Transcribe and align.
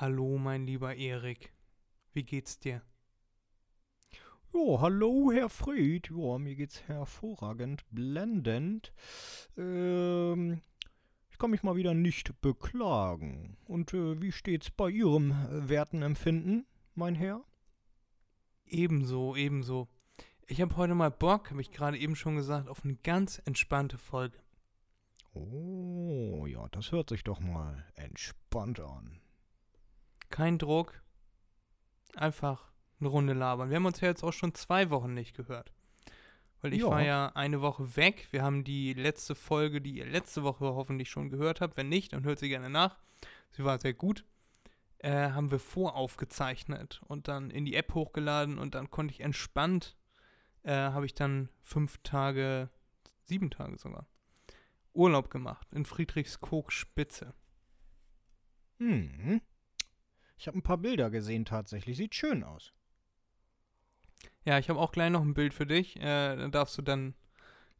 Hallo, 0.00 0.38
mein 0.38 0.64
lieber 0.64 0.94
Erik. 0.94 1.52
Wie 2.12 2.22
geht's 2.22 2.56
dir? 2.60 2.82
Ja, 4.54 4.80
hallo, 4.80 5.32
Herr 5.32 5.48
Fried. 5.48 6.10
Ja, 6.10 6.38
mir 6.38 6.54
geht's 6.54 6.84
hervorragend, 6.86 7.84
blendend. 7.90 8.92
Ähm, 9.56 10.60
ich 11.32 11.38
kann 11.38 11.50
mich 11.50 11.64
mal 11.64 11.74
wieder 11.74 11.94
nicht 11.94 12.40
beklagen. 12.40 13.56
Und 13.66 13.92
äh, 13.92 14.22
wie 14.22 14.30
steht's 14.30 14.70
bei 14.70 14.88
Ihrem 14.88 15.32
äh, 15.32 15.68
Wertenempfinden, 15.68 16.64
mein 16.94 17.16
Herr? 17.16 17.42
Ebenso, 18.66 19.34
ebenso. 19.34 19.88
Ich 20.46 20.60
habe 20.60 20.76
heute 20.76 20.94
mal 20.94 21.10
Bock, 21.10 21.50
habe 21.50 21.60
ich 21.60 21.72
gerade 21.72 21.98
eben 21.98 22.14
schon 22.14 22.36
gesagt, 22.36 22.68
auf 22.68 22.84
eine 22.84 22.94
ganz 22.94 23.42
entspannte 23.46 23.98
Folge. 23.98 24.38
Oh, 25.34 26.46
ja, 26.46 26.68
das 26.68 26.92
hört 26.92 27.08
sich 27.08 27.24
doch 27.24 27.40
mal 27.40 27.84
entspannt 27.96 28.78
an. 28.78 29.18
Kein 30.30 30.58
Druck. 30.58 31.00
Einfach 32.16 32.70
eine 33.00 33.08
Runde 33.08 33.32
labern. 33.32 33.70
Wir 33.70 33.76
haben 33.76 33.86
uns 33.86 34.00
ja 34.00 34.08
jetzt 34.08 34.22
auch 34.24 34.32
schon 34.32 34.54
zwei 34.54 34.90
Wochen 34.90 35.14
nicht 35.14 35.36
gehört. 35.36 35.72
Weil 36.60 36.74
ich 36.74 36.80
Ja. 36.80 36.88
war 36.90 37.02
ja 37.02 37.28
eine 37.34 37.60
Woche 37.60 37.96
weg. 37.96 38.26
Wir 38.32 38.42
haben 38.42 38.64
die 38.64 38.92
letzte 38.92 39.34
Folge, 39.34 39.80
die 39.80 39.92
ihr 39.98 40.06
letzte 40.06 40.42
Woche 40.42 40.64
hoffentlich 40.66 41.08
schon 41.08 41.30
gehört 41.30 41.60
habt. 41.60 41.76
Wenn 41.76 41.88
nicht, 41.88 42.12
dann 42.12 42.24
hört 42.24 42.40
sie 42.40 42.48
gerne 42.48 42.68
nach. 42.70 42.98
Sie 43.52 43.64
war 43.64 43.78
sehr 43.78 43.94
gut. 43.94 44.24
Äh, 44.98 45.30
haben 45.30 45.52
wir 45.52 45.60
voraufgezeichnet 45.60 47.00
und 47.06 47.28
dann 47.28 47.50
in 47.50 47.64
die 47.64 47.76
App 47.76 47.94
hochgeladen 47.94 48.58
und 48.58 48.74
dann 48.74 48.90
konnte 48.90 49.14
ich 49.14 49.20
entspannt, 49.20 49.96
äh, 50.64 50.72
habe 50.72 51.06
ich 51.06 51.14
dann 51.14 51.48
fünf 51.62 51.98
Tage, 52.02 52.68
sieben 53.22 53.48
Tage 53.52 53.78
sogar, 53.78 54.08
Urlaub 54.94 55.30
gemacht 55.30 55.68
in 55.72 55.84
Friedrichskoog 55.84 56.72
Spitze. 56.72 57.32
Hm. 58.80 59.40
Ich 60.38 60.46
habe 60.46 60.56
ein 60.56 60.62
paar 60.62 60.78
Bilder 60.78 61.10
gesehen 61.10 61.44
tatsächlich. 61.44 61.96
Sieht 61.96 62.14
schön 62.14 62.44
aus. 62.44 62.72
Ja, 64.44 64.58
ich 64.58 64.70
habe 64.70 64.78
auch 64.78 64.92
gleich 64.92 65.10
noch 65.10 65.22
ein 65.22 65.34
Bild 65.34 65.52
für 65.52 65.66
dich. 65.66 65.96
Äh, 65.96 66.36
da 66.36 66.48
darfst 66.48 66.78
du 66.78 66.82
dann 66.82 67.14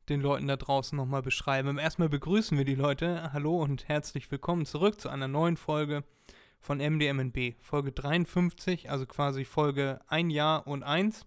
den 0.08 0.20
Leuten 0.20 0.48
da 0.48 0.56
draußen 0.56 0.96
nochmal 0.96 1.22
beschreiben. 1.22 1.78
Erstmal 1.78 2.08
begrüßen 2.08 2.58
wir 2.58 2.64
die 2.64 2.74
Leute. 2.74 3.32
Hallo 3.32 3.62
und 3.62 3.86
herzlich 3.86 4.28
willkommen 4.30 4.66
zurück 4.66 5.00
zu 5.00 5.08
einer 5.08 5.28
neuen 5.28 5.56
Folge 5.56 6.02
von 6.58 6.78
MDMNB. 6.78 7.54
Folge 7.60 7.92
53, 7.92 8.90
also 8.90 9.06
quasi 9.06 9.44
Folge 9.44 10.00
ein 10.08 10.28
Jahr 10.28 10.66
und 10.66 10.82
eins. 10.82 11.26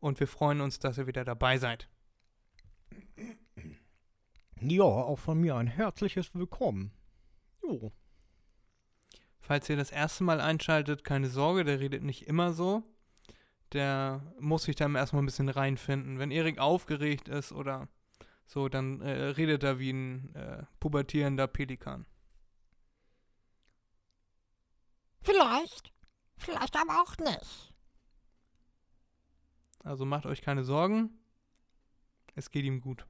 Und 0.00 0.18
wir 0.18 0.26
freuen 0.26 0.60
uns, 0.60 0.80
dass 0.80 0.98
ihr 0.98 1.06
wieder 1.06 1.24
dabei 1.24 1.58
seid. 1.58 1.88
Ja, 4.60 4.82
auch 4.82 5.20
von 5.20 5.40
mir 5.40 5.54
ein 5.54 5.68
herzliches 5.68 6.34
Willkommen. 6.34 6.90
Jo. 7.62 7.92
Falls 9.52 9.68
ihr 9.68 9.76
das 9.76 9.90
erste 9.90 10.24
Mal 10.24 10.40
einschaltet, 10.40 11.04
keine 11.04 11.28
Sorge, 11.28 11.62
der 11.62 11.78
redet 11.78 12.02
nicht 12.02 12.26
immer 12.26 12.54
so. 12.54 12.84
Der 13.72 14.22
muss 14.40 14.62
sich 14.62 14.76
dann 14.76 14.94
erstmal 14.94 15.20
ein 15.22 15.26
bisschen 15.26 15.50
reinfinden. 15.50 16.18
Wenn 16.18 16.30
Erik 16.30 16.58
aufgeregt 16.58 17.28
ist 17.28 17.52
oder 17.52 17.86
so, 18.46 18.70
dann 18.70 19.02
äh, 19.02 19.10
redet 19.10 19.62
er 19.62 19.78
wie 19.78 19.90
ein 19.90 20.34
äh, 20.34 20.62
pubertierender 20.80 21.48
Pelikan. 21.48 22.06
Vielleicht. 25.20 25.92
Vielleicht 26.38 26.74
aber 26.74 27.02
auch 27.02 27.18
nicht. 27.18 27.74
Also 29.80 30.06
macht 30.06 30.24
euch 30.24 30.40
keine 30.40 30.64
Sorgen. 30.64 31.10
Es 32.34 32.50
geht 32.50 32.64
ihm 32.64 32.80
gut. 32.80 33.04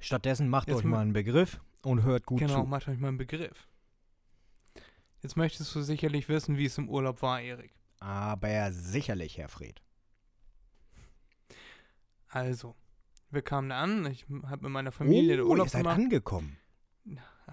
Stattdessen 0.00 0.48
macht 0.48 0.66
Jetzt 0.66 0.78
euch 0.78 0.84
mal 0.84 0.98
einen 0.98 1.12
Begriff 1.12 1.60
und 1.84 2.02
hört 2.02 2.26
gut 2.26 2.40
genau, 2.40 2.62
zu. 2.62 2.66
macht 2.66 2.88
euch 2.88 2.98
mal 2.98 3.06
einen 3.06 3.18
Begriff. 3.18 3.68
Jetzt 5.22 5.36
möchtest 5.36 5.74
du 5.74 5.82
sicherlich 5.82 6.28
wissen, 6.28 6.58
wie 6.58 6.64
es 6.64 6.76
im 6.78 6.88
Urlaub 6.88 7.22
war, 7.22 7.40
Erik. 7.40 7.72
Aber 8.00 8.72
sicherlich, 8.72 9.38
Herr 9.38 9.48
Fried. 9.48 9.80
Also, 12.28 12.74
wir 13.30 13.42
kamen 13.42 13.68
da 13.68 13.80
an. 13.80 14.06
Ich 14.06 14.26
habe 14.46 14.64
mit 14.64 14.72
meiner 14.72 14.90
Familie 14.90 15.36
den 15.36 15.46
oh, 15.46 15.50
Urlaub 15.50 15.66
ihr 15.66 15.70
seid 15.70 15.82
gemacht. 15.82 15.98
angekommen. 15.98 16.56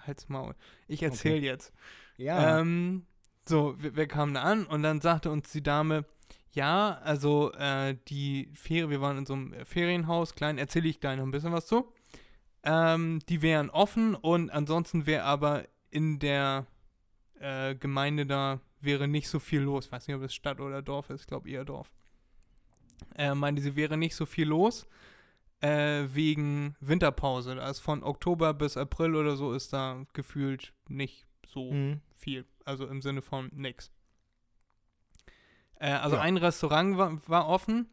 Halt's 0.05 0.29
Maul. 0.29 0.55
Ich 0.87 1.03
erzähle 1.03 1.41
jetzt. 1.41 1.71
Ja. 2.17 2.59
Ähm, 2.59 3.05
so, 3.47 3.75
wir, 3.81 3.95
wir 3.95 4.07
kamen 4.07 4.33
da 4.33 4.41
an 4.41 4.65
und 4.65 4.81
dann 4.81 5.01
sagte 5.01 5.29
uns 5.29 5.51
die 5.51 5.63
Dame, 5.63 6.05
ja, 6.51 6.99
also 7.03 7.51
äh, 7.53 7.95
die 8.07 8.49
Ferien, 8.53 8.89
wir 8.89 9.01
waren 9.01 9.19
in 9.19 9.25
so 9.25 9.33
einem 9.33 9.65
Ferienhaus, 9.65 10.35
klein, 10.35 10.57
erzähle 10.57 10.89
ich 10.89 10.99
gleich 10.99 11.17
noch 11.17 11.25
ein 11.25 11.31
bisschen 11.31 11.51
was 11.51 11.67
zu. 11.67 11.91
Ähm, 12.63 13.19
die 13.29 13.41
wären 13.41 13.69
offen 13.69 14.15
und 14.15 14.49
ansonsten 14.49 15.05
wäre 15.05 15.23
aber 15.23 15.65
in 15.91 16.19
der 16.19 16.65
äh, 17.39 17.75
Gemeinde 17.75 18.25
da 18.25 18.59
wäre 18.81 19.07
nicht 19.07 19.27
so 19.29 19.39
viel 19.39 19.61
los. 19.61 19.85
Ich 19.87 19.91
weiß 19.91 20.07
nicht, 20.07 20.15
ob 20.15 20.23
es 20.23 20.33
Stadt 20.33 20.59
oder 20.59 20.81
Dorf 20.81 21.09
ist, 21.09 21.21
ich 21.21 21.27
glaube 21.27 21.49
eher 21.49 21.65
Dorf. 21.65 21.91
Äh, 23.15 23.33
meinte, 23.35 23.61
sie 23.61 23.75
wäre 23.75 23.97
nicht 23.97 24.15
so 24.15 24.25
viel 24.25 24.47
los 24.47 24.87
äh, 25.61 26.03
wegen 26.13 26.75
Winterpause. 26.79 27.55
Da 27.55 27.69
ist 27.69 27.79
von 27.79 28.03
Oktober 28.03 28.53
bis 28.53 28.77
April 28.77 29.15
oder 29.15 29.35
so 29.35 29.53
ist 29.53 29.73
da 29.73 30.05
gefühlt 30.13 30.73
nicht 30.87 31.25
so 31.45 31.71
Mhm. 31.71 32.01
viel. 32.17 32.45
Also 32.65 32.87
im 32.87 33.01
Sinne 33.01 33.21
von 33.21 33.49
nix. 33.53 33.91
Äh, 35.79 35.91
also 35.91 36.15
Ja. 36.17 36.21
ein 36.21 36.37
Restaurant 36.37 36.97
war, 36.97 37.27
war 37.27 37.47
offen. 37.47 37.87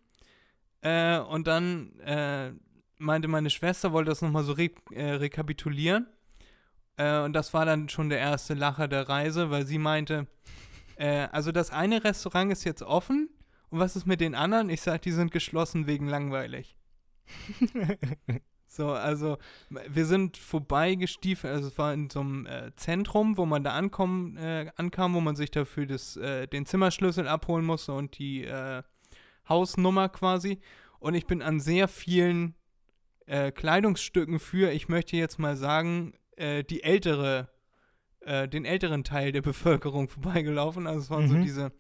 Äh, 0.83 1.19
und 1.19 1.47
dann 1.47 1.99
äh, 2.01 2.53
meinte 2.99 3.29
meine 3.29 3.51
Schwester, 3.51 3.93
wollte 3.93 4.11
das 4.11 4.23
nochmal 4.23 4.45
so 4.45 4.53
re 4.53 4.71
rekapitulieren. 4.95 6.07
Äh, 6.97 7.21
und 7.21 7.33
das 7.33 7.55
war 7.55 7.65
dann 7.65 7.89
schon 7.89 8.09
der 8.09 8.19
erste 8.19 8.55
Lacher 8.55 8.89
der 8.89 9.09
Reise, 9.09 9.51
weil 9.51 9.67
sie 9.67 9.79
meinte, 9.79 10.27
äh, 10.97 11.29
also 11.33 11.53
das 11.53 11.71
eine 11.71 12.05
Restaurant 12.05 12.53
ist 12.53 12.65
jetzt 12.65 12.83
offen. 12.83 13.29
Und 13.69 13.81
was 13.81 13.97
ist 13.97 14.07
mit 14.07 14.21
den 14.21 14.35
anderen? 14.35 14.71
Ich 14.71 14.81
sag, 14.81 15.03
die 15.03 15.13
sind 15.13 15.33
geschlossen 15.33 15.87
wegen 15.87 16.07
langweilig. 16.07 16.77
So, 18.69 18.91
also 18.93 19.39
wir 19.89 20.05
sind 20.05 20.37
vorbeigestiefelt, 20.37 21.51
also 21.51 21.69
es 21.69 21.79
war 21.79 21.95
in 21.95 22.11
so 22.11 22.21
einem 22.21 22.47
äh, 22.47 22.75
Zentrum, 22.77 23.39
wo 23.39 23.47
man 23.47 23.65
da 23.65 23.73
ankommen, 23.73 24.37
äh, 24.37 24.71
ankam, 24.77 25.15
wo 25.15 25.21
man 25.21 25.35
sich 25.35 25.51
dafür 25.51 25.87
das, 25.87 26.17
äh, 26.17 26.47
den 26.47 26.67
Zimmerschlüssel 26.67 27.27
abholen 27.27 27.65
musste 27.65 27.95
und 27.95 28.19
die 28.19 28.45
äh, 28.45 28.83
Hausnummer 29.49 30.11
quasi. 30.11 30.59
Und 30.99 31.15
ich 31.15 31.27
bin 31.27 31.43
an 31.43 31.61
sehr 31.61 31.89
vielen 31.89 32.55
Kleidungsstücken 33.29 34.39
für, 34.39 34.71
ich 34.71 34.89
möchte 34.89 35.17
jetzt 35.17 35.41
mal 35.41 35.57
sagen, 35.57 36.15
äh, 36.37 36.63
die 36.65 36.83
ältere, 36.83 37.49
äh, 38.21 38.49
den 38.49 38.65
älteren 38.65 39.05
Teil 39.05 39.33
der 39.33 39.43
Bevölkerung 39.43 40.09
vorbeigelaufen. 40.09 40.87
Also 40.87 41.01
es 41.01 41.11
waren 41.11 41.29
so 41.29 41.35
Mhm. 41.35 41.43
diese, 41.43 41.73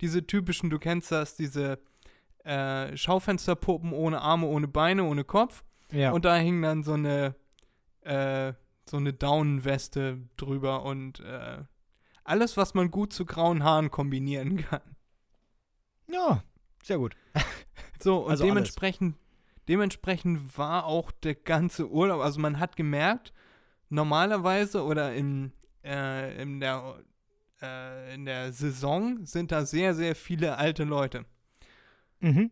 diese 0.00 0.26
typischen, 0.26 0.70
du 0.70 0.78
kennst 0.78 1.10
das, 1.12 1.36
diese 1.36 1.78
äh, 2.44 2.96
Schaufensterpuppen 2.96 3.92
ohne 3.92 4.20
Arme, 4.20 4.46
ohne 4.46 4.68
Beine, 4.68 5.04
ohne 5.04 5.24
Kopf. 5.24 5.64
ja. 5.90 6.12
Und 6.12 6.24
da 6.24 6.36
hing 6.36 6.62
dann 6.62 6.82
so 6.84 6.92
eine, 6.94 7.34
äh, 8.02 8.52
so 8.88 8.98
eine 8.98 9.12
Daunenweste 9.12 10.18
drüber 10.36 10.84
und 10.84 11.20
äh, 11.20 11.58
alles, 12.22 12.56
was 12.56 12.74
man 12.74 12.90
gut 12.90 13.12
zu 13.12 13.24
grauen 13.24 13.64
Haaren 13.64 13.90
kombinieren 13.90 14.56
kann. 14.70 14.80
ja, 16.08 16.42
sehr 16.82 16.98
gut. 16.98 17.16
So, 17.98 18.18
und 18.24 18.30
Also 18.32 18.44
alles. 18.44 18.52
dementsprechend, 18.54 19.16
dementsprechend 19.68 20.58
war 20.58 20.84
auch 20.84 21.10
der 21.10 21.34
ganze 21.34 21.88
Urlaub, 21.90 22.20
also 22.20 22.38
man 22.40 22.60
hat 22.60 22.76
gemerkt, 22.76 23.32
normalerweise 23.88 24.82
oder 24.84 25.14
in, 25.14 25.52
äh, 25.84 26.40
in, 26.42 26.60
der, 26.60 27.02
äh, 27.62 28.14
in 28.14 28.24
der 28.24 28.52
Saison 28.52 29.24
sind 29.24 29.52
da 29.52 29.64
sehr, 29.64 29.94
sehr 29.94 30.14
viele 30.16 30.58
alte 30.58 30.84
Leute. 30.84 31.24
Mhm. 32.20 32.50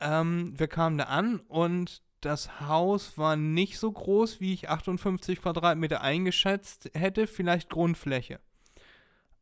Ähm, 0.00 0.52
wir 0.58 0.68
kamen 0.68 0.98
da 0.98 1.04
an 1.04 1.40
und 1.40 2.02
das 2.20 2.60
Haus 2.60 3.16
war 3.18 3.36
nicht 3.36 3.78
so 3.78 3.90
groß, 3.92 4.40
wie 4.40 4.52
ich 4.52 4.68
58 4.68 5.40
Quadratmeter 5.40 6.00
eingeschätzt 6.00 6.90
hätte, 6.94 7.26
vielleicht 7.26 7.70
Grundfläche. 7.70 8.40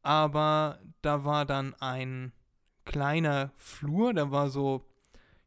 Aber 0.03 0.79
da 1.03 1.25
war 1.25 1.47
dann 1.47 1.75
ein 1.81 2.33
kleiner 2.85 3.53
Flur, 3.57 4.13
der 4.13 4.31
war 4.31 4.51
so, 4.51 4.85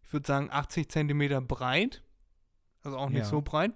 ich 0.04 0.12
würde 0.12 0.26
sagen, 0.28 0.50
80 0.52 0.90
Zentimeter 0.90 1.42
breit. 1.42 2.02
Also 2.82 2.98
auch 2.98 3.10
nicht 3.10 3.20
Ja. 3.20 3.26
so 3.26 3.42
breit. 3.42 3.74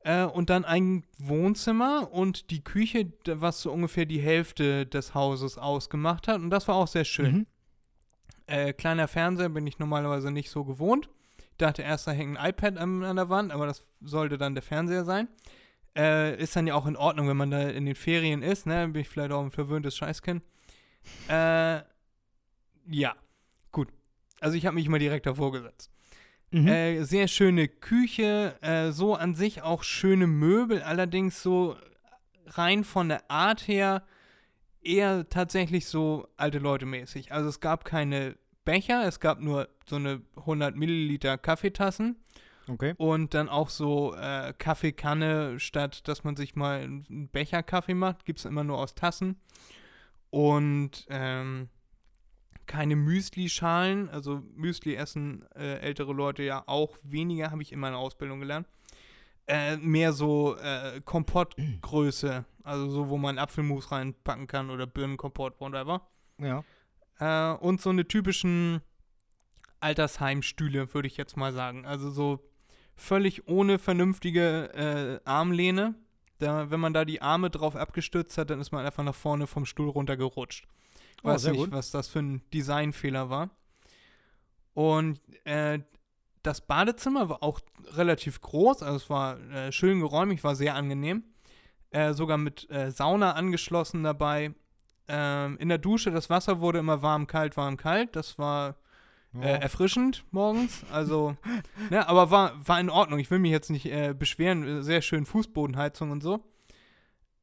Äh, 0.00 0.24
und 0.24 0.50
dann 0.50 0.64
ein 0.64 1.04
Wohnzimmer 1.18 2.12
und 2.12 2.50
die 2.50 2.62
Küche, 2.62 3.12
was 3.26 3.62
so 3.62 3.72
ungefähr 3.72 4.06
die 4.06 4.20
Hälfte 4.20 4.86
des 4.86 5.14
Hauses 5.14 5.58
ausgemacht 5.58 6.28
hat. 6.28 6.40
Und 6.40 6.50
das 6.50 6.68
war 6.68 6.76
auch 6.76 6.86
sehr 6.86 7.04
schön. 7.04 7.32
Mhm. 7.32 7.46
Äh, 8.46 8.72
kleiner 8.72 9.08
Fernseher 9.08 9.50
bin 9.50 9.66
ich 9.66 9.78
normalerweise 9.78 10.30
nicht 10.30 10.50
so 10.50 10.64
gewohnt. 10.64 11.08
Ich 11.50 11.58
dachte 11.58 11.82
erst, 11.82 12.06
da 12.06 12.12
hängt 12.12 12.38
ein 12.38 12.50
iPad 12.50 12.78
an, 12.78 13.04
an 13.04 13.16
der 13.16 13.28
Wand, 13.28 13.52
aber 13.52 13.66
das 13.66 13.86
sollte 14.00 14.38
dann 14.38 14.54
der 14.54 14.62
Fernseher 14.62 15.04
sein. 15.04 15.28
Äh, 15.96 16.40
ist 16.40 16.54
dann 16.54 16.66
ja 16.66 16.74
auch 16.74 16.86
in 16.86 16.96
Ordnung, 16.96 17.28
wenn 17.28 17.36
man 17.36 17.50
da 17.50 17.68
in 17.68 17.84
den 17.84 17.96
Ferien 17.96 18.42
ist, 18.42 18.66
ne? 18.66 18.86
Bin 18.88 19.02
ich 19.02 19.08
vielleicht 19.08 19.32
auch 19.32 19.42
ein 19.42 19.50
verwöhntes 19.50 19.96
Scheißkind. 19.96 20.42
Äh, 21.28 21.80
ja, 22.86 23.16
gut. 23.72 23.88
Also 24.40 24.56
ich 24.56 24.64
habe 24.64 24.76
mich 24.76 24.88
mal 24.88 24.98
direkt 24.98 25.26
davor 25.26 25.52
gesetzt. 25.52 25.90
Mhm. 26.50 26.66
Äh, 26.66 27.02
sehr 27.04 27.28
schöne 27.28 27.68
Küche, 27.68 28.54
äh, 28.62 28.90
so 28.90 29.14
an 29.14 29.34
sich 29.34 29.62
auch 29.62 29.82
schöne 29.82 30.26
Möbel, 30.26 30.82
allerdings 30.82 31.42
so 31.42 31.76
rein 32.46 32.84
von 32.84 33.08
der 33.08 33.30
Art 33.30 33.68
her 33.68 34.02
eher 34.82 35.28
tatsächlich 35.28 35.86
so 35.86 36.28
alte 36.36 36.58
Leute 36.58 36.86
mäßig. 36.86 37.32
Also 37.32 37.48
es 37.48 37.60
gab 37.60 37.84
keine 37.84 38.36
Becher, 38.64 39.06
es 39.06 39.20
gab 39.20 39.40
nur 39.40 39.68
so 39.86 39.96
eine 39.96 40.22
100 40.36 40.76
Milliliter 40.76 41.36
Kaffeetassen 41.38 42.16
Okay. 42.68 42.94
und 42.98 43.32
dann 43.34 43.48
auch 43.48 43.70
so 43.70 44.14
äh, 44.14 44.52
Kaffeekanne, 44.58 45.58
statt 45.58 46.06
dass 46.06 46.24
man 46.24 46.36
sich 46.36 46.54
mal 46.54 46.80
einen 46.80 47.28
Becher 47.28 47.62
Kaffee 47.62 47.94
macht, 47.94 48.24
gibt 48.24 48.38
es 48.40 48.44
immer 48.44 48.64
nur 48.64 48.78
aus 48.78 48.94
Tassen. 48.94 49.40
Und 50.30 51.06
ähm, 51.08 51.68
keine 52.68 52.94
Müsli-Schalen, 52.94 54.08
also 54.10 54.44
Müsli 54.54 54.94
essen 54.94 55.44
äh, 55.56 55.78
ältere 55.80 56.12
Leute 56.12 56.44
ja 56.44 56.62
auch 56.66 56.96
weniger, 57.02 57.50
habe 57.50 57.62
ich 57.62 57.72
in 57.72 57.80
meiner 57.80 57.98
Ausbildung 57.98 58.38
gelernt. 58.38 58.68
Äh, 59.48 59.78
mehr 59.78 60.12
so 60.12 60.56
äh, 60.56 61.00
Kompottgröße, 61.04 62.44
also 62.62 62.90
so, 62.90 63.08
wo 63.08 63.16
man 63.16 63.38
Apfelmus 63.38 63.90
reinpacken 63.90 64.46
kann 64.46 64.70
oder 64.70 64.86
Birnenkompott, 64.86 65.58
whatever. 65.58 66.02
Ja. 66.38 66.62
Äh, 67.18 67.56
und 67.56 67.80
so 67.80 67.90
eine 67.90 68.06
typischen 68.06 68.82
Altersheimstühle, 69.80 70.92
würde 70.92 71.08
ich 71.08 71.16
jetzt 71.16 71.38
mal 71.38 71.54
sagen. 71.54 71.86
Also 71.86 72.10
so 72.10 72.50
völlig 72.94 73.48
ohne 73.48 73.78
vernünftige 73.78 75.20
äh, 75.24 75.28
Armlehne. 75.28 75.94
Da, 76.38 76.70
wenn 76.70 76.80
man 76.80 76.92
da 76.92 77.04
die 77.06 77.22
Arme 77.22 77.48
drauf 77.48 77.74
abgestützt 77.74 78.36
hat, 78.36 78.50
dann 78.50 78.60
ist 78.60 78.70
man 78.70 78.84
einfach 78.84 79.02
nach 79.02 79.14
vorne 79.14 79.46
vom 79.46 79.64
Stuhl 79.64 79.88
runtergerutscht. 79.88 80.68
Oh, 81.22 81.28
Weiß 81.28 81.46
nicht, 81.46 81.56
gut. 81.56 81.72
was 81.72 81.90
das 81.90 82.08
für 82.08 82.20
ein 82.20 82.42
Designfehler 82.52 83.28
war. 83.30 83.50
Und 84.74 85.20
äh, 85.44 85.80
das 86.42 86.60
Badezimmer 86.60 87.28
war 87.28 87.42
auch 87.42 87.60
relativ 87.90 88.40
groß, 88.40 88.82
also 88.82 88.96
es 88.96 89.10
war 89.10 89.40
äh, 89.50 89.72
schön 89.72 90.00
geräumig, 90.00 90.44
war 90.44 90.54
sehr 90.54 90.74
angenehm. 90.74 91.24
Äh, 91.90 92.12
sogar 92.12 92.38
mit 92.38 92.70
äh, 92.70 92.90
Sauna 92.90 93.32
angeschlossen 93.32 94.02
dabei. 94.04 94.54
Ähm, 95.08 95.56
in 95.58 95.68
der 95.68 95.78
Dusche, 95.78 96.10
das 96.10 96.28
Wasser 96.28 96.60
wurde 96.60 96.78
immer 96.78 97.02
warm, 97.02 97.26
kalt, 97.26 97.56
warm, 97.56 97.76
kalt. 97.78 98.14
Das 98.14 98.38
war 98.38 98.76
äh, 99.34 99.60
erfrischend 99.60 100.24
morgens. 100.30 100.84
Also, 100.92 101.36
ne, 101.90 102.06
aber 102.06 102.30
war, 102.30 102.52
war 102.66 102.78
in 102.78 102.90
Ordnung. 102.90 103.18
Ich 103.18 103.30
will 103.30 103.38
mich 103.38 103.50
jetzt 103.50 103.70
nicht 103.70 103.86
äh, 103.86 104.14
beschweren. 104.16 104.82
Sehr 104.82 105.00
schön 105.00 105.24
Fußbodenheizung 105.24 106.10
und 106.10 106.22
so. 106.22 106.44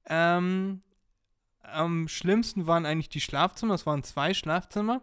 Ähm, 0.08 0.82
am 1.72 2.08
schlimmsten 2.08 2.68
waren 2.68 2.86
eigentlich 2.86 3.10
die 3.10 3.22
Schlafzimmer. 3.22 3.74
Es 3.74 3.86
waren 3.86 4.04
zwei 4.04 4.34
Schlafzimmer. 4.34 5.02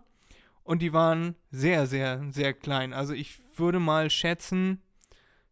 Und 0.64 0.80
die 0.80 0.92
waren 0.92 1.34
sehr, 1.50 1.86
sehr, 1.86 2.22
sehr 2.30 2.54
klein. 2.54 2.92
Also 2.92 3.14
ich 3.14 3.40
würde 3.58 3.80
mal 3.80 4.10
schätzen, 4.10 4.80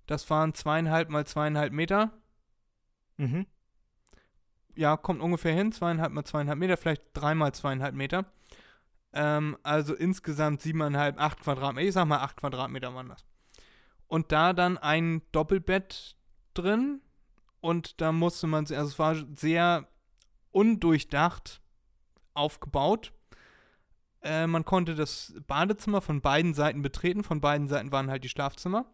das 0.06 0.28
waren 0.30 0.54
zweieinhalb 0.54 1.08
mal 1.08 1.26
zweieinhalb 1.26 1.72
Meter. 1.72 2.12
Mhm. 3.16 3.46
Ja, 4.76 4.96
kommt 4.96 5.20
ungefähr 5.20 5.54
hin. 5.54 5.72
Zweieinhalb 5.72 6.12
mal 6.12 6.24
zweieinhalb 6.24 6.58
Meter, 6.58 6.76
vielleicht 6.76 7.02
dreimal 7.12 7.52
zweieinhalb 7.52 7.94
Meter. 7.94 8.24
Ähm, 9.12 9.56
also 9.62 9.94
insgesamt 9.94 10.62
siebeneinhalb, 10.62 11.20
acht 11.20 11.40
Quadratmeter. 11.40 11.88
Ich 11.88 11.94
sag 11.94 12.06
mal 12.06 12.18
acht 12.18 12.36
Quadratmeter 12.36 12.94
waren 12.94 13.08
das. 13.08 13.24
Und 14.06 14.32
da 14.32 14.52
dann 14.52 14.78
ein 14.78 15.22
Doppelbett 15.32 16.16
drin. 16.54 17.00
Und 17.60 18.00
da 18.00 18.12
musste 18.12 18.46
man, 18.46 18.64
also 18.64 18.74
es 18.74 18.98
war 18.98 19.16
sehr 19.36 19.86
undurchdacht 20.52 21.60
aufgebaut. 22.34 23.12
Äh, 24.22 24.46
man 24.46 24.64
konnte 24.64 24.94
das 24.94 25.34
Badezimmer 25.46 26.00
von 26.00 26.20
beiden 26.20 26.54
Seiten 26.54 26.82
betreten. 26.82 27.24
Von 27.24 27.40
beiden 27.40 27.68
Seiten 27.68 27.92
waren 27.92 28.10
halt 28.10 28.24
die 28.24 28.28
Schlafzimmer. 28.28 28.86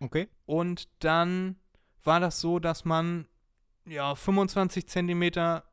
Okay. 0.00 0.28
Und 0.44 0.88
dann 1.04 1.56
war 2.02 2.20
das 2.20 2.40
so, 2.40 2.58
dass 2.58 2.84
man 2.84 3.26
ja 3.86 4.14
25 4.14 4.88
Zentimeter 4.88 5.64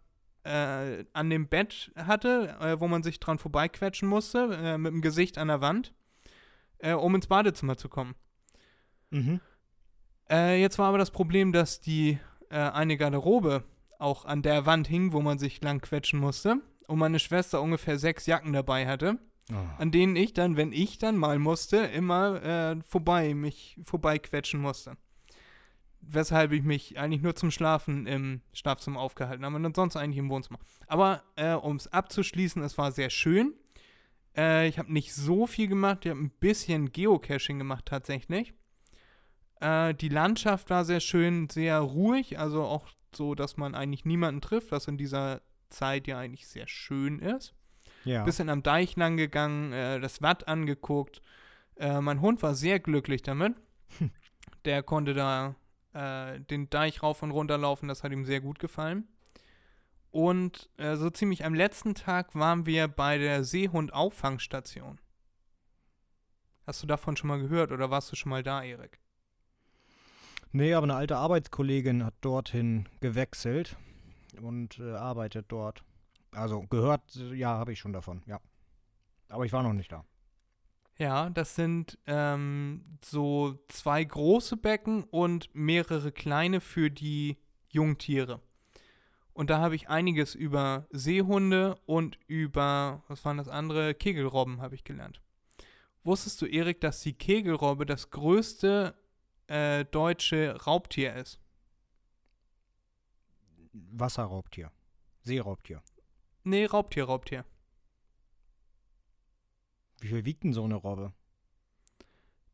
äh, 0.43 1.05
an 1.13 1.29
dem 1.29 1.47
Bett 1.47 1.91
hatte, 1.95 2.55
äh, 2.59 2.79
wo 2.79 2.87
man 2.87 3.03
sich 3.03 3.19
dran 3.19 3.39
vorbeiquetschen 3.39 4.07
musste, 4.07 4.57
äh, 4.61 4.77
mit 4.77 4.91
dem 4.91 5.01
Gesicht 5.01 5.37
an 5.37 5.47
der 5.47 5.61
Wand, 5.61 5.93
äh, 6.79 6.93
um 6.93 7.15
ins 7.15 7.27
Badezimmer 7.27 7.77
zu 7.77 7.89
kommen. 7.89 8.15
Mhm. 9.09 9.39
Äh, 10.29 10.59
jetzt 10.61 10.77
war 10.79 10.89
aber 10.89 10.97
das 10.97 11.11
Problem, 11.11 11.51
dass 11.51 11.79
die 11.79 12.19
eine 12.49 12.97
Garderobe 12.97 13.63
auch 13.99 14.25
an 14.25 14.41
der 14.41 14.65
Wand 14.65 14.87
hing, 14.87 15.13
wo 15.13 15.21
man 15.21 15.37
sich 15.39 15.61
lang 15.61 15.81
quetschen 15.81 16.19
musste. 16.19 16.57
Und 16.87 16.99
meine 16.99 17.19
Schwester 17.19 17.61
ungefähr 17.61 17.97
sechs 17.97 18.25
Jacken 18.25 18.53
dabei 18.53 18.87
hatte, 18.87 19.17
Ah. 19.51 19.75
an 19.77 19.91
denen 19.91 20.15
ich 20.15 20.33
dann, 20.33 20.55
wenn 20.55 20.71
ich 20.71 20.99
dann 20.99 21.17
mal 21.17 21.37
musste, 21.37 21.77
immer 21.77 22.41
äh, 22.43 22.81
vorbei, 22.81 23.33
mich 23.33 23.77
vorbeiquetschen 23.83 24.61
musste. 24.61 24.95
Weshalb 25.99 26.51
ich 26.51 26.63
mich 26.63 26.97
eigentlich 26.97 27.21
nur 27.21 27.35
zum 27.35 27.51
Schlafen 27.51 28.05
im 28.07 28.41
Schlafzimmer 28.53 28.99
aufgehalten 28.99 29.45
habe 29.45 29.55
und 29.55 29.65
ansonsten 29.65 29.99
eigentlich 29.99 30.17
im 30.17 30.29
Wohnzimmer. 30.29 30.59
Aber 30.87 31.23
äh, 31.35 31.53
um 31.53 31.75
es 31.77 31.87
abzuschließen, 31.91 32.61
es 32.61 32.77
war 32.77 32.91
sehr 32.91 33.09
schön. 33.09 33.53
Äh, 34.35 34.67
ich 34.67 34.79
habe 34.79 34.91
nicht 34.91 35.13
so 35.13 35.45
viel 35.47 35.67
gemacht, 35.67 35.99
ich 36.05 36.11
habe 36.11 36.19
ein 36.21 36.31
bisschen 36.39 36.91
Geocaching 36.91 37.57
gemacht 37.57 37.85
tatsächlich. 37.85 38.53
Äh, 39.61 39.93
die 39.93 40.09
Landschaft 40.09 40.69
war 40.69 40.83
sehr 40.85 40.99
schön, 40.99 41.49
sehr 41.49 41.79
ruhig, 41.79 42.37
also 42.39 42.63
auch 42.63 42.87
so, 43.15 43.35
dass 43.35 43.57
man 43.57 43.75
eigentlich 43.75 44.05
niemanden 44.05 44.41
trifft, 44.41 44.71
was 44.71 44.87
in 44.87 44.97
dieser 44.97 45.41
Zeit 45.69 46.07
ja 46.07 46.19
eigentlich 46.19 46.47
sehr 46.47 46.67
schön 46.67 47.19
ist. 47.19 47.53
Ja. 48.05 48.23
Bisschen 48.23 48.49
am 48.49 48.63
Deich 48.63 48.95
lang 48.95 49.17
gegangen, 49.17 49.71
äh, 49.73 49.99
das 49.99 50.21
Watt 50.21 50.47
angeguckt. 50.47 51.21
Äh, 51.75 52.01
mein 52.01 52.21
Hund 52.21 52.43
war 52.43 52.55
sehr 52.55 52.79
glücklich 52.79 53.21
damit. 53.21 53.55
Der 54.65 54.83
konnte 54.83 55.13
da 55.13 55.55
äh, 55.93 56.39
den 56.39 56.69
Deich 56.69 57.03
rauf 57.03 57.23
und 57.23 57.31
runter 57.31 57.57
laufen, 57.57 57.87
das 57.87 58.03
hat 58.03 58.11
ihm 58.11 58.25
sehr 58.25 58.41
gut 58.41 58.59
gefallen. 58.59 59.07
Und 60.11 60.69
äh, 60.77 60.95
so 60.95 61.09
ziemlich 61.09 61.43
am 61.43 61.55
letzten 61.55 61.95
Tag 61.95 62.35
waren 62.35 62.65
wir 62.65 62.87
bei 62.87 63.17
der 63.17 63.43
Seehund-Auffangstation. 63.43 64.99
Hast 66.67 66.83
du 66.83 66.87
davon 66.87 67.17
schon 67.17 67.27
mal 67.27 67.39
gehört 67.39 67.71
oder 67.71 67.89
warst 67.89 68.11
du 68.11 68.15
schon 68.15 68.29
mal 68.29 68.43
da, 68.43 68.63
Erik? 68.63 68.99
Nee, 70.55 70.75
aber 70.75 70.83
eine 70.83 70.95
alte 70.95 71.17
Arbeitskollegin 71.17 72.05
hat 72.05 72.13
dorthin 72.21 72.87
gewechselt 73.01 73.75
und 74.39 74.77
äh, 74.79 74.91
arbeitet 74.91 75.47
dort. 75.49 75.83
Also 76.31 76.61
gehört, 76.61 77.15
ja, 77.33 77.57
habe 77.57 77.73
ich 77.73 77.79
schon 77.79 77.91
davon, 77.91 78.21
ja. 78.27 78.39
Aber 79.29 79.45
ich 79.45 79.51
war 79.51 79.63
noch 79.63 79.73
nicht 79.73 79.91
da. 79.91 80.05
Ja, 80.99 81.31
das 81.31 81.55
sind 81.55 81.97
ähm, 82.05 82.99
so 83.03 83.57
zwei 83.67 84.03
große 84.03 84.55
Becken 84.57 85.03
und 85.05 85.49
mehrere 85.55 86.11
kleine 86.11 86.61
für 86.61 86.91
die 86.91 87.37
Jungtiere. 87.69 88.39
Und 89.33 89.49
da 89.49 89.57
habe 89.57 89.73
ich 89.73 89.89
einiges 89.89 90.35
über 90.35 90.85
Seehunde 90.91 91.79
und 91.87 92.19
über, 92.27 93.01
was 93.07 93.25
waren 93.25 93.37
das 93.37 93.47
andere? 93.47 93.95
Kegelrobben 93.95 94.61
habe 94.61 94.75
ich 94.75 94.83
gelernt. 94.83 95.19
Wusstest 96.03 96.39
du, 96.43 96.45
Erik, 96.45 96.79
dass 96.79 97.01
die 97.01 97.13
Kegelrobbe 97.13 97.87
das 97.87 98.11
größte 98.11 98.93
äh, 99.53 99.85
deutsche 99.85 100.55
Raubtier 100.65 101.15
ist? 101.15 101.39
Wasserraubtier. 103.71 104.71
Seeraubtier. 105.21 105.81
Nee, 106.43 106.65
Raubtier, 106.65 107.05
Raubtier. 107.05 107.45
Wie 109.99 110.07
viel 110.07 110.25
wiegt 110.25 110.43
denn 110.43 110.53
so 110.53 110.63
eine 110.63 110.75
Robbe? 110.75 111.13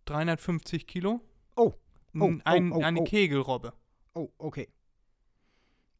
350 0.06 0.86
Kilo? 0.88 1.22
Oh, 1.56 1.74
oh, 2.20 2.34
ein, 2.44 2.72
oh, 2.72 2.78
oh, 2.78 2.84
eine 2.84 3.00
oh. 3.00 3.04
Kegelrobbe. 3.04 3.74
Oh, 4.14 4.30
okay. 4.38 4.68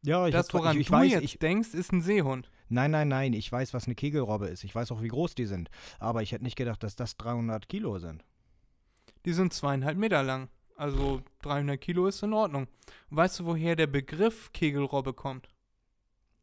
Ja, 0.02 0.26
ich, 0.26 0.32
das, 0.32 0.52
woran 0.54 0.76
ich, 0.76 0.82
ich 0.82 0.86
du 0.88 0.92
weiß, 0.92 1.12
jetzt 1.12 1.22
ich, 1.22 1.38
denkst, 1.38 1.74
ist 1.74 1.92
ein 1.92 2.02
Seehund. 2.02 2.50
nein, 2.68 2.90
nein, 2.90 3.08
nein, 3.08 3.32
ich 3.32 3.50
weiß, 3.50 3.74
was 3.74 3.86
eine 3.86 3.94
Kegelrobbe 3.94 4.46
ist. 4.48 4.64
Ich 4.64 4.74
weiß 4.74 4.92
auch, 4.92 5.02
wie 5.02 5.08
groß 5.08 5.34
die 5.34 5.46
sind. 5.46 5.70
Aber 5.98 6.22
ich 6.22 6.32
hätte 6.32 6.44
nicht 6.44 6.56
gedacht, 6.56 6.82
dass 6.82 6.94
das 6.94 7.16
300 7.16 7.68
Kilo 7.68 7.98
sind. 7.98 8.24
Die 9.24 9.32
sind 9.32 9.52
zweieinhalb 9.52 9.98
Meter 9.98 10.22
lang. 10.22 10.48
Also 10.80 11.20
300 11.42 11.78
Kilo 11.78 12.06
ist 12.06 12.22
in 12.22 12.32
Ordnung. 12.32 12.66
Und 13.10 13.16
weißt 13.18 13.40
du, 13.40 13.44
woher 13.44 13.76
der 13.76 13.86
Begriff 13.86 14.50
Kegelrobbe 14.54 15.12
kommt? 15.12 15.46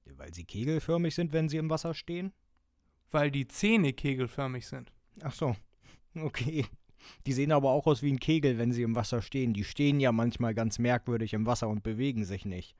Weil 0.05 0.31
sie 0.31 0.43
kegelförmig 0.43 1.15
sind, 1.15 1.33
wenn 1.33 1.49
sie 1.49 1.57
im 1.57 1.71
Wasser 1.71 1.95
stehen? 1.95 2.31
Weil 3.09 3.31
die 3.31 3.47
Zähne 3.47 3.93
kegelförmig 3.93 4.67
sind. 4.67 4.93
Ach 5.23 5.33
so, 5.33 5.55
okay. 6.15 6.67
Die 7.25 7.33
sehen 7.33 7.51
aber 7.51 7.71
auch 7.71 7.87
aus 7.87 8.03
wie 8.03 8.11
ein 8.11 8.19
Kegel, 8.19 8.59
wenn 8.59 8.71
sie 8.71 8.83
im 8.83 8.95
Wasser 8.95 9.23
stehen. 9.23 9.55
Die 9.55 9.63
stehen 9.63 9.99
ja 9.99 10.11
manchmal 10.11 10.53
ganz 10.53 10.77
merkwürdig 10.77 11.33
im 11.33 11.47
Wasser 11.47 11.67
und 11.67 11.81
bewegen 11.81 12.23
sich 12.23 12.45
nicht. 12.45 12.75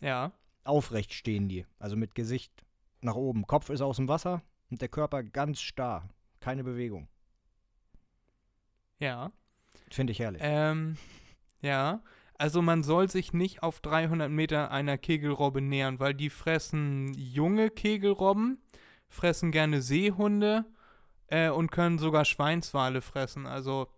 Ja. 0.00 0.30
Aufrecht 0.62 1.12
stehen 1.12 1.48
die, 1.48 1.66
also 1.80 1.96
mit 1.96 2.14
Gesicht 2.14 2.52
nach 3.00 3.16
oben. 3.16 3.48
Kopf 3.48 3.68
ist 3.68 3.80
aus 3.80 3.96
dem 3.96 4.06
Wasser 4.06 4.42
und 4.70 4.80
der 4.80 4.90
Körper 4.90 5.24
ganz 5.24 5.60
starr. 5.60 6.08
Keine 6.38 6.62
Bewegung. 6.62 7.08
Ja. 9.00 9.32
Finde 9.90 10.12
ich 10.12 10.18
herrlich. 10.18 10.42
Ähm, 10.44 10.96
ja. 11.60 12.02
Also 12.38 12.60
man 12.60 12.82
soll 12.82 13.08
sich 13.08 13.32
nicht 13.32 13.62
auf 13.62 13.80
300 13.80 14.30
Meter 14.30 14.70
einer 14.70 14.98
Kegelrobbe 14.98 15.62
nähern, 15.62 16.00
weil 16.00 16.12
die 16.12 16.28
fressen 16.28 17.14
junge 17.14 17.70
Kegelrobben, 17.70 18.58
fressen 19.08 19.52
gerne 19.52 19.80
Seehunde 19.80 20.66
äh, 21.28 21.48
und 21.48 21.70
können 21.70 21.98
sogar 21.98 22.26
Schweinswale 22.26 23.00
fressen. 23.00 23.46
Also 23.46 23.88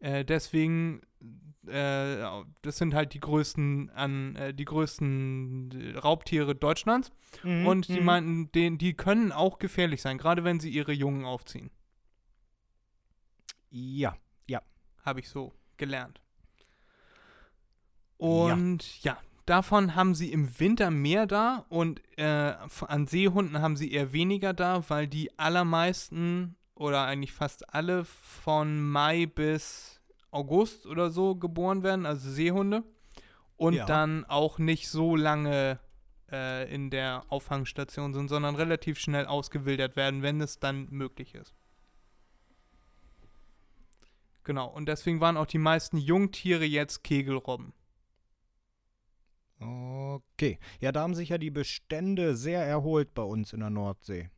äh, 0.00 0.24
deswegen 0.24 1.02
äh, 1.66 2.24
das 2.62 2.78
sind 2.78 2.94
halt 2.94 3.12
die 3.14 3.20
größten 3.20 3.90
an 3.90 4.36
äh, 4.36 4.54
die 4.54 4.64
größten 4.64 5.96
Raubtiere 6.02 6.54
Deutschlands. 6.54 7.12
Mhm, 7.42 7.66
Und 7.66 7.88
die 7.88 8.00
mhm. 8.00 8.06
meinten, 8.06 8.52
den, 8.52 8.78
die 8.78 8.94
können 8.94 9.32
auch 9.32 9.58
gefährlich 9.58 10.02
sein, 10.02 10.18
gerade 10.18 10.44
wenn 10.44 10.60
sie 10.60 10.70
ihre 10.70 10.92
Jungen 10.92 11.24
aufziehen. 11.24 11.70
Ja, 13.70 14.16
Habe 15.06 15.20
ich 15.20 15.28
so 15.28 15.54
gelernt. 15.78 16.20
Und 18.18 19.02
ja. 19.02 19.16
davon 19.46 19.94
haben 19.94 20.14
sie 20.14 20.32
im 20.32 20.58
Winter 20.58 20.90
mehr 20.90 21.26
da 21.26 21.64
und 21.68 22.00
äh, 22.18 22.54
an 22.86 23.06
Seehunden 23.06 23.60
haben 23.60 23.76
sie 23.76 23.92
eher 23.92 24.12
weniger 24.12 24.52
da, 24.52 24.88
weil 24.88 25.06
die 25.06 25.38
allermeisten 25.38 26.56
oder 26.74 27.04
eigentlich 27.04 27.32
fast 27.32 27.72
alle 27.74 28.04
von 28.04 28.82
Mai 28.82 29.26
bis 29.26 30.00
August 30.30 30.86
oder 30.86 31.10
so 31.10 31.34
geboren 31.36 31.82
werden, 31.82 32.04
also 32.06 32.30
Seehunde. 32.30 32.82
Und 33.56 33.74
Ja. 33.74 33.86
dann 33.86 34.26
auch 34.26 34.58
nicht 34.58 34.90
so 34.90 35.16
lange 35.16 35.78
äh, 36.30 36.70
in 36.74 36.90
der 36.90 37.24
Auffangstation 37.28 38.12
sind, 38.12 38.28
sondern 38.28 38.54
relativ 38.54 38.98
schnell 38.98 39.24
ausgewildert 39.26 39.96
werden, 39.96 40.20
wenn 40.22 40.40
es 40.42 40.58
dann 40.58 40.88
möglich 40.90 41.34
ist. 41.34 41.54
Genau, 44.46 44.68
und 44.68 44.86
deswegen 44.86 45.20
waren 45.20 45.36
auch 45.36 45.46
die 45.46 45.58
meisten 45.58 45.98
Jungtiere 45.98 46.64
jetzt 46.64 47.02
Kegelrobben. 47.02 47.72
Okay. 49.58 50.60
Ja, 50.78 50.92
da 50.92 51.00
haben 51.00 51.16
sich 51.16 51.30
ja 51.30 51.38
die 51.38 51.50
Bestände 51.50 52.36
sehr 52.36 52.64
erholt 52.64 53.12
bei 53.12 53.24
uns 53.24 53.52
in 53.52 53.58
der 53.58 53.70
Nordsee. 53.70 54.30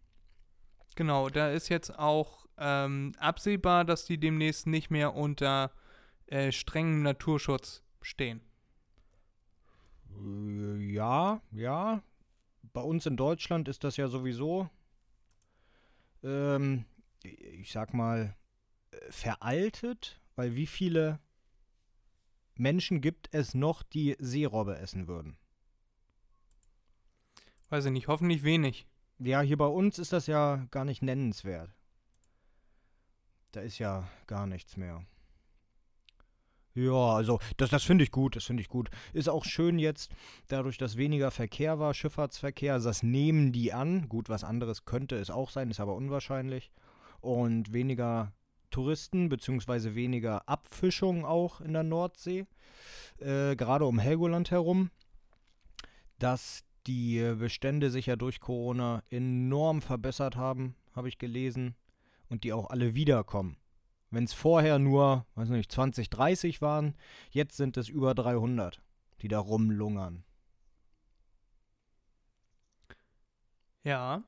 Genau, 0.97 1.29
da 1.29 1.51
ist 1.51 1.69
jetzt 1.69 1.99
auch 1.99 2.47
ähm, 2.57 3.13
absehbar, 3.19 3.85
dass 3.85 4.07
die 4.07 4.19
demnächst 4.19 4.67
nicht 4.67 4.91
mehr 4.91 5.15
unter 5.15 5.73
äh, 6.25 6.53
strengem 6.53 7.03
Naturschutz 7.03 7.83
stehen. 8.01 8.41
Äh, 10.19 10.91
Ja, 10.91 11.43
ja. 11.53 12.03
Bei 12.73 12.81
uns 12.81 13.05
in 13.05 13.19
Deutschland 13.19 13.69
ist 13.69 13.85
das 13.85 13.99
ja 13.99 14.09
sowieso, 14.09 14.71
ähm, 16.23 16.87
ich 17.23 17.71
sag 17.73 17.93
mal, 17.93 18.35
veraltet, 19.11 20.21
weil 20.37 20.55
wie 20.55 20.67
viele 20.67 21.21
Menschen 22.55 23.01
gibt 23.01 23.29
es 23.33 23.55
noch, 23.55 23.83
die 23.83 24.17
Seerobbe 24.19 24.79
essen 24.79 25.07
würden? 25.07 25.37
Weiß 27.71 27.85
ich 27.85 27.93
nicht, 27.93 28.09
hoffentlich 28.09 28.43
wenig. 28.43 28.87
Ja, 29.19 29.41
hier 29.41 29.59
bei 29.59 29.67
uns 29.67 29.99
ist 29.99 30.13
das 30.13 30.27
ja 30.27 30.67
gar 30.71 30.85
nicht 30.85 31.03
nennenswert. 31.03 31.71
Da 33.53 33.61
ist 33.61 33.79
ja 33.79 34.09
gar 34.27 34.47
nichts 34.47 34.77
mehr. 34.77 35.05
Ja, 36.75 37.15
also 37.17 37.41
das, 37.57 37.71
das 37.71 37.83
finde 37.83 38.05
ich 38.05 38.13
gut, 38.13 38.37
das 38.37 38.45
finde 38.45 38.61
ich 38.61 38.69
gut. 38.69 38.89
Ist 39.13 39.29
auch 39.29 39.45
schön 39.45 39.79
jetzt, 39.81 40.13
dadurch, 40.47 40.79
dass 40.79 40.97
weniger 40.97 41.33
Verkehr 41.33 41.81
war, 41.81 41.93
Schifffahrtsverkehr, 41.93 42.75
also 42.75 42.89
das 42.89 43.03
nehmen 43.03 43.53
die 43.53 43.73
an. 43.73 44.09
Gut, 44.09 44.29
was 44.29 44.45
anderes 44.45 44.85
könnte 44.85 45.17
es 45.17 45.31
auch 45.31 45.51
sein, 45.51 45.71
ist 45.71 45.81
aber 45.81 45.97
unwahrscheinlich. 45.97 46.71
Und 47.21 47.73
weniger 47.73 48.33
Touristen, 48.71 49.29
beziehungsweise 49.29 49.95
weniger 49.95 50.49
Abfischung 50.49 51.25
auch 51.25 51.61
in 51.61 51.73
der 51.73 51.83
Nordsee, 51.83 52.47
äh, 53.19 53.57
gerade 53.57 53.87
um 53.87 53.99
Helgoland 53.99 54.51
herum, 54.51 54.91
dass 56.19 56.65
die 56.87 57.35
Bestände 57.39 57.91
sich 57.91 58.07
ja 58.07 58.17
durch 58.17 58.41
Corona 58.41 59.03
enorm 59.11 59.83
verbessert 59.83 60.37
haben, 60.37 60.75
habe 60.95 61.09
ich 61.09 61.19
gelesen, 61.19 61.75
und 62.29 62.45
die 62.45 62.53
auch 62.53 62.71
alle 62.71 62.95
wiederkommen. 62.95 63.57
Wenn 64.11 64.25
es 64.25 64.33
vorher 64.33 64.79
nur, 64.79 65.27
weiß 65.35 65.51
nicht, 65.51 65.71
20, 65.71 66.09
30 66.09 66.63
waren, 66.63 66.97
jetzt 67.31 67.57
sind 67.57 67.77
es 67.77 67.89
über 67.89 68.15
300, 68.15 68.81
die 69.21 69.29
da 69.29 69.39
rumlungern. 69.39 70.25
Ja. 73.85 74.23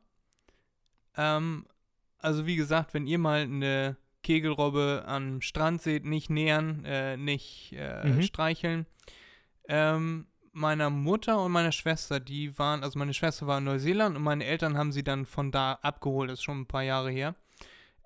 Ähm, 1.17 1.67
also 2.19 2.47
wie 2.47 2.57
gesagt, 2.57 2.95
wenn 2.95 3.07
ihr 3.07 3.19
mal 3.19 3.43
eine 3.43 3.97
Kegelrobbe 4.23 5.05
am 5.07 5.41
Strand 5.41 5.83
seht, 5.83 6.05
nicht 6.05 6.31
nähern, 6.31 6.85
äh, 6.85 7.17
nicht 7.17 7.73
äh, 7.77 8.07
Mhm. 8.07 8.23
streicheln. 8.23 8.87
Ähm, 9.69 10.27
meiner 10.53 10.91
Mutter 10.91 11.43
und 11.43 11.53
meiner 11.53 11.73
Schwester, 11.73 12.19
die 12.21 12.59
waren, 12.59 12.83
also 12.83 12.99
meine 12.99 13.15
Schwester 13.15 13.47
war 13.47 13.59
in 13.59 13.65
Neuseeland 13.65 14.17
und 14.17 14.23
meine 14.23 14.45
Eltern 14.45 14.77
haben 14.77 14.93
sie 14.93 15.03
dann 15.05 15.27
von 15.27 15.53
da 15.53 15.75
abgeholt, 15.83 16.29
das 16.31 16.41
ist 16.41 16.45
schon 16.45 16.61
ein 16.63 16.67
paar 16.67 16.83
Jahre 16.83 17.11
her. 17.11 17.35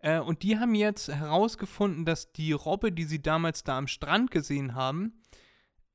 Äh, 0.03 0.19
und 0.21 0.43
die 0.43 0.59
haben 0.59 0.75
jetzt 0.75 1.09
herausgefunden, 1.09 2.05
dass 2.05 2.33
die 2.33 2.53
Robbe, 2.53 2.93
die 2.93 3.05
sie 3.05 3.23
damals 3.23 3.65
da 3.65 3.79
am 3.79 3.87
Strand 3.87 4.31
gesehen 4.31 4.75
haben, 4.75 5.23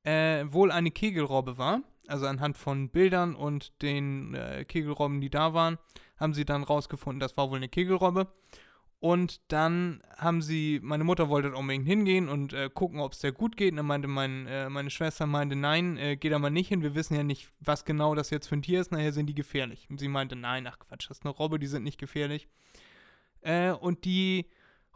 äh, 0.02 0.44
wohl 0.48 0.72
eine 0.72 0.90
Kegelrobbe 0.90 1.56
war. 1.58 1.82
Also 2.08 2.26
anhand 2.26 2.58
von 2.58 2.88
Bildern 2.90 3.36
und 3.36 3.80
den 3.82 4.34
äh, 4.34 4.64
Kegelrobben, 4.64 5.20
die 5.20 5.30
da 5.30 5.54
waren, 5.54 5.78
haben 6.18 6.34
sie 6.34 6.44
dann 6.44 6.64
rausgefunden, 6.64 7.20
das 7.20 7.36
war 7.36 7.50
wohl 7.50 7.58
eine 7.58 7.68
Kegelrobbe. 7.68 8.26
Und 9.00 9.40
dann 9.50 10.02
haben 10.18 10.42
sie, 10.42 10.78
meine 10.82 11.04
Mutter 11.04 11.30
wollte 11.30 11.54
unbedingt 11.54 11.86
hingehen 11.86 12.28
und 12.28 12.52
äh, 12.52 12.68
gucken, 12.68 13.00
ob 13.00 13.12
es 13.12 13.20
der 13.20 13.32
gut 13.32 13.56
geht. 13.56 13.70
Und 13.70 13.78
dann 13.78 13.86
meinte 13.86 14.08
mein, 14.08 14.46
äh, 14.46 14.68
meine 14.68 14.90
Schwester, 14.90 15.26
meinte, 15.26 15.56
nein, 15.56 15.96
äh, 15.96 16.16
geh 16.16 16.28
da 16.28 16.38
mal 16.38 16.50
nicht 16.50 16.68
hin. 16.68 16.82
Wir 16.82 16.94
wissen 16.94 17.16
ja 17.16 17.22
nicht, 17.22 17.48
was 17.60 17.86
genau 17.86 18.14
das 18.14 18.28
jetzt 18.28 18.48
für 18.48 18.56
ein 18.56 18.62
Tier 18.62 18.78
ist. 18.78 18.92
Nachher 18.92 19.14
sind 19.14 19.26
die 19.26 19.34
gefährlich. 19.34 19.88
Und 19.88 19.98
sie 19.98 20.08
meinte, 20.08 20.36
nein, 20.36 20.66
ach 20.66 20.78
Quatsch, 20.78 21.08
das 21.08 21.18
ist 21.18 21.24
eine 21.24 21.34
Robbe, 21.34 21.58
die 21.58 21.66
sind 21.66 21.82
nicht 21.82 21.98
gefährlich. 21.98 22.46
Äh, 23.40 23.70
und 23.70 24.04
die 24.04 24.50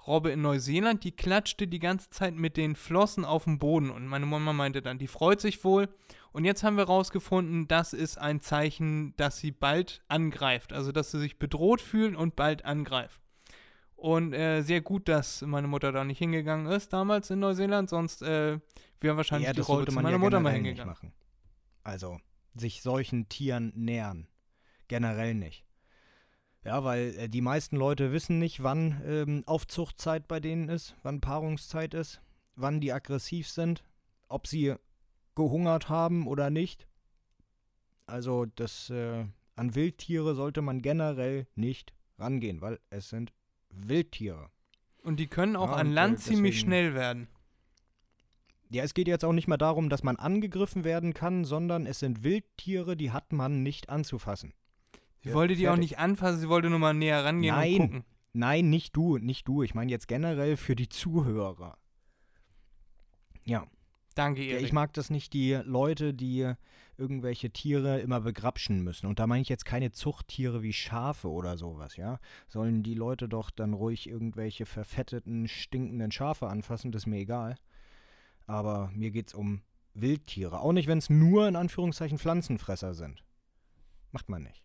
Robbe 0.06 0.32
in 0.32 0.42
Neuseeland, 0.42 1.02
die 1.02 1.12
klatschte 1.12 1.66
die 1.66 1.78
ganze 1.78 2.10
Zeit 2.10 2.34
mit 2.34 2.58
den 2.58 2.76
Flossen 2.76 3.24
auf 3.24 3.44
dem 3.44 3.58
Boden. 3.58 3.90
Und 3.90 4.06
meine 4.06 4.26
Mama 4.26 4.52
meinte 4.52 4.82
dann, 4.82 4.98
die 4.98 5.06
freut 5.06 5.40
sich 5.40 5.64
wohl. 5.64 5.88
Und 6.32 6.44
jetzt 6.44 6.62
haben 6.62 6.76
wir 6.76 6.84
rausgefunden, 6.84 7.68
das 7.68 7.94
ist 7.94 8.18
ein 8.18 8.42
Zeichen, 8.42 9.16
dass 9.16 9.38
sie 9.38 9.50
bald 9.50 10.02
angreift. 10.08 10.74
Also, 10.74 10.92
dass 10.92 11.10
sie 11.10 11.20
sich 11.20 11.38
bedroht 11.38 11.80
fühlen 11.80 12.16
und 12.16 12.36
bald 12.36 12.66
angreift. 12.66 13.23
Und 14.04 14.34
äh, 14.34 14.60
sehr 14.60 14.82
gut, 14.82 15.08
dass 15.08 15.40
meine 15.40 15.66
Mutter 15.66 15.90
da 15.90 16.04
nicht 16.04 16.18
hingegangen 16.18 16.70
ist 16.70 16.92
damals 16.92 17.30
in 17.30 17.38
Neuseeland, 17.38 17.88
sonst 17.88 18.20
äh, 18.20 18.60
wäre 19.00 19.16
wahrscheinlich 19.16 19.46
ja, 19.46 19.54
die 19.54 19.62
sollte 19.62 19.92
zu 19.92 19.94
meiner 19.94 20.10
ja 20.10 20.18
Mutter 20.18 20.40
mal 20.40 20.50
generell 20.50 20.60
nicht 20.60 20.78
hingegangen. 20.78 20.92
machen. 20.92 21.12
Also, 21.84 22.20
sich 22.54 22.82
solchen 22.82 23.30
Tieren 23.30 23.72
nähern. 23.74 24.28
Generell 24.88 25.32
nicht. 25.32 25.64
Ja, 26.64 26.84
weil 26.84 27.16
äh, 27.16 27.28
die 27.30 27.40
meisten 27.40 27.76
Leute 27.76 28.12
wissen 28.12 28.38
nicht, 28.38 28.62
wann 28.62 29.00
ähm, 29.06 29.42
Aufzuchtzeit 29.46 30.28
bei 30.28 30.38
denen 30.38 30.68
ist, 30.68 30.96
wann 31.02 31.22
Paarungszeit 31.22 31.94
ist, 31.94 32.20
wann 32.56 32.82
die 32.82 32.92
aggressiv 32.92 33.48
sind, 33.48 33.84
ob 34.28 34.46
sie 34.46 34.74
gehungert 35.34 35.88
haben 35.88 36.26
oder 36.26 36.50
nicht. 36.50 36.86
Also 38.04 38.44
das 38.44 38.90
äh, 38.90 39.24
an 39.56 39.74
Wildtiere 39.74 40.34
sollte 40.34 40.60
man 40.60 40.82
generell 40.82 41.46
nicht 41.54 41.94
rangehen, 42.18 42.60
weil 42.60 42.80
es 42.90 43.08
sind 43.08 43.32
Wildtiere. 43.76 44.50
Und 45.02 45.18
die 45.20 45.26
können 45.26 45.56
auch 45.56 45.68
Ja, 45.70 45.74
an 45.76 45.88
und, 45.88 45.92
äh, 45.92 45.96
Land 45.96 46.20
ziemlich 46.20 46.58
schnell 46.60 46.94
werden. 46.94 47.28
Ja, 48.70 48.82
es 48.82 48.94
geht 48.94 49.06
jetzt 49.06 49.24
auch 49.24 49.32
nicht 49.32 49.46
mehr 49.46 49.58
darum, 49.58 49.88
dass 49.90 50.02
man 50.02 50.16
angegriffen 50.16 50.84
werden 50.84 51.12
kann, 51.14 51.44
sondern 51.44 51.86
es 51.86 51.98
sind 52.00 52.24
Wildtiere, 52.24 52.96
die 52.96 53.10
hat 53.12 53.32
man 53.32 53.62
nicht 53.62 53.88
anzufassen. 53.90 54.52
Sie 55.22 55.28
Ja, 55.28 55.34
wollte 55.34 55.54
die 55.54 55.68
auch 55.68 55.72
fertig. 55.74 55.90
nicht 55.90 55.98
anfassen, 55.98 56.40
sie 56.40 56.48
wollte 56.48 56.70
nur 56.70 56.78
mal 56.78 56.94
näher 56.94 57.24
rangehen 57.24 57.54
Nein. 57.54 57.72
und 57.74 57.78
gucken. 57.80 58.04
Nein, 58.32 58.70
nicht 58.70 58.96
du, 58.96 59.18
nicht 59.18 59.46
du. 59.46 59.62
Ich 59.62 59.74
meine 59.74 59.90
jetzt 59.92 60.08
generell 60.08 60.56
für 60.56 60.74
die 60.74 60.88
Zuhörer. 60.88 61.78
Ja, 63.44 63.66
Danke, 64.14 64.42
ja, 64.42 64.54
Erik. 64.54 64.66
ich 64.66 64.72
mag 64.72 64.92
das 64.92 65.10
nicht, 65.10 65.32
die 65.32 65.54
Leute, 65.64 66.14
die 66.14 66.52
irgendwelche 66.96 67.50
Tiere 67.50 68.00
immer 68.00 68.20
begrapschen 68.20 68.82
müssen. 68.82 69.06
Und 69.06 69.18
da 69.18 69.26
meine 69.26 69.42
ich 69.42 69.48
jetzt 69.48 69.64
keine 69.64 69.90
Zuchttiere 69.90 70.62
wie 70.62 70.72
Schafe 70.72 71.28
oder 71.28 71.56
sowas, 71.56 71.96
ja. 71.96 72.18
Sollen 72.46 72.82
die 72.82 72.94
Leute 72.94 73.28
doch 73.28 73.50
dann 73.50 73.74
ruhig 73.74 74.08
irgendwelche 74.08 74.66
verfetteten, 74.66 75.48
stinkenden 75.48 76.12
Schafe 76.12 76.48
anfassen, 76.48 76.92
das 76.92 77.02
ist 77.02 77.06
mir 77.06 77.18
egal. 77.18 77.56
Aber 78.46 78.90
mir 78.94 79.10
geht's 79.10 79.34
um 79.34 79.62
Wildtiere. 79.94 80.60
Auch 80.60 80.72
nicht, 80.72 80.86
wenn 80.86 80.98
es 80.98 81.10
nur 81.10 81.48
in 81.48 81.56
Anführungszeichen 81.56 82.18
Pflanzenfresser 82.18 82.94
sind. 82.94 83.24
Macht 84.12 84.28
man 84.28 84.42
nicht. 84.42 84.62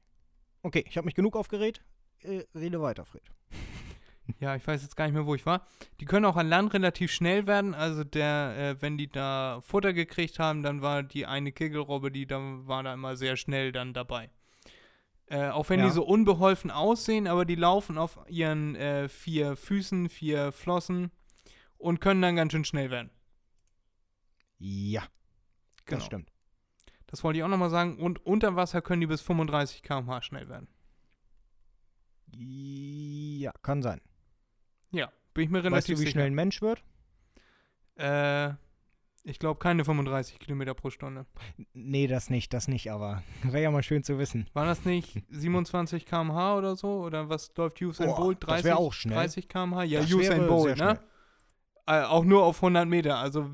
Okay, 0.61 0.83
ich 0.87 0.97
habe 0.97 1.05
mich 1.05 1.15
genug 1.15 1.35
aufgeregt. 1.35 1.81
Äh, 2.21 2.43
rede 2.53 2.81
weiter, 2.81 3.05
Fred. 3.05 3.23
Ja, 4.39 4.55
ich 4.55 4.65
weiß 4.67 4.81
jetzt 4.83 4.95
gar 4.95 5.05
nicht 5.05 5.13
mehr, 5.15 5.25
wo 5.25 5.33
ich 5.35 5.45
war. 5.45 5.65
Die 5.99 6.05
können 6.05 6.25
auch 6.25 6.35
an 6.35 6.47
Land 6.47 6.73
relativ 6.73 7.11
schnell 7.11 7.47
werden. 7.47 7.73
Also 7.73 8.03
der, 8.03 8.55
äh, 8.57 8.81
wenn 8.81 8.97
die 8.97 9.07
da 9.09 9.59
Futter 9.61 9.91
gekriegt 9.93 10.37
haben, 10.39 10.61
dann 10.63 10.81
war 10.81 11.03
die 11.03 11.25
eine 11.25 11.51
Kegelrobbe, 11.51 12.11
die 12.11 12.27
da 12.27 12.37
war 12.67 12.83
da 12.83 12.93
immer 12.93 13.15
sehr 13.17 13.35
schnell 13.37 13.71
dann 13.71 13.93
dabei. 13.93 14.29
Äh, 15.27 15.49
auch 15.49 15.69
wenn 15.69 15.79
Ja. 15.79 15.85
die 15.87 15.91
so 15.91 16.03
unbeholfen 16.05 16.71
aussehen, 16.71 17.27
aber 17.27 17.45
die 17.45 17.55
laufen 17.55 17.97
auf 17.97 18.19
ihren 18.27 18.75
äh, 18.75 19.09
vier 19.09 19.55
Füßen, 19.55 20.09
vier 20.09 20.51
Flossen 20.51 21.11
und 21.77 21.99
können 22.01 22.21
dann 22.21 22.35
ganz 22.35 22.51
schön 22.51 22.65
schnell 22.65 22.91
werden. 22.91 23.09
Ja, 24.57 25.03
Genau. 25.85 25.97
das 25.99 26.05
stimmt. 26.05 26.31
Das 27.07 27.23
wollte 27.23 27.39
ich 27.39 27.43
auch 27.43 27.47
nochmal 27.49 27.69
sagen. 27.71 27.97
Und 27.97 28.25
unter 28.25 28.55
Wasser 28.55 28.81
können 28.81 29.01
die 29.01 29.07
bis 29.07 29.21
35 29.21 29.81
km/h 29.81 30.21
schnell 30.21 30.47
werden. 30.49 30.67
Ja, 32.35 33.51
kann 33.63 33.81
sein. 33.81 34.01
Ja, 34.91 35.11
bin 35.33 35.43
ich 35.45 35.49
mir 35.49 35.63
relativ 35.63 35.75
Weißt 35.77 35.87
du, 35.89 35.93
wie 35.93 35.97
sicher. 35.97 36.11
schnell 36.11 36.27
ein 36.27 36.33
Mensch 36.35 36.61
wird? 36.61 36.83
Äh, 37.95 38.53
Ich 39.25 39.37
glaube 39.37 39.59
keine 39.59 39.83
35 39.85 40.39
Kilometer 40.39 40.73
pro 40.73 40.89
Stunde. 40.89 41.25
Nee, 41.73 42.07
das 42.07 42.29
nicht, 42.29 42.53
das 42.53 42.67
nicht, 42.67 42.89
aber 42.91 43.21
wäre 43.43 43.63
ja 43.63 43.71
mal 43.71 43.83
schön 43.83 44.03
zu 44.03 44.17
wissen. 44.17 44.49
War 44.53 44.65
das 44.65 44.85
nicht 44.85 45.21
27 45.29 46.05
km/h 46.05 46.57
oder 46.57 46.75
so? 46.75 47.01
Oder 47.03 47.29
was 47.29 47.51
läuft 47.57 47.81
Usain 47.81 48.07
Boah, 48.07 48.15
Bolt? 48.15 48.41
das 48.43 48.47
30, 48.49 48.65
wär 48.65 48.77
auch 48.79 48.93
schnell. 48.93 49.15
30 49.15 49.47
km/h? 49.49 49.83
Ja, 49.83 50.01
Das 50.01 50.11
Usain 50.13 50.47
Bolt, 50.47 50.77
ne? 50.77 50.99
Äh, 51.85 52.03
auch 52.03 52.23
nur 52.23 52.43
auf 52.43 52.57
100 52.57 52.87
Meter. 52.87 53.17
Also 53.17 53.49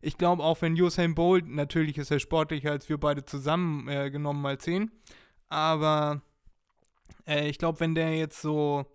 ich 0.00 0.18
glaube 0.18 0.42
auch, 0.42 0.60
wenn 0.62 0.72
Usain 0.80 1.14
Bolt, 1.14 1.46
natürlich 1.46 1.96
ist 1.98 2.10
er 2.10 2.18
sportlicher 2.18 2.70
als 2.72 2.88
wir 2.88 2.98
beide 2.98 3.24
zusammen 3.24 3.88
äh, 3.88 4.10
genommen 4.10 4.42
mal 4.42 4.58
10. 4.58 4.90
Aber 5.48 6.22
äh, 7.26 7.48
ich 7.48 7.58
glaube, 7.58 7.78
wenn 7.80 7.94
der 7.94 8.16
jetzt 8.16 8.40
so 8.42 8.86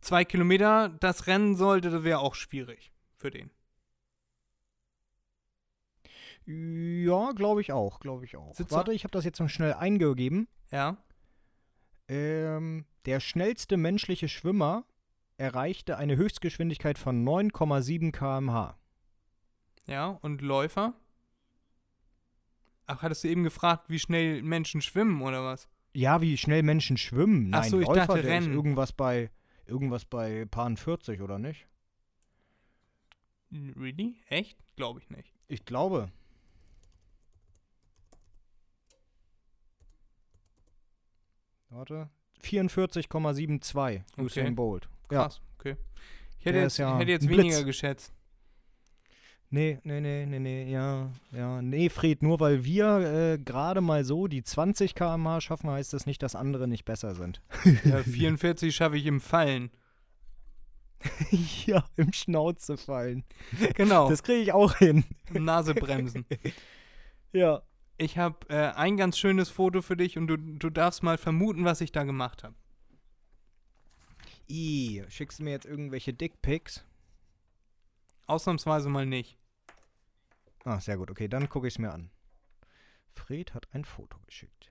zwei 0.00 0.24
Kilometer 0.24 0.88
das 1.00 1.26
rennen 1.26 1.56
sollte, 1.56 1.90
das 1.90 2.04
wäre 2.04 2.20
auch 2.20 2.34
schwierig 2.34 2.92
für 3.16 3.30
den. 3.30 3.50
Ja, 6.46 7.32
glaube 7.32 7.60
ich 7.60 7.72
auch, 7.72 8.00
glaube 8.00 8.24
ich 8.24 8.36
auch. 8.36 8.54
Sitzt 8.54 8.72
Warte, 8.72 8.92
ich 8.92 9.04
habe 9.04 9.12
das 9.12 9.24
jetzt 9.24 9.38
noch 9.38 9.50
schnell 9.50 9.74
eingegeben. 9.74 10.48
Ja. 10.70 10.96
Ähm, 12.08 12.86
der 13.04 13.20
schnellste 13.20 13.76
menschliche 13.76 14.28
Schwimmer 14.28 14.84
erreichte 15.36 15.98
eine 15.98 16.16
Höchstgeschwindigkeit 16.16 16.98
von 16.98 17.22
9,7 17.22 18.12
km/h. 18.12 18.78
Ja, 19.86 20.18
und 20.22 20.40
Läufer? 20.40 20.94
Ach, 22.86 23.02
hattest 23.02 23.24
du 23.24 23.28
eben 23.28 23.44
gefragt, 23.44 23.90
wie 23.90 23.98
schnell 23.98 24.42
Menschen 24.42 24.80
schwimmen 24.80 25.20
oder 25.20 25.44
was? 25.44 25.68
Ja, 25.92 26.22
wie 26.22 26.36
schnell 26.38 26.62
Menschen 26.62 26.96
schwimmen. 26.96 27.52
Ach 27.52 27.60
Nein, 27.60 27.70
so, 27.70 27.80
ich 27.80 27.86
Läufer, 27.86 28.06
dachte 28.06 28.24
Rennen. 28.24 28.54
irgendwas 28.54 28.92
bei 28.92 29.30
irgendwas 29.68 30.04
bei 30.04 30.44
Paaren 30.46 30.76
40 30.76 31.20
oder 31.20 31.38
nicht? 31.38 31.66
Really? 33.50 34.16
Echt? 34.28 34.58
Glaube 34.76 35.00
ich 35.00 35.10
nicht. 35.10 35.32
Ich 35.46 35.64
glaube. 35.64 36.10
Warte. 41.70 42.10
44,72 42.42 44.02
Usain 44.16 44.44
Okay. 44.46 44.50
Bolt. 44.52 44.88
Ja. 45.10 45.24
Krass, 45.24 45.40
okay. 45.58 45.76
Ich 46.38 46.44
hätte 46.46 46.54
Der 46.54 46.62
jetzt, 46.62 46.78
ja 46.78 46.98
hätte 46.98 47.10
jetzt 47.10 47.28
weniger 47.28 47.64
geschätzt. 47.64 48.12
Nee, 49.50 49.78
nee, 49.82 50.00
nee, 50.00 50.26
nee, 50.26 50.38
nee, 50.38 50.70
ja, 50.70 51.10
ja. 51.32 51.62
Nee, 51.62 51.88
Fred, 51.88 52.22
nur 52.22 52.38
weil 52.38 52.64
wir 52.64 52.98
äh, 52.98 53.38
gerade 53.38 53.80
mal 53.80 54.04
so 54.04 54.26
die 54.26 54.42
20 54.42 54.94
km/h 54.94 55.40
schaffen, 55.40 55.70
heißt 55.70 55.94
das 55.94 56.04
nicht, 56.04 56.22
dass 56.22 56.34
andere 56.36 56.68
nicht 56.68 56.84
besser 56.84 57.14
sind. 57.14 57.40
Ja, 57.84 58.02
44 58.02 58.74
schaffe 58.76 58.98
ich 58.98 59.06
im 59.06 59.20
Fallen. 59.22 59.70
ja, 61.66 61.84
im 61.96 62.12
Schnauze 62.12 62.76
fallen. 62.76 63.24
Genau, 63.74 64.10
Das 64.10 64.22
kriege 64.22 64.42
ich 64.42 64.52
auch 64.52 64.76
hin. 64.76 65.04
Nase 65.32 65.74
bremsen. 65.74 66.24
Ja. 67.30 67.62
Ich 67.98 68.16
habe 68.16 68.48
äh, 68.48 68.72
ein 68.74 68.96
ganz 68.96 69.18
schönes 69.18 69.50
Foto 69.50 69.82
für 69.82 69.98
dich 69.98 70.16
und 70.16 70.28
du, 70.28 70.38
du 70.38 70.70
darfst 70.70 71.02
mal 71.02 71.18
vermuten, 71.18 71.66
was 71.66 71.82
ich 71.82 71.92
da 71.92 72.04
gemacht 72.04 72.42
habe. 72.42 72.54
I, 74.48 75.02
schickst 75.08 75.40
du 75.40 75.44
mir 75.44 75.50
jetzt 75.50 75.66
irgendwelche 75.66 76.14
Dickpics? 76.14 76.84
Ausnahmsweise 78.28 78.88
mal 78.88 79.06
nicht. 79.06 79.36
Ah, 80.64 80.80
sehr 80.80 80.96
gut. 80.96 81.10
Okay, 81.10 81.28
dann 81.28 81.48
gucke 81.48 81.66
ich 81.66 81.74
es 81.74 81.78
mir 81.78 81.92
an. 81.92 82.10
Fred 83.14 83.54
hat 83.54 83.66
ein 83.72 83.84
Foto 83.84 84.18
geschickt. 84.26 84.70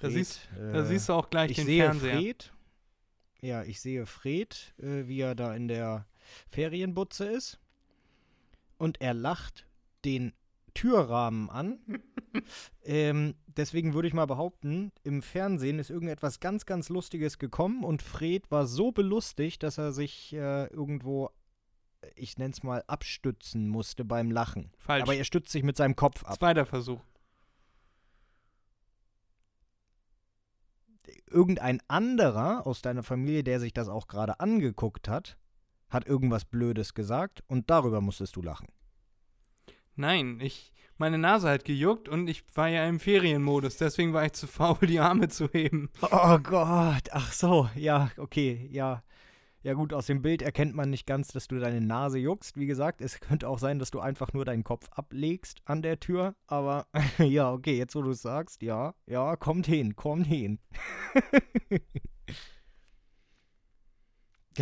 Da 0.00 0.08
Fred, 0.08 0.12
siehst- 0.12 0.48
äh, 0.58 0.72
Da 0.72 0.84
siehst 0.84 1.08
du 1.08 1.12
auch 1.14 1.30
gleich 1.30 1.50
ich 1.50 1.56
den 1.56 1.66
sehe 1.66 1.84
Fernseher. 1.84 2.16
Fred. 2.18 2.52
Ja, 3.40 3.62
ich 3.62 3.80
sehe 3.80 4.06
Fred, 4.06 4.74
äh, 4.78 5.06
wie 5.06 5.20
er 5.20 5.34
da 5.34 5.54
in 5.54 5.68
der 5.68 6.06
Ferienbutze 6.50 7.26
ist. 7.26 7.60
Und 8.78 9.00
er 9.00 9.14
lacht 9.14 9.66
den 10.04 10.32
Türrahmen 10.76 11.50
an. 11.50 11.78
ähm, 12.84 13.34
deswegen 13.46 13.94
würde 13.94 14.08
ich 14.08 14.14
mal 14.14 14.26
behaupten, 14.26 14.92
im 15.02 15.22
Fernsehen 15.22 15.78
ist 15.78 15.90
irgendetwas 15.90 16.40
ganz, 16.40 16.66
ganz 16.66 16.88
Lustiges 16.88 17.38
gekommen 17.38 17.84
und 17.84 18.02
Fred 18.02 18.50
war 18.50 18.66
so 18.66 18.92
belustigt, 18.92 19.62
dass 19.62 19.78
er 19.78 19.92
sich 19.92 20.32
äh, 20.34 20.66
irgendwo, 20.66 21.30
ich 22.14 22.38
nenne 22.38 22.52
es 22.52 22.62
mal, 22.62 22.84
abstützen 22.86 23.68
musste 23.68 24.04
beim 24.04 24.30
Lachen. 24.30 24.72
Falsch. 24.78 25.02
Aber 25.02 25.14
er 25.14 25.24
stützt 25.24 25.50
sich 25.50 25.62
mit 25.62 25.76
seinem 25.76 25.96
Kopf 25.96 26.24
ab. 26.24 26.36
Zweiter 26.36 26.66
Versuch. 26.66 27.00
irgendein 31.30 31.80
anderer 31.88 32.66
aus 32.66 32.82
deiner 32.82 33.02
Familie, 33.02 33.44
der 33.44 33.60
sich 33.60 33.72
das 33.72 33.88
auch 33.88 34.06
gerade 34.06 34.40
angeguckt 34.40 35.08
hat, 35.08 35.36
hat 35.88 36.06
irgendwas 36.06 36.44
Blödes 36.44 36.94
gesagt 36.94 37.42
und 37.46 37.70
darüber 37.70 38.00
musstest 38.00 38.36
du 38.36 38.42
lachen. 38.42 38.68
Nein, 39.96 40.40
ich, 40.42 40.72
meine 40.98 41.16
Nase 41.16 41.48
hat 41.48 41.64
gejuckt 41.64 42.08
und 42.08 42.28
ich 42.28 42.44
war 42.54 42.68
ja 42.68 42.86
im 42.86 43.00
Ferienmodus, 43.00 43.78
deswegen 43.78 44.12
war 44.12 44.26
ich 44.26 44.32
zu 44.34 44.46
faul, 44.46 44.86
die 44.86 45.00
Arme 45.00 45.28
zu 45.28 45.48
heben. 45.48 45.90
Oh 46.02 46.38
Gott, 46.38 47.08
ach 47.12 47.32
so, 47.32 47.70
ja, 47.74 48.10
okay, 48.18 48.68
ja. 48.70 49.02
Ja 49.62 49.72
gut, 49.72 49.92
aus 49.92 50.06
dem 50.06 50.22
Bild 50.22 50.42
erkennt 50.42 50.76
man 50.76 50.90
nicht 50.90 51.06
ganz, 51.06 51.28
dass 51.28 51.48
du 51.48 51.58
deine 51.58 51.80
Nase 51.80 52.18
juckst. 52.18 52.56
Wie 52.56 52.66
gesagt, 52.66 53.00
es 53.00 53.18
könnte 53.18 53.48
auch 53.48 53.58
sein, 53.58 53.80
dass 53.80 53.90
du 53.90 53.98
einfach 53.98 54.32
nur 54.32 54.44
deinen 54.44 54.62
Kopf 54.62 54.88
ablegst 54.92 55.60
an 55.64 55.82
der 55.82 55.98
Tür. 55.98 56.36
Aber 56.46 56.86
ja, 57.18 57.50
okay, 57.50 57.76
jetzt 57.76 57.96
wo 57.96 58.02
du 58.02 58.10
es 58.10 58.22
sagst, 58.22 58.62
ja, 58.62 58.94
ja, 59.06 59.34
kommt 59.34 59.66
hin, 59.66 59.96
kommt 59.96 60.28
hin. 60.28 60.60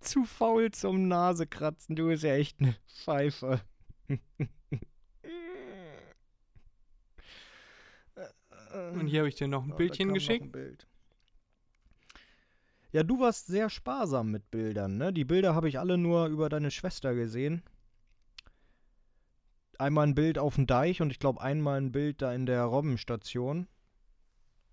Zu 0.00 0.24
faul 0.24 0.70
zum 0.70 1.08
Nasekratzen, 1.08 1.96
du 1.96 2.06
bist 2.06 2.22
ja 2.22 2.34
echt 2.34 2.60
eine 2.60 2.76
Pfeife. 2.86 3.60
Und 8.74 9.06
hier 9.06 9.20
habe 9.20 9.28
ich 9.28 9.34
dir 9.36 9.48
noch 9.48 9.64
ein 9.64 9.70
da 9.70 9.76
Bildchen 9.76 10.12
geschickt. 10.12 10.44
ein 10.44 10.52
Bild. 10.52 10.86
Ja, 12.92 13.02
du 13.02 13.18
warst 13.18 13.48
sehr 13.48 13.70
sparsam 13.70 14.30
mit 14.30 14.50
Bildern, 14.50 14.96
ne? 14.96 15.12
Die 15.12 15.24
Bilder 15.24 15.54
habe 15.54 15.68
ich 15.68 15.80
alle 15.80 15.98
nur 15.98 16.26
über 16.26 16.48
deine 16.48 16.70
Schwester 16.70 17.14
gesehen. 17.14 17.62
Einmal 19.78 20.06
ein 20.06 20.14
Bild 20.14 20.38
auf 20.38 20.54
dem 20.54 20.68
Deich 20.68 21.02
und 21.02 21.10
ich 21.10 21.18
glaube 21.18 21.40
einmal 21.40 21.80
ein 21.80 21.90
Bild 21.90 22.22
da 22.22 22.32
in 22.32 22.46
der 22.46 22.62
Robbenstation. 22.62 23.66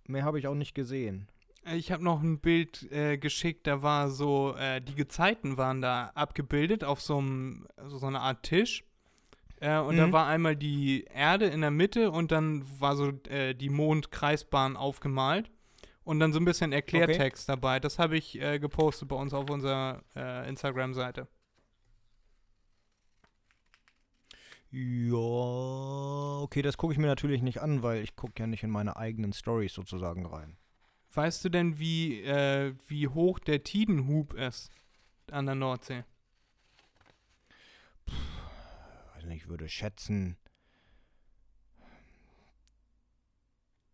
Mehr 0.08 0.24
habe 0.24 0.38
ich 0.38 0.48
auch 0.48 0.56
nicht 0.56 0.76
gesehen. 0.76 1.30
Ich 1.74 1.92
habe 1.92 2.04
noch 2.04 2.22
ein 2.22 2.40
Bild 2.40 2.92
äh, 2.92 3.18
geschickt, 3.18 3.68
da 3.68 3.82
war 3.82 4.10
so, 4.10 4.56
äh, 4.56 4.82
die 4.82 4.96
Gezeiten 4.96 5.58
waren 5.58 5.82
da 5.82 6.12
abgebildet 6.16 6.84
auf 6.84 7.02
so 7.02 7.18
einem, 7.18 7.68
also 7.76 7.98
so 7.98 8.08
einer 8.08 8.22
Art 8.22 8.44
Tisch. 8.44 8.84
Äh, 9.62 9.78
und 9.80 9.96
da 9.98 10.08
Mhm. 10.08 10.12
war 10.12 10.28
einmal 10.28 10.56
die 10.58 11.06
Erde 11.14 11.46
in 11.46 11.62
der 11.62 11.72
Mitte 11.72 12.12
und 12.12 12.32
dann 12.32 12.66
war 12.80 12.96
so 12.98 13.10
äh, 13.30 13.54
die 13.54 13.70
Mondkreisbahn 13.70 14.76
aufgemalt. 14.76 15.50
Und 16.04 16.20
dann 16.20 16.34
so 16.34 16.40
ein 16.40 16.46
bisschen 16.46 16.74
Erklärtext 16.74 17.48
dabei. 17.48 17.80
Das 17.80 18.00
habe 18.00 18.18
ich 18.18 18.42
äh, 18.42 18.58
gepostet 18.60 19.08
bei 19.08 19.16
uns 19.16 19.34
auf 19.36 19.50
unserer 19.52 20.02
äh, 20.16 20.50
Instagram-Seite. 20.50 21.28
Ja, 24.72 25.18
okay, 26.42 26.62
das 26.62 26.78
gucke 26.78 26.94
ich 26.94 27.00
mir 27.00 27.08
natürlich 27.08 27.42
nicht 27.42 27.62
an, 27.62 27.84
weil 27.84 28.02
ich 28.04 28.16
gucke 28.16 28.34
ja 28.40 28.48
nicht 28.48 28.64
in 28.64 28.70
meine 28.72 28.96
eigenen 28.96 29.34
Stories 29.34 29.74
sozusagen 29.74 30.26
rein. 30.26 30.58
Weißt 31.14 31.44
du 31.44 31.50
denn, 31.50 31.78
wie, 31.78 32.22
äh, 32.22 32.74
wie 32.88 33.08
hoch 33.10 33.38
der 33.40 33.64
Tidenhub 33.64 34.34
ist 34.34 34.72
an 35.30 35.46
der 35.46 35.56
Nordsee? 35.56 36.04
weiß 38.08 38.16
nicht, 39.26 39.44
ich 39.44 39.48
würde 39.50 39.68
schätzen 39.70 40.38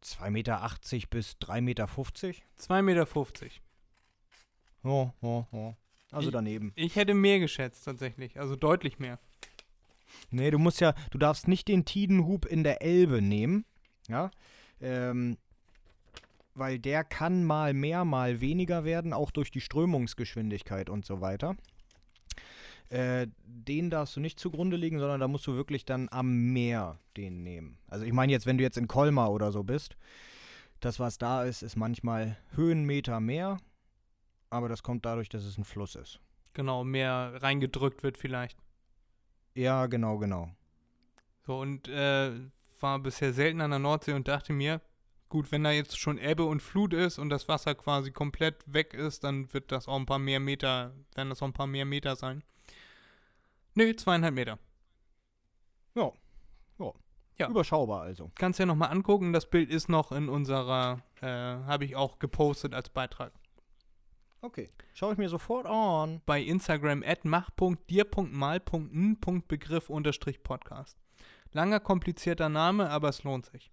2,80 0.03 0.29
Meter 0.31 0.69
bis 1.09 1.33
3,50 1.41 1.61
Meter. 1.61 1.85
2,50 1.87 2.81
Meter. 2.81 3.07
Ja, 4.83 5.13
ja, 5.21 5.47
ja. 5.51 5.77
Also 6.11 6.29
Ich- 6.29 6.33
daneben. 6.33 6.71
Ich 6.75 6.95
hätte 6.95 7.13
mehr 7.13 7.39
geschätzt 7.39 7.83
tatsächlich, 7.83 8.39
also 8.39 8.55
deutlich 8.55 8.99
mehr. 8.99 9.19
Nee, 10.31 10.51
du 10.51 10.57
musst 10.59 10.79
ja, 10.79 10.93
du 11.11 11.17
darfst 11.17 11.47
nicht 11.47 11.67
den 11.67 11.83
Tidenhub 11.85 12.45
in 12.45 12.63
der 12.63 12.81
Elbe 12.81 13.21
nehmen. 13.21 13.65
Ja. 14.07 14.31
Ähm, 14.79 15.37
weil 16.53 16.79
der 16.79 17.03
kann 17.03 17.43
mal 17.43 17.73
mehr, 17.73 18.05
mal 18.05 18.39
weniger 18.41 18.83
werden, 18.85 19.13
auch 19.13 19.31
durch 19.31 19.51
die 19.51 19.61
Strömungsgeschwindigkeit 19.61 20.89
und 20.89 21.05
so 21.05 21.19
weiter. 21.21 21.55
Äh, 22.89 23.27
den 23.43 23.89
darfst 23.89 24.15
du 24.15 24.19
nicht 24.19 24.39
zugrunde 24.39 24.77
legen, 24.77 24.99
sondern 24.99 25.19
da 25.19 25.27
musst 25.27 25.45
du 25.47 25.55
wirklich 25.55 25.83
dann 25.83 26.07
am 26.09 26.53
Meer 26.53 26.99
den 27.17 27.43
nehmen. 27.43 27.77
Also 27.87 28.05
ich 28.05 28.13
meine 28.13 28.31
jetzt, 28.31 28.45
wenn 28.45 28.57
du 28.57 28.63
jetzt 28.63 28.77
in 28.77 28.87
Colmar 28.87 29.31
oder 29.31 29.51
so 29.51 29.63
bist, 29.63 29.97
das, 30.79 30.99
was 30.99 31.17
da 31.17 31.43
ist, 31.43 31.63
ist 31.63 31.75
manchmal 31.75 32.37
Höhenmeter 32.55 33.19
mehr, 33.19 33.57
aber 34.49 34.69
das 34.69 34.83
kommt 34.83 35.05
dadurch, 35.05 35.27
dass 35.27 35.43
es 35.43 35.57
ein 35.57 35.65
Fluss 35.65 35.95
ist. 35.95 36.19
Genau, 36.53 36.83
mehr 36.83 37.33
reingedrückt 37.41 38.03
wird 38.03 38.17
vielleicht. 38.17 38.57
Ja, 39.53 39.87
genau, 39.87 40.17
genau. 40.17 40.49
So, 41.45 41.59
und 41.59 41.87
äh, 41.87 42.31
war 42.79 42.99
bisher 42.99 43.33
selten 43.33 43.61
an 43.61 43.71
der 43.71 43.79
Nordsee 43.79 44.13
und 44.13 44.27
dachte 44.27 44.53
mir, 44.53 44.81
gut, 45.29 45.51
wenn 45.51 45.63
da 45.63 45.71
jetzt 45.71 45.97
schon 45.99 46.17
Ebbe 46.17 46.45
und 46.45 46.61
Flut 46.61 46.93
ist 46.93 47.19
und 47.19 47.29
das 47.29 47.47
Wasser 47.47 47.75
quasi 47.75 48.11
komplett 48.11 48.63
weg 48.65 48.93
ist, 48.93 49.23
dann 49.23 49.51
wird 49.53 49.71
das 49.71 49.87
auch 49.87 49.97
ein 49.97 50.05
paar 50.05 50.19
mehr 50.19 50.39
Meter, 50.39 50.93
werden 51.15 51.29
das 51.29 51.41
auch 51.41 51.47
ein 51.47 51.53
paar 51.53 51.67
mehr 51.67 51.85
Meter 51.85 52.15
sein. 52.15 52.43
Nö, 53.77 53.95
zweieinhalb 53.95 54.33
Meter. 54.33 54.59
Ja. 55.93 56.11
Ja. 56.79 56.91
Ja. 57.37 57.47
Überschaubar 57.47 58.01
also. 58.01 58.31
Kannst 58.33 58.57
ja 58.57 58.65
nochmal 58.65 58.89
angucken. 58.89 59.33
Das 59.33 59.47
Bild 59.47 59.69
ist 59.69 59.87
noch 59.87 60.11
in 60.11 60.29
unserer, 60.29 61.03
äh, 61.21 61.27
habe 61.27 61.85
ich 61.85 61.95
auch 61.95 62.17
gepostet 62.17 62.73
als 62.73 62.89
Beitrag. 62.89 63.31
Okay. 64.41 64.71
Schaue 64.95 65.13
ich 65.13 65.19
mir 65.19 65.29
sofort 65.29 65.67
an. 65.67 66.23
Bei 66.25 66.41
Instagram 66.41 67.03
at 67.05 67.23
mach.dir.mal.n.begriff 67.23 69.91
unterstrich 69.91 70.41
Podcast. 70.41 70.97
Langer, 71.51 71.79
komplizierter 71.79 72.49
Name, 72.49 72.89
aber 72.89 73.09
es 73.09 73.23
lohnt 73.23 73.45
sich. 73.45 73.71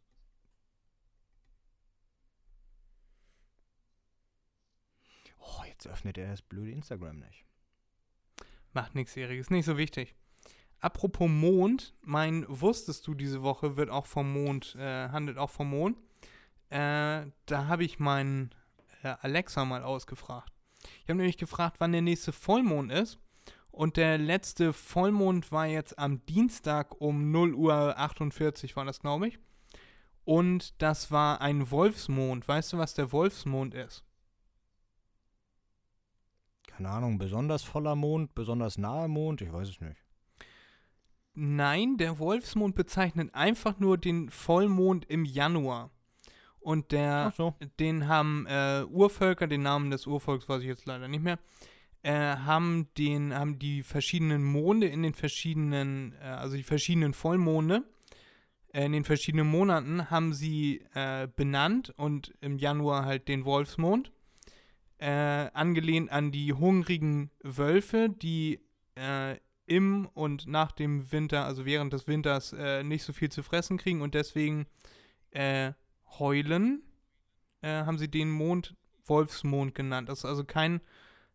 Oh, 5.39 5.65
jetzt 5.67 5.87
öffnet 5.87 6.19
er 6.19 6.29
das 6.29 6.43
blöde 6.43 6.73
Instagram 6.73 7.21
nicht. 7.21 7.47
Macht 8.75 8.95
nichts, 8.95 9.17
ist 9.17 9.51
nicht 9.51 9.65
so 9.65 9.79
wichtig. 9.79 10.15
Apropos 10.81 11.31
Mond, 11.31 11.95
mein 12.03 12.45
Wusstest 12.49 13.07
du 13.07 13.15
diese 13.15 13.43
Woche 13.43 13.77
wird 13.77 13.89
auch 13.89 14.05
vom 14.05 14.33
Mond, 14.33 14.75
äh, 14.75 15.09
handelt 15.09 15.39
auch 15.39 15.51
vom 15.51 15.71
Mond. 15.71 15.97
Äh, 16.69 17.27
da 17.47 17.67
habe 17.69 17.85
ich 17.85 17.99
meinen 17.99 18.55
äh, 19.03 19.15
Alexa 19.21 19.65
mal 19.65 19.83
ausgefragt. 19.83 20.53
Ich 21.03 21.09
habe 21.09 21.17
nämlich 21.17 21.39
gefragt, 21.39 21.77
wann 21.79 21.93
der 21.93 22.03
nächste 22.03 22.33
Vollmond 22.33 22.93
ist. 22.93 23.19
Und 23.71 23.97
der 23.97 24.19
letzte 24.19 24.73
Vollmond 24.73 25.51
war 25.51 25.67
jetzt 25.67 25.99
am 25.99 26.25
Dienstag 26.27 27.01
um 27.01 27.31
0 27.33 27.55
Uhr 27.55 27.99
48 27.99 28.77
war 28.77 28.85
das, 28.85 29.01
glaube 29.01 29.29
ich. 29.29 29.39
Und 30.25 30.81
das 30.83 31.11
war 31.11 31.41
ein 31.41 31.71
Wolfsmond. 31.71 32.47
Weißt 32.47 32.73
du, 32.73 32.79
was 32.79 32.95
der 32.95 33.11
Wolfsmond 33.11 33.75
ist? 33.75 34.05
Keine 36.77 36.89
Ahnung, 36.89 37.19
besonders 37.19 37.63
voller 37.63 37.95
Mond, 37.95 38.35
besonders 38.35 38.79
nahe 38.79 39.09
Mond, 39.09 39.41
ich 39.43 39.53
weiß 39.53 39.69
es 39.69 39.81
nicht. 39.81 39.97
Nein, 41.35 41.97
der 41.97 42.19
Wolfsmond 42.19 42.75
bezeichnet 42.75 43.35
einfach 43.35 43.79
nur 43.79 43.99
den 43.99 44.31
Vollmond 44.31 45.05
im 45.07 45.25
Januar. 45.25 45.91
Und 46.61 46.93
der, 46.93 47.33
so. 47.37 47.55
den 47.79 48.09
haben 48.09 48.47
äh, 48.49 48.85
Urvölker, 48.89 49.47
den 49.47 49.63
Namen 49.63 49.91
des 49.91 50.07
Urvolks 50.07 50.49
weiß 50.49 50.63
ich 50.63 50.69
jetzt 50.69 50.87
leider 50.87 51.09
nicht 51.09 51.23
mehr, 51.23 51.39
äh, 52.03 52.37
haben 52.37 52.89
den, 52.97 53.35
haben 53.35 53.59
die 53.59 53.83
verschiedenen 53.83 54.43
Monde 54.45 54.87
in 54.87 55.03
den 55.03 55.15
verschiedenen, 55.15 56.15
äh, 56.21 56.25
also 56.25 56.57
die 56.57 56.63
verschiedenen 56.63 57.13
Vollmonde 57.13 57.85
äh, 58.75 58.85
in 58.85 58.93
den 58.93 59.05
verschiedenen 59.05 59.47
Monaten 59.47 60.11
haben 60.11 60.35
sie 60.35 60.85
äh, 60.95 61.29
benannt 61.35 61.95
und 61.97 62.35
im 62.41 62.59
Januar 62.59 63.07
halt 63.07 63.29
den 63.29 63.45
Wolfsmond, 63.45 64.11
äh, 64.99 65.51
angelehnt 65.53 66.11
an 66.11 66.33
die 66.33 66.53
hungrigen 66.53 67.31
Wölfe, 67.43 68.09
die 68.09 68.61
äh, 68.95 69.37
im 69.67 70.07
und 70.15 70.47
nach 70.47 70.73
dem 70.73 71.11
Winter, 71.11 71.45
also 71.45 71.65
während 71.65 71.93
des 71.93 72.07
Winters, 72.07 72.53
äh, 72.53 72.83
nicht 72.83 73.03
so 73.03 73.13
viel 73.13 73.31
zu 73.31 73.43
fressen 73.43 73.79
kriegen 73.79 74.03
und 74.03 74.15
deswegen 74.15 74.67
äh, 75.31 75.73
heulen, 76.19 76.83
äh, 77.63 77.85
haben 77.85 77.99
sie 77.99 78.11
den 78.11 78.31
Mond 78.31 78.77
Wolfsmond 79.07 79.75
genannt. 79.75 80.09
Das 80.09 80.21
ist 80.21 80.25
also 80.25 80.45
kein 80.45 80.81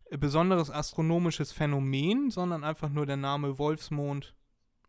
besonderes 0.09 0.71
astronomisches 0.71 1.51
Phänomen, 1.51 2.31
sondern 2.31 2.63
einfach 2.63 2.89
nur 2.89 3.05
der 3.05 3.17
Name 3.17 3.59
Wolfsmond, 3.59 4.33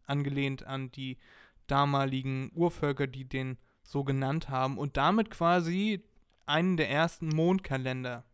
angelehnt 0.06 0.66
an 0.66 0.90
die 0.90 1.18
damaligen 1.66 2.50
Urvölker, 2.54 3.06
die 3.06 3.28
den 3.28 3.58
so 3.82 4.04
genannt 4.04 4.48
haben 4.48 4.78
und 4.78 4.96
damit 4.96 5.30
quasi 5.30 6.02
einen 6.46 6.76
der 6.76 6.90
ersten 6.90 7.28
Mondkalender 7.28 8.24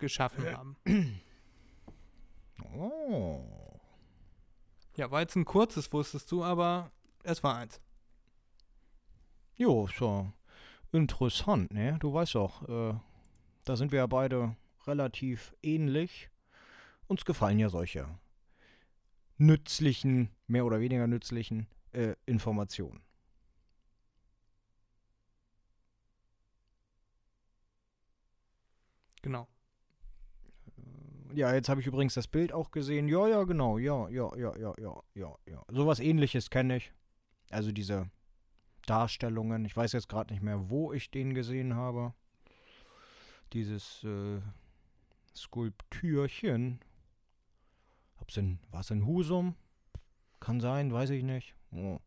geschaffen 0.00 0.44
haben. 0.56 0.76
Oh. 2.74 3.80
Ja, 4.96 5.10
war 5.10 5.20
jetzt 5.20 5.36
ein 5.36 5.44
kurzes, 5.44 5.92
wusstest 5.92 6.30
du, 6.30 6.44
aber 6.44 6.90
es 7.22 7.42
war 7.42 7.56
eins. 7.56 7.80
Jo, 9.56 9.88
ja 10.00 10.32
interessant, 10.92 11.72
ne? 11.72 11.96
Du 12.00 12.12
weißt 12.12 12.34
doch, 12.34 12.68
äh, 12.68 12.94
da 13.64 13.76
sind 13.76 13.92
wir 13.92 13.98
ja 13.98 14.06
beide 14.06 14.56
relativ 14.86 15.54
ähnlich. 15.62 16.30
Uns 17.06 17.24
gefallen 17.24 17.58
ja 17.58 17.68
solche 17.68 18.08
nützlichen, 19.38 20.30
mehr 20.46 20.64
oder 20.64 20.80
weniger 20.80 21.06
nützlichen 21.06 21.66
äh, 21.92 22.14
Informationen. 22.26 23.02
Genau. 29.22 29.48
Ja, 31.34 31.54
jetzt 31.54 31.68
habe 31.68 31.80
ich 31.80 31.86
übrigens 31.86 32.14
das 32.14 32.26
Bild 32.26 32.52
auch 32.52 32.70
gesehen. 32.70 33.08
Ja, 33.08 33.26
ja, 33.28 33.44
genau. 33.44 33.78
Ja, 33.78 34.08
ja, 34.08 34.30
ja, 34.36 34.56
ja, 34.56 34.74
ja, 34.78 35.02
ja, 35.14 35.34
ja. 35.46 35.62
Sowas 35.70 36.00
ähnliches 36.00 36.50
kenne 36.50 36.76
ich. 36.76 36.92
Also 37.50 37.72
diese 37.72 38.10
Darstellungen. 38.86 39.64
Ich 39.64 39.76
weiß 39.76 39.92
jetzt 39.92 40.08
gerade 40.08 40.32
nicht 40.32 40.42
mehr, 40.42 40.70
wo 40.70 40.92
ich 40.92 41.10
den 41.10 41.34
gesehen 41.34 41.74
habe. 41.74 42.14
Dieses 43.52 44.04
äh, 44.04 44.40
Skulptürchen. 45.34 46.80
Hab's 48.18 48.36
in, 48.36 48.58
in 48.90 49.06
Husum? 49.06 49.54
Kann 50.40 50.60
sein, 50.60 50.92
weiß 50.92 51.10
ich 51.10 51.22
nicht. 51.22 51.54
Oh. 51.72 51.98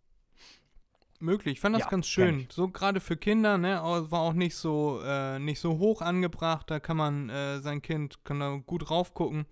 Möglich, 1.23 1.53
ich 1.53 1.59
fand 1.62 1.75
das 1.75 1.83
Ja, 1.83 1.89
ganz 1.89 2.05
schön. 2.05 2.47
So 2.51 2.67
gerade 2.67 2.99
für 2.99 3.15
Kinder, 3.15 3.57
ne, 3.57 3.81
war 3.81 4.19
auch 4.19 4.33
nicht 4.33 4.55
so, 4.55 4.99
äh, 5.03 5.39
nicht 5.39 5.62
so 5.62 5.77
hoch 5.77 6.01
angebracht. 6.01 6.69
Da 6.69 6.81
kann 6.81 6.97
man 6.97 7.29
äh, 7.29 7.62
sein 7.62 7.81
Kind 7.81 8.25
kann 8.25 8.41
da 8.41 8.57
gut 8.57 8.91
raufgucken. 8.91 9.45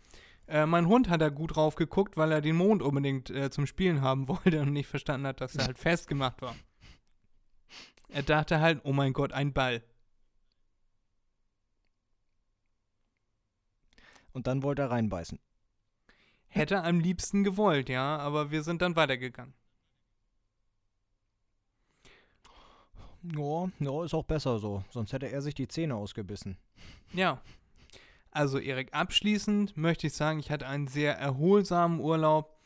Äh, 0.47 0.65
mein 0.65 0.87
Hund 0.87 1.07
hat 1.09 1.21
da 1.21 1.29
gut 1.29 1.55
drauf 1.55 1.75
geguckt, 1.75 2.17
weil 2.17 2.33
er 2.33 2.41
den 2.41 2.57
Mond 2.57 2.81
unbedingt 2.81 3.29
äh, 3.29 3.49
zum 3.49 3.67
Spielen 3.67 4.01
haben 4.01 4.27
wollte 4.27 4.59
und 4.59 4.73
nicht 4.73 4.87
verstanden 4.87 5.25
hat, 5.27 5.39
dass 5.39 5.55
er 5.55 5.65
halt 5.65 5.79
festgemacht 5.79 6.41
war. 6.41 6.55
Er 8.09 8.23
dachte 8.23 8.59
halt, 8.59 8.81
oh 8.83 8.91
mein 8.91 9.13
Gott, 9.13 9.31
ein 9.31 9.53
Ball. 9.53 9.81
Und 14.33 14.47
dann 14.47 14.61
wollte 14.61 14.81
er 14.81 14.91
reinbeißen. 14.91 15.39
Hätte 16.49 16.83
am 16.83 16.99
liebsten 16.99 17.45
gewollt, 17.45 17.87
ja, 17.87 18.17
aber 18.17 18.51
wir 18.51 18.61
sind 18.63 18.81
dann 18.81 18.97
weitergegangen. 18.97 19.53
Ja, 23.23 23.69
ja, 23.79 24.03
ist 24.03 24.13
auch 24.13 24.23
besser 24.25 24.57
so. 24.59 24.83
Sonst 24.89 25.13
hätte 25.13 25.27
er 25.31 25.41
sich 25.41 25.53
die 25.53 25.67
Zähne 25.67 25.95
ausgebissen. 25.95 26.57
Ja. 27.13 27.41
Also, 28.31 28.57
Erik, 28.59 28.93
abschließend 28.93 29.75
möchte 29.77 30.07
ich 30.07 30.13
sagen, 30.13 30.39
ich 30.39 30.49
hatte 30.51 30.65
einen 30.67 30.87
sehr 30.87 31.17
erholsamen 31.17 31.99
Urlaub. 31.99 32.57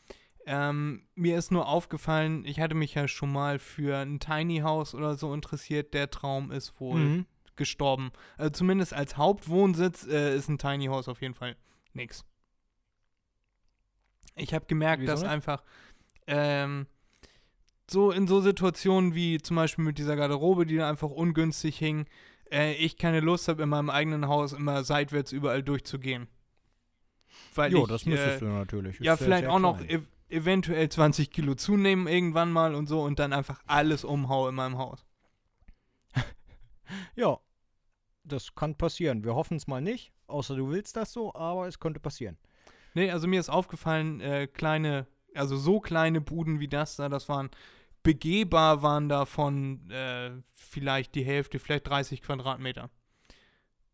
Ähm, 0.46 1.02
mir 1.16 1.36
ist 1.36 1.50
nur 1.50 1.66
aufgefallen, 1.68 2.44
ich 2.44 2.60
hatte 2.60 2.76
mich 2.76 2.94
ja 2.94 3.08
schon 3.08 3.32
mal 3.32 3.58
für 3.58 3.98
ein 3.98 4.20
Tiny 4.20 4.58
House 4.60 4.94
oder 4.94 5.16
so 5.16 5.34
interessiert. 5.34 5.92
Der 5.92 6.08
Traum 6.10 6.52
ist 6.52 6.80
wohl 6.80 7.00
Mhm. 7.00 7.26
gestorben. 7.56 8.12
Also 8.38 8.50
zumindest 8.50 8.94
als 8.94 9.16
Hauptwohnsitz 9.16 10.06
äh, 10.06 10.36
ist 10.36 10.48
ein 10.48 10.58
Tiny 10.58 10.86
House 10.86 11.08
auf 11.08 11.20
jeden 11.20 11.34
Fall 11.34 11.56
nix. 11.94 12.24
Ich 14.36 14.54
habe 14.54 14.66
gemerkt, 14.66 15.02
Wieso 15.02 15.12
dass 15.12 15.22
nicht? 15.22 15.30
einfach 15.30 15.64
ähm, 16.28 16.86
so 17.90 18.10
in 18.10 18.26
so 18.26 18.40
Situationen 18.40 19.14
wie 19.14 19.38
zum 19.38 19.56
Beispiel 19.56 19.84
mit 19.84 19.98
dieser 19.98 20.16
Garderobe, 20.16 20.66
die 20.66 20.76
da 20.76 20.88
einfach 20.88 21.10
ungünstig 21.10 21.78
hing, 21.78 22.06
äh, 22.50 22.74
ich 22.74 22.96
keine 22.96 23.20
Lust 23.20 23.48
habe, 23.48 23.62
in 23.62 23.68
meinem 23.68 23.90
eigenen 23.90 24.28
Haus 24.28 24.52
immer 24.52 24.84
seitwärts 24.84 25.32
überall 25.32 25.62
durchzugehen. 25.62 26.28
Weil 27.54 27.72
Jo, 27.72 27.82
ich, 27.82 27.88
das 27.88 28.06
müsstest 28.06 28.36
äh, 28.42 28.44
du 28.44 28.46
natürlich. 28.46 28.98
ja, 29.00 29.14
Ist 29.14 29.22
vielleicht 29.22 29.44
sehr 29.44 29.52
auch 29.52 29.58
noch 29.58 29.80
ev 29.80 30.06
eventuell 30.28 30.88
20 30.88 31.30
Kilo 31.30 31.54
zunehmen 31.54 32.08
irgendwann 32.08 32.50
mal 32.50 32.74
und 32.74 32.88
so 32.88 33.02
und 33.02 33.20
dann 33.20 33.32
einfach 33.32 33.60
alles 33.66 34.02
umhau 34.04 34.48
in 34.48 34.54
meinem 34.54 34.78
Haus. 34.78 35.04
Ja, 37.14 37.38
das 38.24 38.54
kann 38.54 38.76
passieren. 38.76 39.24
Wir 39.24 39.34
hoffen 39.34 39.56
es 39.56 39.66
mal 39.66 39.80
nicht, 39.80 40.12
außer 40.26 40.56
du 40.56 40.68
willst 40.70 40.96
das 40.96 41.12
so, 41.12 41.34
aber 41.34 41.68
es 41.68 41.78
könnte 41.78 42.00
passieren. 42.00 42.38
Nee, 42.94 43.10
also 43.10 43.28
mir 43.28 43.38
ist 43.40 43.48
aufgefallen, 43.48 44.20
äh, 44.20 44.46
kleine, 44.46 45.06
also 45.36 45.56
so 45.56 45.80
kleine 45.80 46.20
Buden 46.20 46.60
wie 46.60 46.68
das 46.68 46.96
da, 46.96 47.08
das 47.08 47.28
waren 47.28 47.50
begehbar, 48.02 48.82
waren 48.82 49.08
davon 49.08 49.90
äh, 49.90 50.30
vielleicht 50.54 51.14
die 51.14 51.24
Hälfte, 51.24 51.58
vielleicht 51.58 51.88
30 51.88 52.22
Quadratmeter. 52.22 52.90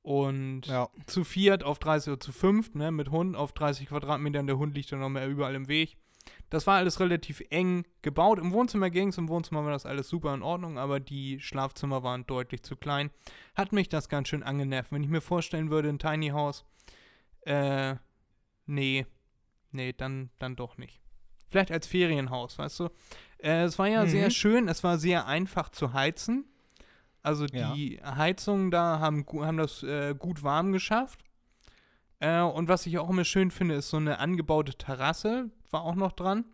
Und 0.03 0.67
Ja. 0.67 0.89
zu 1.07 1.23
viert 1.25 1.63
auf 1.63 1.79
30 1.79 2.13
oder 2.13 2.21
zu 2.21 2.33
fünft, 2.33 2.75
ne, 2.75 2.91
mit 2.91 3.11
Hund 3.11 3.37
auf 3.37 3.53
30 3.53 3.89
Quadratmetern, 3.89 4.47
der 4.47 4.59
Hund 4.59 4.75
liegt 4.75 4.91
dann 4.93 4.99
noch 5.01 5.09
mehr 5.09 5.29
überall 5.29 5.55
im 5.55 5.69
Weg. 5.69 5.97
Das 6.51 6.67
war 6.67 6.77
alles 6.77 7.01
relativ 7.01 7.43
eng 7.51 7.85
gebaut. 8.03 8.39
Im 8.39 8.53
Wohnzimmer 8.53 8.91
ging 8.91 9.09
es, 9.09 9.19
im 9.19 9.29
Wohnzimmer 9.29 9.65
war 9.65 9.73
das 9.73 9.87
alles 9.87 10.09
super 10.09 10.35
in 10.35 10.43
Ordnung, 10.43 10.79
aber 10.79 11.01
die 11.01 11.41
Schlafzimmer 11.41 12.03
waren 12.03 12.27
deutlich 12.27 12.63
zu 12.63 12.77
klein. 12.77 13.11
Hat 13.55 13.73
mich 13.73 13.89
das 13.89 14.09
ganz 14.09 14.29
schön 14.29 14.43
angenervt. 14.43 14.93
Wenn 14.93 15.03
ich 15.03 15.09
mir 15.09 15.21
vorstellen 15.21 15.71
würde, 15.71 15.89
ein 15.89 15.99
Tiny 15.99 16.29
House, 16.29 16.65
äh, 17.43 17.97
nee, 18.67 19.07
nee, 19.71 19.93
dann, 19.93 20.31
dann 20.39 20.55
doch 20.57 20.77
nicht. 20.79 21.01
Vielleicht 21.53 21.71
als 21.71 21.87
Ferienhaus, 21.87 22.59
weißt 22.59 22.81
du? 22.81 22.89
Äh, 23.39 23.63
es 23.65 23.79
war 23.79 23.87
ja 23.87 24.03
Mhm. 24.05 24.09
sehr 24.09 24.31
schön, 24.31 24.69
es 24.69 24.83
war 24.83 24.99
sehr 24.99 25.27
einfach 25.27 25.69
zu 25.69 25.93
heizen. 25.93 26.47
Also 27.23 27.47
Ja. 27.53 27.73
die 27.75 28.01
Heizungen 28.03 28.71
da 28.71 28.99
haben, 28.99 29.25
haben 29.33 29.59
das 29.59 29.83
äh, 29.85 30.15
gut 30.19 30.43
warm 30.43 30.73
geschafft. 30.73 31.21
Äh, 32.19 32.41
und 32.41 32.69
was 32.69 32.87
ich 32.87 32.99
auch 32.99 33.11
immer 33.11 33.25
schön 33.25 33.51
finde, 33.51 33.75
ist 33.77 33.91
so 33.91 33.97
eine 33.99 34.19
angebaute 34.19 34.75
Terrasse, 34.75 35.51
war 35.71 35.83
auch 35.83 35.95
noch 35.95 36.13
dran. 36.13 36.45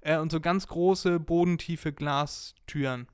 Äh, 0.00 0.18
und 0.18 0.30
so 0.30 0.40
ganz 0.40 0.66
große, 0.66 1.18
bodentiefe 1.20 1.92
Glastüren 1.92 3.06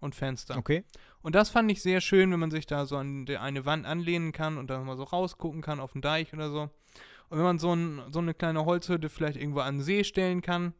und 0.00 0.14
Fenster. 0.14 0.56
Okay. 0.58 0.84
Und 1.22 1.34
das 1.36 1.50
fand 1.50 1.70
ich 1.70 1.80
sehr 1.82 2.00
schön, 2.00 2.32
wenn 2.32 2.40
man 2.40 2.50
sich 2.50 2.66
da 2.66 2.84
so 2.84 2.96
an 2.96 3.26
eine 3.28 3.64
Wand 3.64 3.86
anlehnen 3.86 4.32
kann 4.32 4.58
und 4.58 4.68
dann 4.70 4.84
mal 4.84 4.96
so 4.96 5.04
rausgucken 5.04 5.62
kann 5.62 5.78
auf 5.80 5.92
den 5.92 6.02
Deich 6.02 6.32
oder 6.32 6.50
so. 6.50 6.62
Und 7.28 7.38
wenn 7.38 7.44
man 7.44 7.58
so, 7.60 7.72
ein, 7.72 8.02
so 8.10 8.18
eine 8.18 8.34
kleine 8.34 8.64
Holzhütte 8.66 9.08
vielleicht 9.08 9.36
irgendwo 9.36 9.60
an 9.60 9.76
den 9.78 9.82
See 9.84 10.04
stellen 10.04 10.42
kann, 10.42 10.74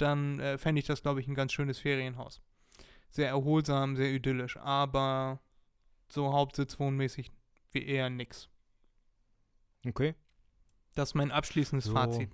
dann 0.00 0.40
äh, 0.40 0.58
fände 0.58 0.80
ich 0.80 0.86
das, 0.86 1.02
glaube 1.02 1.20
ich, 1.20 1.28
ein 1.28 1.34
ganz 1.34 1.52
schönes 1.52 1.78
Ferienhaus. 1.78 2.40
Sehr 3.10 3.28
erholsam, 3.28 3.96
sehr 3.96 4.12
idyllisch, 4.12 4.56
aber 4.56 5.40
so 6.08 6.32
hauptsitzwohnmäßig 6.32 7.30
wie 7.72 7.84
eher 7.84 8.10
nix. 8.10 8.48
Okay. 9.86 10.14
Das 10.94 11.10
ist 11.10 11.14
mein 11.14 11.30
abschließendes 11.30 11.86
So. 11.86 11.92
Fazit. 11.92 12.30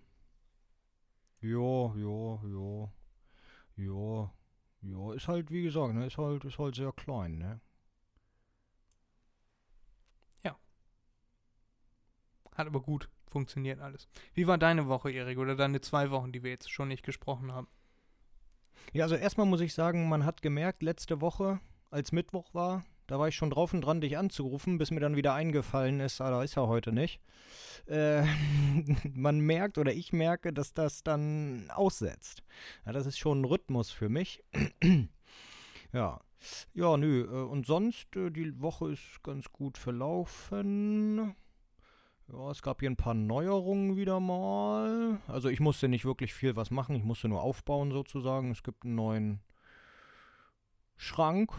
Ja, 1.40 1.94
ja, 1.96 2.42
ja. 2.44 2.92
Ja. 3.76 4.32
Ja, 4.82 5.14
ist 5.14 5.28
halt, 5.28 5.50
wie 5.50 5.62
gesagt, 5.62 5.94
ne, 5.94 6.06
ist 6.06 6.18
halt, 6.18 6.44
ist 6.44 6.58
halt 6.58 6.74
sehr 6.74 6.92
klein, 6.92 7.38
ne? 7.38 7.60
Hat 12.56 12.66
aber 12.66 12.80
gut 12.80 13.10
funktioniert 13.28 13.80
alles. 13.80 14.08
Wie 14.34 14.46
war 14.46 14.58
deine 14.58 14.88
Woche, 14.88 15.10
Erik? 15.10 15.38
Oder 15.38 15.56
deine 15.56 15.80
zwei 15.80 16.10
Wochen, 16.10 16.32
die 16.32 16.42
wir 16.42 16.50
jetzt 16.50 16.70
schon 16.70 16.88
nicht 16.88 17.04
gesprochen 17.04 17.52
haben? 17.52 17.68
Ja, 18.92 19.04
also 19.04 19.16
erstmal 19.16 19.46
muss 19.46 19.60
ich 19.60 19.74
sagen, 19.74 20.08
man 20.08 20.24
hat 20.24 20.42
gemerkt, 20.42 20.82
letzte 20.82 21.20
Woche, 21.20 21.60
als 21.90 22.12
Mittwoch 22.12 22.54
war, 22.54 22.84
da 23.06 23.18
war 23.18 23.28
ich 23.28 23.36
schon 23.36 23.50
drauf 23.50 23.72
und 23.72 23.82
dran, 23.82 24.00
dich 24.00 24.18
anzurufen, 24.18 24.78
bis 24.78 24.90
mir 24.90 25.00
dann 25.00 25.16
wieder 25.16 25.34
eingefallen 25.34 26.00
ist, 26.00 26.20
ah, 26.20 26.30
da 26.30 26.42
ist 26.42 26.56
er 26.56 26.66
heute 26.66 26.92
nicht. 26.92 27.20
Äh, 27.86 28.24
man 29.14 29.38
merkt 29.40 29.78
oder 29.78 29.92
ich 29.92 30.12
merke, 30.12 30.52
dass 30.52 30.74
das 30.74 31.02
dann 31.02 31.70
aussetzt. 31.70 32.42
Ja, 32.84 32.92
das 32.92 33.06
ist 33.06 33.18
schon 33.18 33.42
ein 33.42 33.44
Rhythmus 33.44 33.90
für 33.90 34.08
mich. 34.08 34.42
ja. 35.92 36.20
Ja, 36.74 36.96
nö. 36.96 37.24
äh, 37.24 37.48
Und 37.48 37.66
sonst, 37.66 38.14
äh, 38.16 38.30
die 38.30 38.60
Woche 38.60 38.92
ist 38.92 39.22
ganz 39.22 39.50
gut 39.52 39.78
verlaufen. 39.78 41.34
Ja, 42.28 42.50
es 42.50 42.60
gab 42.60 42.80
hier 42.80 42.90
ein 42.90 42.96
paar 42.96 43.14
Neuerungen 43.14 43.96
wieder 43.96 44.18
mal. 44.18 45.20
Also 45.28 45.48
ich 45.48 45.60
musste 45.60 45.88
nicht 45.88 46.04
wirklich 46.04 46.34
viel 46.34 46.56
was 46.56 46.70
machen, 46.70 46.96
ich 46.96 47.04
musste 47.04 47.28
nur 47.28 47.42
aufbauen 47.42 47.92
sozusagen. 47.92 48.50
Es 48.50 48.62
gibt 48.64 48.84
einen 48.84 48.96
neuen 48.96 49.40
Schrank, 50.96 51.52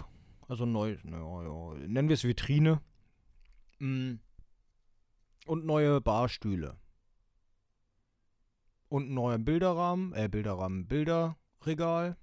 also 0.48 0.66
neu, 0.66 0.98
ja, 1.04 1.44
ja, 1.44 1.74
nennen 1.88 2.10
wir 2.10 2.16
es 2.16 2.24
Vitrine. 2.24 2.82
Mm. 3.80 4.16
Und 5.46 5.66
neue 5.66 6.02
Barstühle. 6.02 6.78
Und 8.90 9.04
einen 9.04 9.14
neuen 9.14 9.46
Bilderrahmen, 9.46 10.14
äh, 10.14 10.28
Bilderrahmen, 10.28 10.88
Bilderregal. 10.88 12.18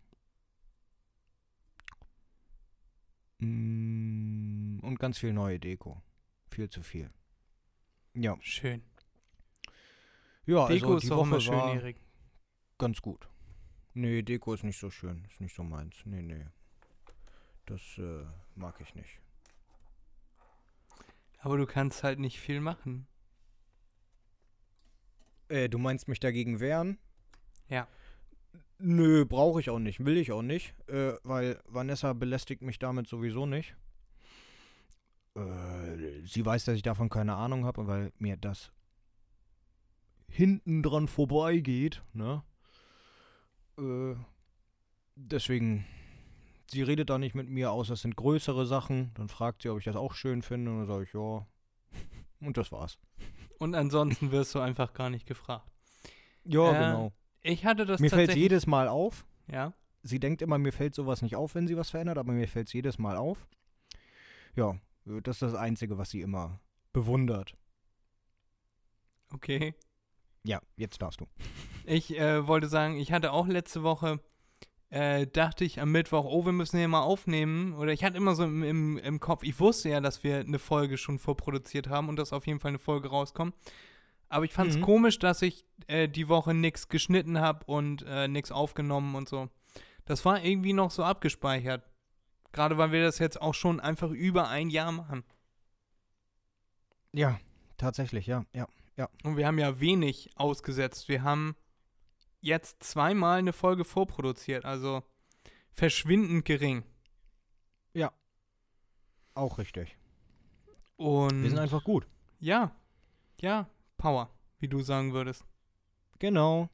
Mm, 3.38 4.80
Und 4.82 4.98
ganz 4.98 5.18
viel 5.18 5.32
neue 5.32 5.58
Deko. 5.58 6.02
Viel 6.50 6.68
zu 6.68 6.82
viel. 6.82 7.10
Ja. 8.14 8.36
Schön. 8.40 8.82
Ja, 10.46 10.68
Deko 10.68 10.86
also 10.86 10.96
ist 10.96 11.04
die 11.04 11.12
auch 11.12 11.18
Woche 11.18 11.28
immer 11.28 11.40
schön, 11.40 11.54
war 11.54 11.74
Erik. 11.74 11.96
ganz 12.78 13.00
gut. 13.00 13.28
Nee, 13.94 14.22
Deko 14.22 14.54
ist 14.54 14.64
nicht 14.64 14.78
so 14.78 14.90
schön. 14.90 15.24
Ist 15.24 15.40
nicht 15.40 15.54
so 15.54 15.62
meins. 15.62 15.96
Nee, 16.04 16.22
nee. 16.22 16.46
Das 17.66 17.80
äh, 17.98 18.24
mag 18.54 18.80
ich 18.80 18.94
nicht. 18.94 19.20
Aber 21.38 21.56
du 21.56 21.66
kannst 21.66 22.02
halt 22.02 22.18
nicht 22.18 22.40
viel 22.40 22.60
machen. 22.60 23.06
Äh, 25.48 25.68
du 25.68 25.78
meinst 25.78 26.08
mich 26.08 26.20
dagegen 26.20 26.60
wehren? 26.60 26.98
Ja. 27.68 27.86
Nö, 28.78 29.24
brauche 29.24 29.60
ich 29.60 29.70
auch 29.70 29.78
nicht. 29.78 30.04
Will 30.04 30.16
ich 30.16 30.32
auch 30.32 30.42
nicht. 30.42 30.74
Äh, 30.88 31.14
weil 31.22 31.60
Vanessa 31.66 32.12
belästigt 32.12 32.62
mich 32.62 32.78
damit 32.78 33.06
sowieso 33.06 33.46
nicht. 33.46 33.76
Äh, 35.36 35.40
sie 36.24 36.44
weiß, 36.44 36.64
dass 36.64 36.76
ich 36.76 36.82
davon 36.82 37.08
keine 37.08 37.36
Ahnung 37.36 37.64
habe 37.64 37.86
weil 37.86 38.12
mir 38.18 38.36
das 38.36 38.72
hinten 40.28 40.82
dran 40.82 41.06
vorbeigeht, 41.06 42.02
ne? 42.12 42.42
Äh, 43.78 44.14
deswegen, 45.14 45.86
sie 46.66 46.82
redet 46.82 47.10
da 47.10 47.18
nicht 47.18 47.34
mit 47.34 47.48
mir 47.48 47.70
aus, 47.70 47.88
das 47.88 48.02
sind 48.02 48.16
größere 48.16 48.66
Sachen. 48.66 49.12
Dann 49.14 49.28
fragt 49.28 49.62
sie, 49.62 49.68
ob 49.68 49.78
ich 49.78 49.84
das 49.84 49.96
auch 49.96 50.14
schön 50.14 50.42
finde 50.42 50.70
und 50.72 50.78
dann 50.78 50.86
sage 50.86 51.04
ich 51.04 51.12
ja. 51.12 51.46
Und 52.40 52.56
das 52.56 52.72
war's. 52.72 52.98
Und 53.58 53.74
ansonsten 53.74 54.32
wirst 54.32 54.54
du 54.54 54.58
einfach 54.58 54.92
gar 54.92 55.08
nicht 55.08 55.26
gefragt. 55.26 55.70
Ja, 56.44 56.70
Äh, 56.70 56.72
genau. 56.72 57.12
Ich 57.42 57.64
hatte 57.64 57.86
das 57.86 58.00
Mir 58.00 58.10
fällt 58.10 58.34
jedes 58.34 58.66
Mal 58.66 58.88
auf. 58.88 59.24
Ja. 59.50 59.72
Sie 60.02 60.18
denkt 60.18 60.42
immer, 60.42 60.58
mir 60.58 60.72
fällt 60.72 60.94
sowas 60.94 61.22
nicht 61.22 61.36
auf, 61.36 61.54
wenn 61.54 61.66
sie 61.66 61.76
was 61.76 61.90
verändert, 61.90 62.18
aber 62.18 62.32
mir 62.32 62.48
fällt 62.48 62.66
es 62.66 62.72
jedes 62.72 62.98
Mal 62.98 63.16
auf. 63.16 63.46
Ja, 64.56 64.78
das 65.04 65.36
ist 65.36 65.42
das 65.42 65.54
Einzige, 65.54 65.98
was 65.98 66.10
sie 66.10 66.20
immer 66.20 66.60
bewundert. 66.92 67.56
Okay. 69.32 69.74
Ja, 70.44 70.60
jetzt 70.76 71.00
darfst 71.02 71.20
du. 71.20 71.26
Ich 71.86 72.18
äh, 72.18 72.46
wollte 72.46 72.68
sagen, 72.68 72.98
ich 72.98 73.12
hatte 73.12 73.32
auch 73.32 73.46
letzte 73.46 73.82
Woche, 73.82 74.20
äh, 74.90 75.26
dachte 75.26 75.64
ich 75.64 75.80
am 75.80 75.90
Mittwoch, 75.92 76.24
oh, 76.26 76.44
wir 76.44 76.52
müssen 76.52 76.78
hier 76.78 76.88
mal 76.88 77.02
aufnehmen. 77.02 77.74
Oder 77.74 77.92
ich 77.92 78.04
hatte 78.04 78.16
immer 78.16 78.34
so 78.34 78.44
im, 78.44 78.62
im, 78.62 78.98
im 78.98 79.20
Kopf, 79.20 79.42
ich 79.42 79.58
wusste 79.58 79.88
ja, 79.88 80.00
dass 80.00 80.22
wir 80.22 80.40
eine 80.40 80.58
Folge 80.58 80.98
schon 80.98 81.18
vorproduziert 81.18 81.88
haben 81.88 82.08
und 82.08 82.16
dass 82.16 82.32
auf 82.32 82.46
jeden 82.46 82.60
Fall 82.60 82.70
eine 82.70 82.78
Folge 82.78 83.08
rauskommt. 83.08 83.54
Aber 84.28 84.44
ich 84.44 84.52
fand 84.52 84.70
es 84.70 84.76
Mhm. 84.76 84.82
komisch, 84.82 85.18
dass 85.18 85.42
ich 85.42 85.64
äh, 85.86 86.08
die 86.08 86.28
Woche 86.28 86.54
nichts 86.54 86.88
geschnitten 86.88 87.40
habe 87.40 87.64
und 87.66 88.04
äh, 88.06 88.28
nichts 88.28 88.52
aufgenommen 88.52 89.14
und 89.14 89.28
so. 89.28 89.48
Das 90.04 90.24
war 90.24 90.42
irgendwie 90.44 90.72
noch 90.72 90.90
so 90.90 91.02
abgespeichert. 91.04 91.82
Gerade 92.54 92.78
weil 92.78 92.92
wir 92.92 93.02
das 93.02 93.18
jetzt 93.18 93.42
auch 93.42 93.52
schon 93.52 93.80
einfach 93.80 94.10
über 94.10 94.48
ein 94.48 94.70
Jahr 94.70 94.92
machen. 94.92 95.24
Ja, 97.12 97.38
tatsächlich, 97.76 98.26
ja, 98.26 98.46
ja. 98.54 98.66
Und 99.22 99.36
wir 99.36 99.46
haben 99.46 99.58
ja 99.58 99.80
wenig 99.80 100.30
ausgesetzt. 100.36 101.08
Wir 101.08 101.22
haben 101.22 101.56
jetzt 102.40 102.82
zweimal 102.82 103.40
eine 103.40 103.52
Folge 103.52 103.84
vorproduziert, 103.84 104.64
also 104.64 105.02
verschwindend 105.72 106.46
gering. 106.46 106.84
Auch 109.34 109.58
richtig. 109.58 109.96
Und 110.96 111.42
Wir 111.42 111.50
sind 111.50 111.58
einfach 111.58 111.82
gut. 111.82 112.06
ja, 112.38 112.70
ja, 113.40 113.68
Power, 113.98 114.30
wie 114.60 114.68
du 114.68 114.80
sagen 114.80 115.12
würdest. 115.12 115.44
Genau. 116.20 116.70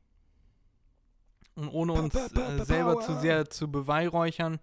Und 1.55 1.69
ohne 1.71 1.95
uns 1.95 2.14
äh, 2.14 2.64
selber 2.64 3.01
zu 3.01 3.19
sehr 3.19 3.49
zu 3.49 3.71
beweihräuchern. 3.71 4.61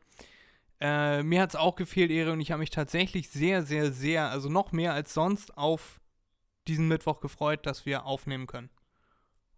Äh, 0.80 1.24
mir 1.24 1.42
hat 1.42 1.50
es 1.50 1.56
auch 1.56 1.76
gefehlt, 1.76 2.12
Ehre, 2.12 2.32
und 2.34 2.42
ich 2.42 2.52
habe 2.52 2.60
mich 2.60 2.70
tatsächlich 2.70 3.30
sehr, 3.30 3.64
sehr, 3.64 3.92
sehr, 3.92 4.30
also 4.30 4.50
noch 4.50 4.72
mehr 4.72 4.94
als 4.94 5.14
sonst 5.14 5.58
auf 5.58 6.00
diesen 6.68 6.88
Mittwoch 6.88 7.20
gefreut, 7.20 7.66
dass 7.66 7.86
wir 7.86 8.06
aufnehmen 8.06 8.48
können. 8.48 8.70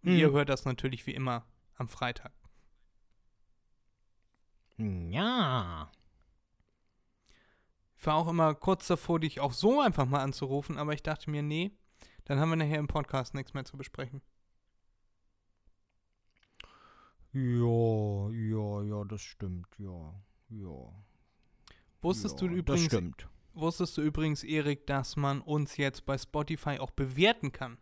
Mhm. 0.02 0.16
ihr 0.16 0.30
hört 0.32 0.48
das 0.48 0.64
natürlich 0.64 1.06
wie 1.06 1.14
immer 1.14 1.44
am 1.74 1.88
Freitag. 1.88 2.32
Ja. 4.78 5.90
Ich 7.98 8.06
war 8.06 8.14
auch 8.14 8.28
immer 8.28 8.54
kurz 8.54 8.86
davor, 8.86 9.20
dich 9.20 9.40
auch 9.40 9.52
so 9.52 9.80
einfach 9.80 10.06
mal 10.06 10.22
anzurufen, 10.22 10.78
aber 10.78 10.94
ich 10.94 11.02
dachte 11.02 11.30
mir, 11.30 11.42
nee, 11.42 11.72
dann 12.24 12.40
haben 12.40 12.48
wir 12.48 12.56
nachher 12.56 12.78
im 12.78 12.86
Podcast 12.86 13.34
nichts 13.34 13.52
mehr 13.52 13.66
zu 13.66 13.76
besprechen. 13.76 14.22
Ja, 17.32 18.30
ja, 18.30 18.82
ja, 18.82 19.04
das 19.04 19.20
stimmt, 19.20 19.68
ja. 19.78 20.14
Ja. 20.48 20.92
Wusstest 22.02 22.40
ja, 22.40 22.48
du 22.48 22.54
übrigens, 22.54 22.88
Das 22.88 22.98
stimmt. 22.98 23.28
wusstest 23.52 23.96
du 23.96 24.02
übrigens, 24.02 24.42
Erik, 24.44 24.86
dass 24.86 25.16
man 25.16 25.40
uns 25.40 25.76
jetzt 25.76 26.06
bei 26.06 26.16
Spotify 26.16 26.78
auch 26.78 26.90
bewerten 26.90 27.52
kann? 27.52 27.78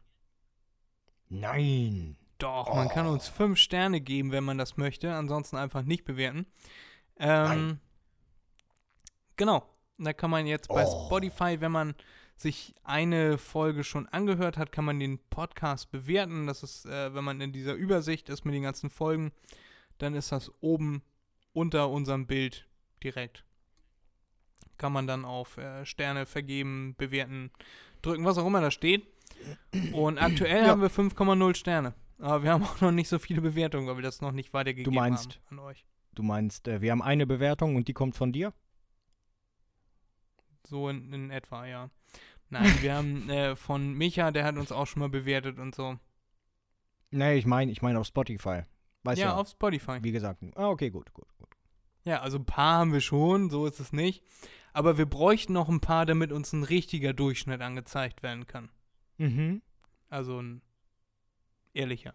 Nein. 1.28 2.16
Doch, 2.38 2.72
man 2.74 2.88
kann 2.88 3.06
Oh. 3.06 3.12
uns 3.12 3.28
fünf 3.28 3.58
Sterne 3.58 4.00
geben, 4.00 4.30
wenn 4.30 4.44
man 4.44 4.58
das 4.58 4.76
möchte, 4.76 5.12
ansonsten 5.12 5.56
einfach 5.56 5.82
nicht 5.82 6.04
bewerten. 6.04 6.46
Ähm, 7.18 7.44
Nein. 7.48 7.80
Genau, 9.36 9.68
da 9.98 10.12
kann 10.12 10.30
man 10.30 10.46
jetzt 10.46 10.68
bei 10.68 10.84
Oh. 10.86 11.06
Spotify, 11.06 11.60
wenn 11.60 11.72
man 11.72 11.94
sich 12.36 12.74
eine 12.84 13.36
Folge 13.38 13.82
schon 13.82 14.06
angehört 14.06 14.56
hat, 14.56 14.70
kann 14.70 14.84
man 14.84 15.00
den 15.00 15.18
Podcast 15.30 15.90
bewerten. 15.90 16.46
Das 16.46 16.62
ist, 16.62 16.86
äh, 16.86 17.12
wenn 17.12 17.24
man 17.24 17.40
in 17.40 17.52
dieser 17.52 17.74
Übersicht 17.74 18.28
ist 18.28 18.44
mit 18.44 18.54
den 18.54 18.62
ganzen 18.62 18.90
Folgen, 18.90 19.32
dann 19.98 20.14
ist 20.14 20.30
das 20.30 20.52
oben 20.60 21.02
unter 21.52 21.90
unserem 21.90 22.28
Bild 22.28 22.68
direkt. 23.02 23.44
Kann 24.78 24.92
man 24.92 25.06
dann 25.06 25.24
auf 25.24 25.58
äh, 25.58 25.84
Sterne 25.84 26.24
vergeben, 26.26 26.94
bewerten, 26.96 27.50
drücken, 28.02 28.24
was 28.24 28.38
auch 28.38 28.46
immer 28.46 28.60
da 28.60 28.70
steht. 28.70 29.06
Und 29.92 30.18
aktuell 30.18 30.62
Ja. 30.64 30.68
haben 30.68 30.80
wir 30.82 30.90
5,0 30.90 31.54
Sterne. 31.56 31.94
Aber 32.18 32.42
wir 32.42 32.52
haben 32.52 32.64
auch 32.64 32.80
noch 32.80 32.90
nicht 32.92 33.08
so 33.08 33.18
viele 33.18 33.40
Bewertungen, 33.40 33.86
weil 33.86 33.96
wir 33.96 34.02
das 34.02 34.20
noch 34.20 34.32
nicht 34.32 34.52
weitergegeben 34.52 34.94
meinst- 34.94 35.40
haben 35.50 35.58
an 35.58 35.64
euch. 35.66 35.84
Du 36.14 36.22
meinst, 36.22 36.66
äh, 36.66 36.80
wir 36.80 36.90
haben 36.90 37.02
eine 37.02 37.26
Bewertung 37.26 37.76
und 37.76 37.86
die 37.86 37.92
kommt 37.92 38.16
von 38.16 38.32
dir? 38.32 38.52
So 40.66 40.88
in, 40.88 41.12
in 41.12 41.30
etwa, 41.30 41.66
ja. 41.66 41.90
Nein, 42.50 42.72
wir 42.80 42.94
haben 42.94 43.28
äh, 43.30 43.56
von 43.56 43.92
Micha, 43.92 44.30
der 44.30 44.44
hat 44.44 44.56
uns 44.56 44.72
auch 44.72 44.86
schon 44.86 45.00
mal 45.00 45.08
bewertet 45.08 45.58
und 45.58 45.74
so. 45.74 45.98
Nee, 47.10 47.36
ich 47.36 47.46
meine, 47.46 47.70
ich 47.72 47.82
meine 47.82 47.98
auf 48.00 48.06
Spotify. 48.06 48.62
Weißt 49.04 49.20
ja, 49.20 49.28
ja, 49.28 49.34
auf 49.36 49.48
Spotify. 49.48 49.98
wie 50.02 50.12
gesagt. 50.12 50.42
Ah, 50.56 50.68
okay, 50.68 50.90
gut, 50.90 51.12
gut, 51.14 51.28
gut. 51.38 51.48
Ja, 52.04 52.20
also 52.20 52.38
ein 52.38 52.44
paar 52.46 52.78
haben 52.78 52.92
wir 52.92 53.00
schon, 53.00 53.48
so 53.50 53.66
ist 53.66 53.80
es 53.80 53.92
nicht. 53.92 54.22
Aber 54.78 54.96
wir 54.96 55.06
bräuchten 55.06 55.54
noch 55.54 55.68
ein 55.68 55.80
paar, 55.80 56.06
damit 56.06 56.30
uns 56.30 56.52
ein 56.52 56.62
richtiger 56.62 57.12
Durchschnitt 57.12 57.60
angezeigt 57.62 58.22
werden 58.22 58.46
kann. 58.46 58.70
Mhm. 59.16 59.60
Also 60.08 60.40
ein 60.40 60.62
ehrlicher. 61.74 62.14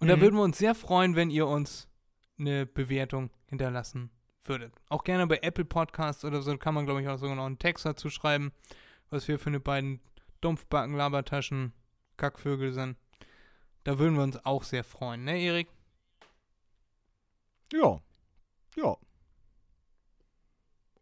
Und 0.00 0.08
da 0.08 0.16
Mhm. 0.16 0.20
würden 0.22 0.34
wir 0.34 0.42
uns 0.42 0.58
sehr 0.58 0.74
freuen, 0.74 1.14
wenn 1.14 1.30
ihr 1.30 1.46
uns 1.46 1.88
eine 2.36 2.66
Bewertung 2.66 3.30
hinterlassen 3.46 4.10
würdet. 4.42 4.74
Auch 4.88 5.04
gerne 5.04 5.28
bei 5.28 5.38
Apple 5.40 5.64
Podcasts 5.64 6.24
oder 6.24 6.42
so 6.42 6.58
kann 6.58 6.74
man, 6.74 6.84
glaube 6.84 7.00
ich, 7.00 7.06
auch 7.06 7.18
sogar 7.18 7.36
noch 7.36 7.46
einen 7.46 7.60
Text 7.60 7.86
dazu 7.86 8.10
schreiben, 8.10 8.50
was 9.10 9.28
wir 9.28 9.38
für 9.38 9.50
eine 9.50 9.60
beiden 9.60 10.00
Dumpfbacken, 10.40 10.96
Labertaschen, 10.96 11.72
Kackvögel 12.16 12.72
sind. 12.72 12.96
Da 13.84 14.00
würden 14.00 14.16
wir 14.16 14.24
uns 14.24 14.44
auch 14.44 14.64
sehr 14.64 14.82
freuen, 14.82 15.22
ne, 15.22 15.40
Erik? 15.40 15.68
Ja. 17.72 18.00
Ja. 18.74 18.96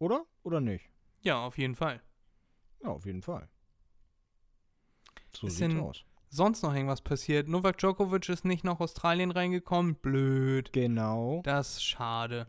Oder? 0.01 0.25
Oder 0.41 0.59
nicht? 0.61 0.89
Ja, 1.21 1.45
auf 1.45 1.59
jeden 1.59 1.75
Fall. 1.75 2.01
Ja, 2.83 2.89
auf 2.89 3.05
jeden 3.05 3.21
Fall. 3.21 3.47
So 5.35 5.45
Ist 5.45 5.57
sieht's 5.57 5.75
aus. 5.75 6.03
Sonst 6.29 6.63
noch 6.63 6.73
irgendwas 6.73 7.01
passiert? 7.01 7.47
Novak 7.47 7.77
Djokovic 7.77 8.27
ist 8.29 8.43
nicht 8.43 8.63
nach 8.63 8.79
Australien 8.79 9.29
reingekommen. 9.29 9.93
Blöd. 9.95 10.73
Genau. 10.73 11.41
Das 11.43 11.73
ist 11.73 11.83
schade. 11.83 12.47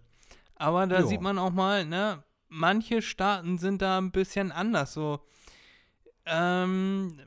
Aber 0.54 0.86
da 0.86 1.00
Ja. 1.00 1.06
sieht 1.06 1.20
man 1.20 1.38
auch 1.38 1.50
mal, 1.52 1.84
ne, 1.84 2.22
manche 2.48 3.02
Staaten 3.02 3.58
sind 3.58 3.82
da 3.82 3.98
ein 3.98 4.12
bisschen 4.12 4.50
anders. 4.50 4.94
So, 4.94 5.20
ähm, 6.24 7.18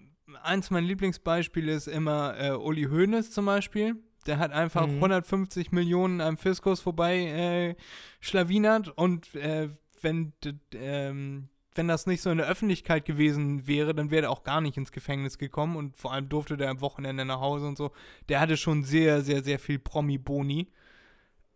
eins 0.41 0.71
meiner 0.71 0.87
Lieblingsbeispiele 0.87 1.71
ist 1.71 1.87
immer 1.87 2.35
äh, 2.39 2.51
Uli 2.51 2.85
Hoeneß 2.85 3.29
zum 3.31 3.45
Beispiel. 3.45 3.95
Der 4.25 4.39
hat 4.39 4.53
einfach 4.53 4.87
Mhm. 4.87 4.95
150 5.03 5.71
Millionen 5.71 6.19
am 6.19 6.37
Fiskus 6.37 6.79
vorbei 6.81 7.17
äh, 7.27 7.75
schlawinert 8.21 8.87
und 8.97 9.35
äh, 9.35 9.69
wenn, 10.05 10.31
ähm, 10.73 11.49
wenn 11.73 11.89
das 11.89 12.05
nicht 12.07 12.21
so 12.21 12.29
in 12.29 12.37
der 12.37 12.47
Öffentlichkeit 12.47 13.03
gewesen 13.03 13.67
wäre, 13.67 13.93
dann 13.93 14.09
wäre 14.11 14.27
er 14.27 14.31
auch 14.31 14.43
gar 14.45 14.61
nicht 14.61 14.77
ins 14.77 14.93
Gefängnis 14.93 15.37
gekommen 15.37 15.75
und 15.75 15.97
vor 15.97 16.13
allem 16.13 16.29
durfte 16.29 16.55
der 16.55 16.69
am 16.69 16.79
Wochenende 16.79 17.25
nach 17.25 17.41
Hause 17.41 17.67
und 17.67 17.77
so. 17.77 17.91
Der 18.29 18.39
hatte 18.39 18.55
schon 18.55 18.83
sehr, 18.83 19.21
sehr, 19.21 19.43
sehr 19.43 19.59
viel 19.59 19.79
Promi-Boni. 19.79 20.67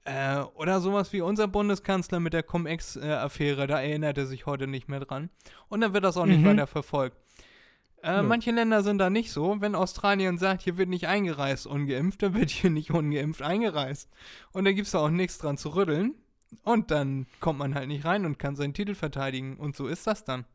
Äh, 0.06 0.40
oder 0.56 0.82
sowas 0.82 1.14
wie 1.14 1.22
unser 1.22 1.48
Bundeskanzler 1.48 2.20
mit 2.20 2.34
der 2.34 2.44
Cum-Ex-Affäre, 2.44 3.68
da 3.68 3.80
erinnert 3.80 4.18
er 4.18 4.26
sich 4.26 4.46
heute 4.46 4.68
nicht 4.68 4.90
mehr 4.90 5.00
dran. 5.00 5.30
Und 5.70 5.82
dann 5.82 5.94
wird 5.94 6.04
das 6.04 6.18
auch 6.18 6.26
nicht 6.26 6.42
Mhm. 6.42 6.46
weiter 6.48 6.68
verfolgt. 6.68 7.16
Äh, 8.02 8.22
Nö. 8.22 8.28
manche 8.28 8.52
Länder 8.52 8.82
sind 8.82 8.98
da 8.98 9.10
nicht 9.10 9.32
so. 9.32 9.60
Wenn 9.60 9.76
Australien 9.76 10.38
sagt, 10.38 10.62
hier 10.64 10.78
wird 10.78 10.90
nicht 10.90 11.08
eingereist 11.08 11.68
ungeimpft, 11.68 12.24
dann 12.24 12.34
wird 12.34 12.50
hier 12.50 12.70
nicht 12.70 12.92
ungeimpft 12.92 13.42
eingereist. 13.42 14.10
Und 14.52 14.66
da 14.66 14.72
gibt 14.72 14.88
es 14.88 14.96
auch 14.96 15.10
nichts 15.10 15.38
dran 15.38 15.58
zu 15.58 15.70
rütteln. 15.76 16.16
Und 16.64 16.92
dann 16.92 17.28
kommt 17.40 17.60
man 17.60 17.76
halt 17.76 17.88
nicht 17.88 18.06
rein 18.06 18.26
und 18.26 18.40
kann 18.40 18.56
seinen 18.56 18.74
Titel 18.74 18.96
verteidigen. 18.96 19.58
Und 19.58 19.76
so 19.76 19.88
ist 19.88 20.08
das 20.08 20.24
dann. 20.24 20.46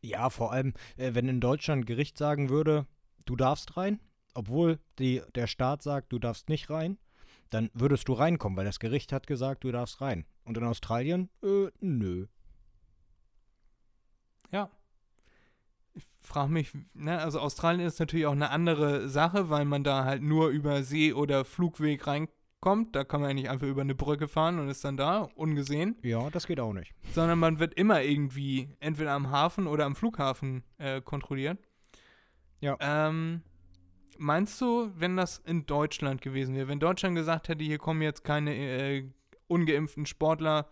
Ja, 0.00 0.30
vor 0.30 0.52
allem, 0.52 0.74
äh, 0.96 1.14
wenn 1.14 1.28
in 1.28 1.40
Deutschland 1.40 1.86
Gericht 1.86 2.18
sagen 2.18 2.50
würde, 2.50 2.86
du 3.24 3.36
darfst 3.36 3.76
rein, 3.76 4.00
obwohl 4.34 4.78
die, 4.98 5.22
der 5.34 5.46
Staat 5.46 5.82
sagt, 5.82 6.12
du 6.12 6.18
darfst 6.18 6.48
nicht 6.48 6.70
rein, 6.70 6.98
dann 7.50 7.70
würdest 7.72 8.08
du 8.08 8.12
reinkommen, 8.12 8.56
weil 8.56 8.64
das 8.64 8.80
Gericht 8.80 9.12
hat 9.12 9.26
gesagt, 9.26 9.64
du 9.64 9.72
darfst 9.72 10.00
rein. 10.00 10.26
Und 10.44 10.58
in 10.58 10.64
Australien, 10.64 11.30
äh, 11.42 11.68
nö. 11.80 12.26
Ja. 14.50 14.70
Ich 15.94 16.04
frage 16.22 16.50
mich, 16.50 16.72
ne, 16.94 17.18
also 17.18 17.40
Australien 17.40 17.86
ist 17.86 18.00
natürlich 18.00 18.26
auch 18.26 18.32
eine 18.32 18.50
andere 18.50 19.08
Sache, 19.08 19.50
weil 19.50 19.64
man 19.64 19.84
da 19.84 20.04
halt 20.04 20.22
nur 20.22 20.48
über 20.48 20.82
See- 20.82 21.12
oder 21.12 21.44
Flugweg 21.44 22.06
reinkommt. 22.64 22.94
Da 22.96 23.04
kann 23.04 23.20
man 23.20 23.30
ja 23.30 23.34
nicht 23.34 23.50
einfach 23.50 23.66
über 23.66 23.82
eine 23.82 23.94
Brücke 23.94 24.28
fahren 24.28 24.58
und 24.58 24.68
ist 24.68 24.84
dann 24.84 24.96
da, 24.96 25.28
ungesehen. 25.34 25.96
Ja, 26.02 26.30
das 26.30 26.46
geht 26.46 26.60
auch 26.60 26.72
nicht. 26.72 26.92
Sondern 27.12 27.38
man 27.38 27.58
wird 27.58 27.74
immer 27.74 28.02
irgendwie 28.02 28.68
entweder 28.80 29.12
am 29.12 29.30
Hafen 29.30 29.66
oder 29.66 29.84
am 29.84 29.94
Flughafen 29.94 30.64
äh, 30.78 31.00
kontrolliert. 31.00 31.58
Ja. 32.60 32.76
Ähm, 32.80 33.42
meinst 34.18 34.60
du, 34.60 34.90
wenn 34.96 35.16
das 35.16 35.38
in 35.38 35.66
Deutschland 35.66 36.22
gewesen 36.22 36.54
wäre, 36.54 36.68
wenn 36.68 36.80
Deutschland 36.80 37.16
gesagt 37.16 37.48
hätte, 37.48 37.64
hier 37.64 37.78
kommen 37.78 38.02
jetzt 38.02 38.24
keine 38.24 38.54
äh, 38.54 39.10
ungeimpften 39.46 40.06
Sportler, 40.06 40.68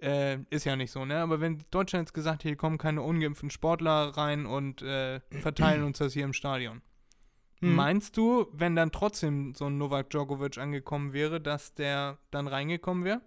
äh, 0.00 0.38
ist 0.50 0.64
ja 0.64 0.76
nicht 0.76 0.90
so, 0.90 1.04
ne? 1.04 1.18
Aber 1.18 1.40
wenn 1.40 1.64
Deutschland 1.70 2.08
jetzt 2.08 2.14
gesagt 2.14 2.40
hätte, 2.40 2.48
hier 2.50 2.56
kommen 2.56 2.78
keine 2.78 3.02
ungeimpften 3.02 3.50
Sportler 3.50 4.16
rein 4.16 4.46
und 4.46 4.82
äh, 4.82 5.20
verteilen 5.40 5.82
uns 5.82 5.98
das 5.98 6.12
hier 6.12 6.24
im 6.24 6.32
Stadion. 6.32 6.82
Hm. 7.64 7.76
Meinst 7.76 8.18
du, 8.18 8.46
wenn 8.52 8.76
dann 8.76 8.92
trotzdem 8.92 9.54
so 9.54 9.64
ein 9.64 9.78
Novak 9.78 10.10
Djokovic 10.10 10.58
angekommen 10.58 11.14
wäre, 11.14 11.40
dass 11.40 11.72
der 11.72 12.18
dann 12.30 12.46
reingekommen 12.46 13.04
wäre? 13.04 13.22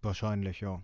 Wahrscheinlich, 0.00 0.60
ja. 0.60 0.80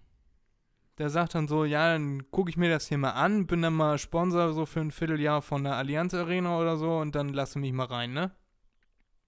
Der 0.98 1.08
sagt 1.08 1.36
dann 1.36 1.46
so, 1.46 1.64
ja, 1.64 1.92
dann 1.92 2.28
gucke 2.32 2.50
ich 2.50 2.56
mir 2.56 2.68
das 2.68 2.88
hier 2.88 2.98
mal 2.98 3.12
an, 3.12 3.46
bin 3.46 3.62
dann 3.62 3.74
mal 3.74 3.96
Sponsor 3.98 4.52
so 4.52 4.66
für 4.66 4.80
ein 4.80 4.90
Vierteljahr 4.90 5.40
von 5.40 5.62
der 5.62 5.76
Allianz 5.76 6.14
Arena 6.14 6.58
oder 6.58 6.76
so 6.76 6.98
und 6.98 7.14
dann 7.14 7.28
lasse 7.28 7.60
mich 7.60 7.72
mal 7.72 7.86
rein, 7.86 8.12
ne? 8.12 8.32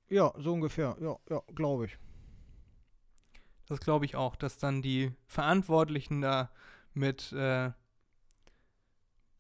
Ja, 0.09 0.33
so 0.39 0.53
ungefähr. 0.53 0.97
Ja, 1.01 1.17
ja, 1.29 1.41
glaube 1.55 1.85
ich. 1.85 1.99
Das 3.69 3.79
glaube 3.79 4.07
ich 4.07 4.17
auch, 4.17 4.35
dass 4.35 4.59
dann 4.59 4.83
die 4.83 5.13
Verantwortlichen 5.29 6.21
da 6.21 6.51
mit 6.95 7.31
äh, 7.31 7.71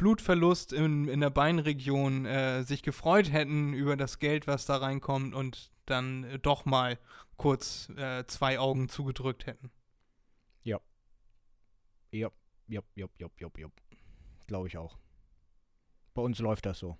Blutverlust 0.00 0.72
in, 0.72 1.08
in 1.08 1.20
der 1.20 1.28
Beinregion 1.28 2.24
äh, 2.24 2.62
sich 2.62 2.82
gefreut 2.82 3.30
hätten 3.30 3.74
über 3.74 3.98
das 3.98 4.18
Geld, 4.18 4.46
was 4.46 4.64
da 4.64 4.78
reinkommt 4.78 5.34
und 5.34 5.70
dann 5.84 6.24
äh, 6.24 6.38
doch 6.38 6.64
mal 6.64 6.98
kurz 7.36 7.90
äh, 7.98 8.24
zwei 8.26 8.58
Augen 8.58 8.88
zugedrückt 8.88 9.44
hätten. 9.46 9.70
Jupp, 12.12 12.32
jupp, 12.94 13.10
jupp, 13.18 13.40
jupp, 13.40 13.58
jupp. 13.58 13.72
Glaube 14.46 14.68
ich 14.68 14.78
auch. 14.78 14.96
Bei 16.14 16.22
uns 16.22 16.38
läuft 16.38 16.64
das 16.64 16.78
so. 16.78 16.96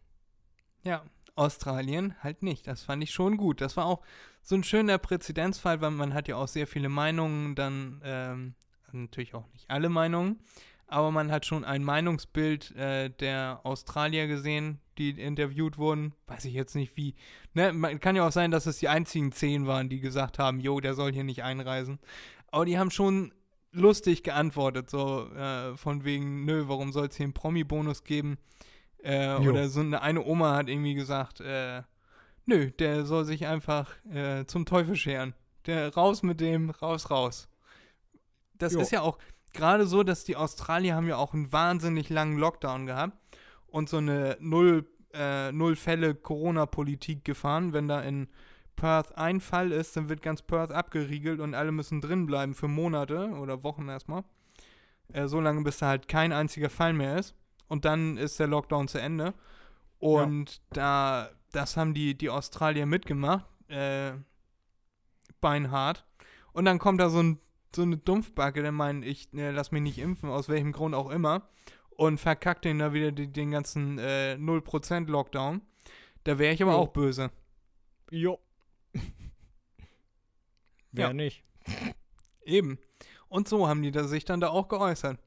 Ja, 0.85 1.03
Australien 1.37 2.15
halt 2.23 2.43
nicht. 2.43 2.67
Das 2.67 2.83
fand 2.83 3.03
ich 3.03 3.13
schon 3.13 3.39
gut. 3.39 3.63
Das 3.63 3.79
war 3.79 3.87
auch 3.87 4.03
so 4.43 4.55
ein 4.57 4.63
schöner 4.63 4.99
Präzedenzfall, 4.99 5.81
weil 5.81 5.91
man 5.91 6.13
hat 6.13 6.29
ja 6.29 6.37
auch 6.37 6.49
sehr 6.49 6.67
viele 6.67 6.91
Meinungen, 6.91 7.55
dann 7.55 8.03
ähm, 8.05 8.55
natürlich 8.93 9.35
auch 9.35 9.49
nicht 9.55 9.71
alle 9.71 9.89
Meinungen, 9.89 10.39
aber 10.91 11.11
man 11.11 11.31
hat 11.31 11.47
schon 11.47 11.65
ein 11.65 11.85
Meinungsbild 11.85 12.75
äh, 12.77 13.11
der 13.11 13.61
Australier 13.65 14.27
gesehen, 14.27 14.81
die 14.99 15.11
interviewt 15.11 15.79
wurden. 15.79 16.15
Weiß 16.27 16.45
ich 16.45 16.55
jetzt 16.55 16.75
nicht 16.75 16.97
wie. 16.97 17.15
Ne? 17.55 17.73
Man, 17.73 18.01
kann 18.01 18.17
ja 18.17 18.27
auch 18.27 18.33
sein, 18.33 18.51
dass 18.51 18.67
es 18.67 18.79
die 18.79 18.89
einzigen 18.89 19.33
zehn 19.33 19.67
waren, 19.67 19.89
die 19.89 20.01
gesagt 20.01 20.39
haben, 20.39 20.61
jo, 20.61 20.81
der 20.81 20.95
soll 20.95 21.13
hier 21.13 21.25
nicht 21.25 21.43
einreisen. 21.43 21.99
Aber 22.49 22.65
die 22.65 22.79
haben 22.79 22.91
schon 22.91 23.33
lustig 23.73 24.23
geantwortet, 24.23 24.91
so 24.91 25.29
äh, 25.33 25.77
von 25.77 26.05
wegen, 26.05 26.45
nö, 26.45 26.65
warum 26.67 26.93
soll 26.93 27.07
es 27.07 27.17
hier 27.17 27.25
einen 27.25 27.35
Promi-Bonus 27.35 28.05
geben? 28.05 28.39
Äh, 28.99 29.37
oder 29.37 29.69
so 29.69 29.81
eine, 29.81 30.03
eine 30.03 30.25
Oma 30.25 30.57
hat 30.57 30.69
irgendwie 30.69 30.95
gesagt, 30.95 31.41
äh, 31.41 31.83
nö, 32.47 32.71
der 32.73 33.05
soll 33.07 33.25
sich 33.25 33.47
einfach 33.47 33.93
äh, 34.13 34.45
zum 34.47 34.67
Teufel 34.67 34.97
scheren. 34.97 35.35
Der 35.67 35.95
raus 35.95 36.23
mit 36.23 36.41
dem, 36.41 36.71
raus, 36.71 37.11
raus. 37.11 37.49
Das 38.55 38.75
Jo. 38.75 38.81
ist 38.81 38.91
ja 38.91 39.01
auch 39.03 39.19
gerade 39.53 39.87
so, 39.87 40.03
dass 40.03 40.25
die 40.25 40.37
Australier 40.37 40.95
haben 40.95 41.09
ja 41.09 41.17
auch 41.17 41.35
einen 41.35 41.53
wahnsinnig 41.53 42.09
langen 42.09 42.39
Lockdown 42.39 42.87
gehabt 42.87 43.17
und 43.67 43.89
so 43.89 43.99
eine 43.99 44.37
Null, 44.41 44.87
äh, 45.13 45.53
Null 45.53 45.77
Fälle 45.77 46.15
Corona-Politik 46.15 47.25
gefahren. 47.25 47.73
Wenn 47.73 47.89
da 47.89 48.01
in 48.01 48.29
Perth 48.77 49.17
ein 49.17 49.41
Fall 49.41 49.73
ist, 49.73 49.97
dann 49.97 50.09
wird 50.09 50.23
ganz 50.23 50.43
Perth 50.43 50.73
abgeriegelt 50.73 51.41
und 51.41 51.55
alle 51.55 51.73
müssen 51.73 52.01
drin 52.01 52.27
bleiben 52.27 52.55
für 52.55 52.69
Monate 52.69 53.31
oder 53.41 53.63
Wochen 53.63 53.89
erstmal. 53.89 54.25
Äh, 55.13 55.27
so 55.27 55.41
lange, 55.41 55.63
bis 55.63 55.79
da 55.79 55.89
halt 55.89 56.09
kein 56.09 56.33
einziger 56.33 56.71
Fall 56.71 56.93
mehr 56.93 57.19
ist. 57.19 57.35
Und 57.69 57.85
dann 57.85 58.17
ist 58.17 58.41
der 58.41 58.47
Lockdown 58.47 58.89
zu 58.89 58.99
Ende. 58.99 59.35
Und 59.99 60.61
da, 60.71 61.31
das 61.53 61.77
haben 61.77 61.95
die, 61.95 62.17
die 62.17 62.31
Australier 62.31 62.87
mitgemacht. 62.87 63.47
Äh, 63.69 64.13
beinhart. 65.41 66.05
Und 66.53 66.65
dann 66.65 66.79
kommt 66.79 67.01
da 67.01 67.11
so, 67.11 67.23
ein, 67.23 67.39
so 67.75 67.83
eine 67.83 67.97
Dumpfbacke, 67.97 68.63
der 68.63 68.73
meint, 68.73 69.05
ich 69.05 69.33
äh, 69.35 69.51
lass 69.51 69.71
mich 69.73 69.83
nicht 69.83 69.99
impfen, 69.99 70.29
aus 70.31 70.49
welchem 70.49 70.73
Grund 70.73 70.95
auch 70.95 71.11
immer. 71.11 71.49
Und 71.91 72.19
verkackt 72.19 72.65
den 72.65 72.79
da 72.79 72.93
wieder 72.93 73.13
die, 73.13 73.27
den 73.31 73.51
ganzen 73.51 73.99
äh, 73.99 74.37
0% 74.41 75.07
Lockdown. 75.09 75.61
Da 76.25 76.39
wäre 76.39 76.55
ich 76.55 76.63
aber 76.63 76.73
Jo. 76.73 76.79
auch 76.79 76.89
böse. 76.89 77.31
Jo. 78.11 78.39
Wer 80.93 81.09
Ja. 81.09 81.13
nicht? 81.13 81.45
Eben. 82.45 82.79
Und 83.29 83.49
so 83.49 83.69
haben 83.69 83.83
die 83.83 83.91
da 83.93 84.05
sich 84.05 84.25
dann 84.25 84.41
da 84.41 84.49
auch 84.49 84.69
geäußert. 84.69 85.19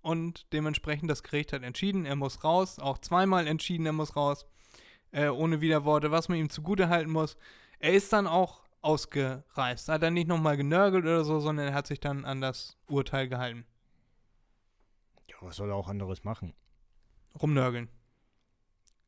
Und 0.00 0.52
dementsprechend 0.52 1.10
das 1.10 1.22
Gericht 1.22 1.52
hat 1.52 1.62
entschieden, 1.62 2.06
er 2.06 2.16
muss 2.16 2.42
raus. 2.44 2.78
Auch 2.78 2.98
zweimal 2.98 3.46
entschieden, 3.46 3.86
er 3.86 3.92
muss 3.92 4.16
raus. 4.16 4.46
Äh, 5.12 5.28
ohne 5.28 5.60
Widerworte, 5.60 6.10
was 6.10 6.28
man 6.28 6.38
ihm 6.38 6.50
zugute 6.50 6.88
halten 6.88 7.10
muss. 7.10 7.36
Er 7.78 7.92
ist 7.92 8.12
dann 8.12 8.26
auch 8.26 8.61
ausgereist. 8.82 9.88
Hat 9.88 10.02
er 10.02 10.10
nicht 10.10 10.28
nochmal 10.28 10.56
genörgelt 10.56 11.04
oder 11.04 11.24
so, 11.24 11.40
sondern 11.40 11.68
er 11.68 11.74
hat 11.74 11.86
sich 11.86 12.00
dann 12.00 12.24
an 12.24 12.40
das 12.40 12.76
Urteil 12.88 13.28
gehalten. 13.28 13.64
Ja, 15.28 15.36
was 15.40 15.56
soll 15.56 15.70
er 15.70 15.76
auch 15.76 15.88
anderes 15.88 16.24
machen? 16.24 16.52
Rumnörgeln. 17.40 17.88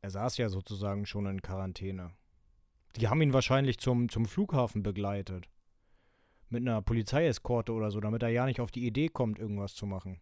Er 0.01 0.09
saß 0.09 0.37
ja 0.37 0.49
sozusagen 0.49 1.05
schon 1.05 1.25
in 1.25 1.41
Quarantäne. 1.41 2.11
Die 2.95 3.07
haben 3.07 3.21
ihn 3.21 3.33
wahrscheinlich 3.33 3.77
zum, 3.79 4.09
zum 4.09 4.25
Flughafen 4.25 4.83
begleitet. 4.83 5.49
Mit 6.49 6.61
einer 6.61 6.81
Polizeieskorte 6.81 7.73
oder 7.73 7.91
so, 7.91 7.99
damit 7.99 8.23
er 8.23 8.29
ja 8.29 8.45
nicht 8.45 8.61
auf 8.61 8.71
die 8.71 8.85
Idee 8.85 9.09
kommt, 9.09 9.39
irgendwas 9.39 9.73
zu 9.73 9.85
machen. 9.85 10.21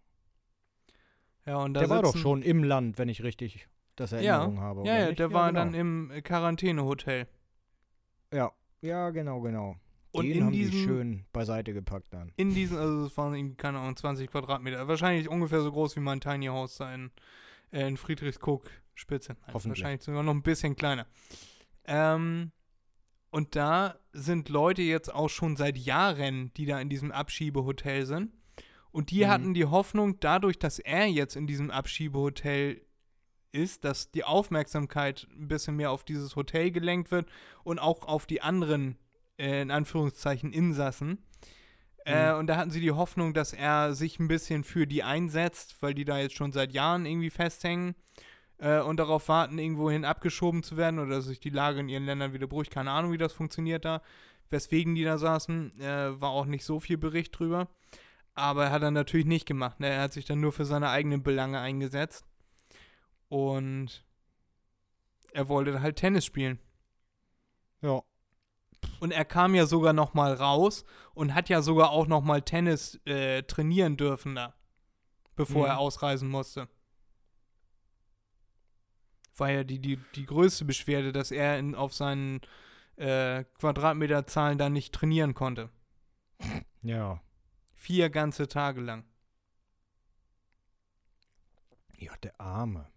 Ja, 1.45 1.57
und 1.57 1.73
da 1.73 1.81
Der 1.81 1.89
war 1.89 2.01
doch 2.01 2.15
schon 2.15 2.41
im 2.41 2.63
Land, 2.63 2.97
wenn 2.97 3.09
ich 3.09 3.23
richtig 3.23 3.67
das 3.95 4.13
Erinnerung 4.13 4.59
habe. 4.59 4.87
Ja, 4.87 4.97
ja, 4.97 5.05
nicht? 5.07 5.19
der 5.19 5.33
war 5.33 5.49
genau. 5.49 5.59
dann 5.59 5.73
im 5.73 6.11
Quarantänehotel. 6.23 7.27
Ja, 8.31 8.51
ja, 8.83 9.09
genau, 9.09 9.41
genau. 9.41 9.75
Und 10.11 10.25
Den 10.27 10.37
in 10.37 10.43
haben 10.45 10.51
die 10.51 10.59
diesem- 10.59 10.83
schön 10.83 11.25
beiseite 11.33 11.73
gepackt 11.73 12.13
dann. 12.13 12.31
In 12.35 12.53
diesen, 12.53 12.77
also 12.77 13.05
es 13.05 13.17
waren 13.17 13.33
irgendwie, 13.33 13.55
keine 13.55 13.79
Ahnung, 13.79 13.95
20 13.95 14.29
Quadratmeter. 14.29 14.87
Wahrscheinlich 14.87 15.27
ungefähr 15.27 15.61
so 15.61 15.71
groß 15.71 15.95
wie 15.95 16.01
mein 16.01 16.21
Tiny 16.21 16.45
House 16.47 16.75
da 16.77 16.93
in, 16.93 17.09
äh, 17.71 17.87
in 17.87 17.97
Friedrichskoog 17.97 18.69
Spitze. 18.93 19.33
Nein, 19.33 19.53
Hoffentlich. 19.55 19.81
Wahrscheinlich 19.81 20.03
sogar 20.03 20.21
noch 20.21 20.33
ein 20.35 20.43
bisschen 20.43 20.75
kleiner. 20.75 21.07
Ähm, 21.85 22.51
und 23.31 23.55
da 23.55 23.95
sind 24.11 24.49
Leute 24.49 24.83
jetzt 24.83 25.11
auch 25.11 25.29
schon 25.29 25.55
seit 25.55 25.77
Jahren, 25.79 26.53
die 26.53 26.67
da 26.67 26.79
in 26.79 26.89
diesem 26.89 27.11
Abschiebehotel 27.11 28.05
sind. 28.05 28.31
Und 28.91 29.09
die 29.09 29.23
Mhm. 29.25 29.29
hatten 29.29 29.53
die 29.55 29.65
Hoffnung, 29.65 30.19
dadurch, 30.19 30.59
dass 30.59 30.77
er 30.77 31.07
jetzt 31.07 31.35
in 31.35 31.47
diesem 31.47 31.71
Abschiebehotel 31.71 32.85
ist, 33.53 33.85
dass 33.85 34.11
die 34.11 34.23
Aufmerksamkeit 34.23 35.27
ein 35.31 35.47
bisschen 35.47 35.75
mehr 35.75 35.91
auf 35.91 36.03
dieses 36.03 36.35
Hotel 36.35 36.71
gelenkt 36.71 37.11
wird 37.11 37.29
und 37.63 37.79
auch 37.79 38.05
auf 38.07 38.25
die 38.25 38.41
anderen, 38.41 38.97
äh, 39.37 39.61
in 39.61 39.71
Anführungszeichen, 39.71 40.51
Insassen. 40.51 41.19
Äh, 42.05 42.33
und 42.33 42.47
da 42.47 42.57
hatten 42.57 42.71
sie 42.71 42.81
die 42.81 42.91
Hoffnung, 42.91 43.33
dass 43.33 43.53
er 43.53 43.93
sich 43.93 44.19
ein 44.19 44.27
bisschen 44.27 44.63
für 44.63 44.85
die 44.85 45.03
einsetzt, 45.03 45.77
weil 45.81 45.93
die 45.93 46.03
da 46.03 46.17
jetzt 46.17 46.35
schon 46.35 46.51
seit 46.51 46.73
Jahren 46.73 47.05
irgendwie 47.05 47.29
festhängen 47.29 47.95
äh, 48.57 48.81
und 48.81 48.97
darauf 48.97 49.29
warten, 49.29 49.57
irgendwohin 49.57 50.03
abgeschoben 50.03 50.63
zu 50.63 50.75
werden 50.75 50.99
oder 50.99 51.15
dass 51.15 51.25
sich 51.25 51.39
die 51.39 51.49
Lage 51.49 51.79
in 51.79 51.89
ihren 51.89 52.05
Ländern 52.05 52.33
wieder 52.33 52.47
beruhigt. 52.47 52.71
Keine 52.71 52.91
Ahnung, 52.91 53.11
wie 53.11 53.17
das 53.17 53.33
funktioniert 53.33 53.85
da. 53.85 54.01
Weswegen 54.49 54.95
die 54.95 55.03
da 55.03 55.17
saßen, 55.17 55.79
äh, 55.79 56.19
war 56.19 56.31
auch 56.31 56.45
nicht 56.45 56.65
so 56.65 56.79
viel 56.79 56.97
Bericht 56.97 57.37
drüber. 57.37 57.69
Aber 58.35 58.71
hat 58.71 58.81
er 58.81 58.91
natürlich 58.91 59.27
nicht 59.27 59.45
gemacht. 59.45 59.79
Ne? 59.79 59.87
Er 59.87 60.01
hat 60.01 60.13
sich 60.13 60.25
dann 60.25 60.41
nur 60.41 60.51
für 60.51 60.65
seine 60.65 60.89
eigenen 60.89 61.23
Belange 61.23 61.59
eingesetzt. 61.59 62.25
Und 63.33 64.05
er 65.33 65.49
wollte 65.49 65.81
halt 65.81 65.95
Tennis 65.95 66.23
spielen. 66.23 66.59
Ja. 67.81 68.03
Und 68.99 69.09
er 69.09 69.25
kam 69.25 69.55
ja 69.55 69.65
sogar 69.65 69.91
noch 69.91 70.13
mal 70.13 70.33
raus 70.35 70.85
und 71.15 71.33
hat 71.33 71.49
ja 71.49 71.63
sogar 71.63 71.89
auch 71.89 72.05
noch 72.05 72.21
mal 72.21 72.43
Tennis 72.43 73.01
äh, 73.05 73.41
trainieren 73.41 73.97
dürfen 73.97 74.35
da, 74.35 74.53
bevor 75.35 75.63
Mhm. 75.63 75.67
er 75.71 75.79
ausreisen 75.79 76.29
musste. 76.29 76.69
War 79.35 79.49
ja 79.49 79.63
die, 79.63 79.79
die, 79.79 79.97
die 80.13 80.27
größte 80.27 80.63
Beschwerde, 80.65 81.11
dass 81.11 81.31
er 81.31 81.57
in, 81.57 81.73
auf 81.73 81.91
seinen 81.95 82.39
äh, 82.97 83.45
Quadratmeterzahlen 83.57 84.59
da 84.59 84.69
nicht 84.69 84.93
trainieren 84.93 85.33
konnte. 85.33 85.71
Ja. 86.83 87.19
Vier 87.73 88.11
ganze 88.11 88.47
Tage 88.47 88.79
lang. 88.81 89.05
Ja, 91.97 92.15
der 92.17 92.39
Arme. 92.39 92.92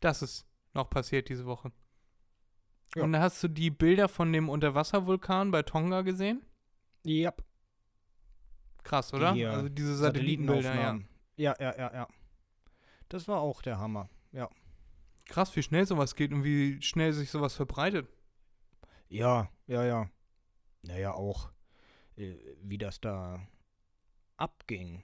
Das 0.00 0.22
ist 0.22 0.46
noch 0.74 0.90
passiert 0.90 1.28
diese 1.28 1.46
Woche. 1.46 1.72
Ja. 2.94 3.02
Und 3.02 3.12
da 3.12 3.20
hast 3.20 3.42
du 3.42 3.48
die 3.48 3.70
Bilder 3.70 4.08
von 4.08 4.32
dem 4.32 4.48
Unterwasservulkan 4.48 5.50
bei 5.50 5.62
Tonga 5.62 6.02
gesehen? 6.02 6.42
Ja. 7.04 7.32
Krass, 8.82 9.12
oder? 9.12 9.32
Die, 9.32 9.42
äh, 9.42 9.46
also 9.46 9.68
diese 9.68 9.96
Satellitenbilder, 9.96 10.62
ja. 10.62 10.62
Satellitenaufnahmen. 10.62 11.08
Ja, 11.36 11.54
ja, 11.58 11.76
ja, 11.76 11.92
ja. 11.92 12.08
Das 13.08 13.28
war 13.28 13.40
auch 13.40 13.62
der 13.62 13.78
Hammer. 13.78 14.08
Ja. 14.32 14.48
Krass, 15.26 15.54
wie 15.56 15.62
schnell 15.62 15.86
sowas 15.86 16.14
geht 16.14 16.32
und 16.32 16.44
wie 16.44 16.80
schnell 16.80 17.12
sich 17.12 17.30
sowas 17.30 17.54
verbreitet. 17.54 18.08
Ja, 19.08 19.50
ja, 19.66 19.84
ja. 19.84 20.10
Naja, 20.82 21.12
auch, 21.12 21.50
äh, 22.16 22.36
wie 22.62 22.78
das 22.78 23.00
da 23.00 23.46
abging. 24.36 25.02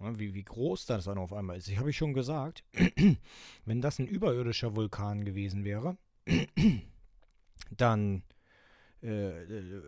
Ja, 0.00 0.18
wie, 0.18 0.34
wie 0.34 0.44
groß 0.44 0.86
das 0.86 1.04
dann 1.04 1.18
auf 1.18 1.32
einmal 1.32 1.56
ist. 1.56 1.68
Ich 1.68 1.78
habe 1.78 1.90
ich 1.90 1.96
schon 1.96 2.12
gesagt, 2.12 2.64
wenn 3.64 3.80
das 3.80 3.98
ein 3.98 4.06
überirdischer 4.06 4.76
Vulkan 4.76 5.24
gewesen 5.24 5.64
wäre, 5.64 5.96
dann 7.70 8.22
äh, 9.02 9.42
äh, 9.42 9.82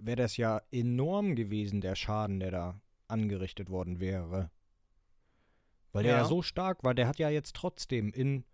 wäre 0.00 0.16
das 0.16 0.36
ja 0.36 0.62
enorm 0.70 1.34
gewesen, 1.36 1.80
der 1.80 1.94
Schaden, 1.94 2.40
der 2.40 2.50
da 2.50 2.80
angerichtet 3.08 3.68
worden 3.68 4.00
wäre. 4.00 4.50
Weil 5.92 6.04
der 6.04 6.12
Ja. 6.12 6.18
ja 6.18 6.24
so 6.24 6.42
stark 6.42 6.82
war, 6.82 6.94
der 6.94 7.06
hat 7.06 7.18
ja 7.18 7.28
jetzt 7.28 7.54
trotzdem 7.54 8.12
in, 8.12 8.44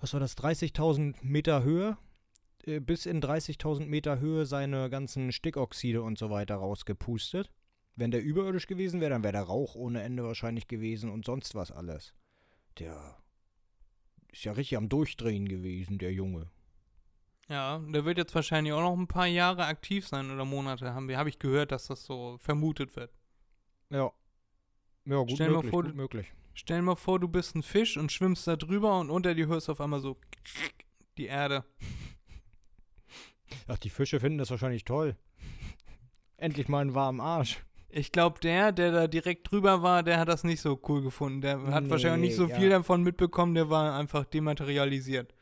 was 0.00 0.14
war 0.14 0.20
das, 0.20 0.36
30.000 0.36 1.16
Meter 1.22 1.62
Höhe 1.62 1.98
äh, 2.64 2.80
bis 2.80 3.06
in 3.06 3.20
30.000 3.20 3.86
Meter 3.86 4.18
Höhe 4.18 4.46
seine 4.46 4.90
ganzen 4.90 5.32
Stickoxide 5.32 6.02
und 6.02 6.18
so 6.18 6.30
weiter 6.30 6.56
rausgepustet. 6.56 7.50
Wenn 7.98 8.12
der 8.12 8.22
überirdisch 8.22 8.68
gewesen 8.68 9.00
wäre, 9.00 9.10
dann 9.10 9.24
wäre 9.24 9.32
der 9.32 9.42
Rauch 9.42 9.74
ohne 9.74 10.02
Ende 10.02 10.22
wahrscheinlich 10.22 10.68
gewesen 10.68 11.10
und 11.10 11.24
sonst 11.24 11.56
was 11.56 11.72
alles. 11.72 12.14
Der 12.78 13.16
ist 14.30 14.44
ja 14.44 14.52
richtig 14.52 14.78
am 14.78 14.88
Durchdrehen 14.88 15.48
gewesen, 15.48 15.98
der 15.98 16.12
Junge. 16.12 16.48
Ja, 17.48 17.78
der 17.80 18.04
wird 18.04 18.18
jetzt 18.18 18.36
wahrscheinlich 18.36 18.72
auch 18.72 18.82
noch 18.82 18.96
ein 18.96 19.08
paar 19.08 19.26
Jahre 19.26 19.64
aktiv 19.64 20.06
sein 20.06 20.30
oder 20.30 20.44
Monate. 20.44 20.94
Haben 20.94 21.08
wir, 21.08 21.18
habe 21.18 21.28
ich 21.28 21.40
gehört, 21.40 21.72
dass 21.72 21.88
das 21.88 22.04
so 22.04 22.38
vermutet 22.38 22.94
wird. 22.94 23.12
Ja. 23.90 24.12
Ja, 25.04 25.16
gut 25.22 25.32
Stell 25.32 25.50
möglich, 25.50 25.70
vor, 25.70 25.82
gut 25.82 25.92
du- 25.92 25.96
möglich. 25.96 26.32
Stell 26.54 26.82
mal 26.82 26.94
vor, 26.94 27.18
du 27.18 27.26
bist 27.26 27.56
ein 27.56 27.64
Fisch 27.64 27.96
und 27.96 28.12
schwimmst 28.12 28.46
da 28.46 28.54
drüber 28.54 29.00
und 29.00 29.10
unter 29.10 29.34
dir 29.34 29.48
hörst 29.48 29.66
du 29.66 29.72
auf 29.72 29.80
einmal 29.80 30.00
so 30.00 30.20
die 31.16 31.26
Erde. 31.26 31.64
Ach, 33.66 33.78
die 33.78 33.90
Fische 33.90 34.20
finden 34.20 34.38
das 34.38 34.50
wahrscheinlich 34.50 34.84
toll. 34.84 35.16
Endlich 36.36 36.68
mal 36.68 36.80
einen 36.82 36.94
warmen 36.94 37.20
Arsch. 37.20 37.64
Ich 37.90 38.12
glaube, 38.12 38.38
der, 38.40 38.72
der 38.72 38.92
da 38.92 39.06
direkt 39.06 39.50
drüber 39.50 39.82
war, 39.82 40.02
der 40.02 40.18
hat 40.18 40.28
das 40.28 40.44
nicht 40.44 40.60
so 40.60 40.78
cool 40.88 41.02
gefunden. 41.02 41.40
Der 41.40 41.60
hat 41.68 41.84
Nee, 41.84 41.90
wahrscheinlich 41.90 42.30
nicht 42.30 42.36
so 42.36 42.46
ja. 42.48 42.56
viel 42.56 42.68
davon 42.68 43.02
mitbekommen, 43.02 43.54
der 43.54 43.70
war 43.70 43.98
einfach 43.98 44.24
dematerialisiert. 44.26 45.34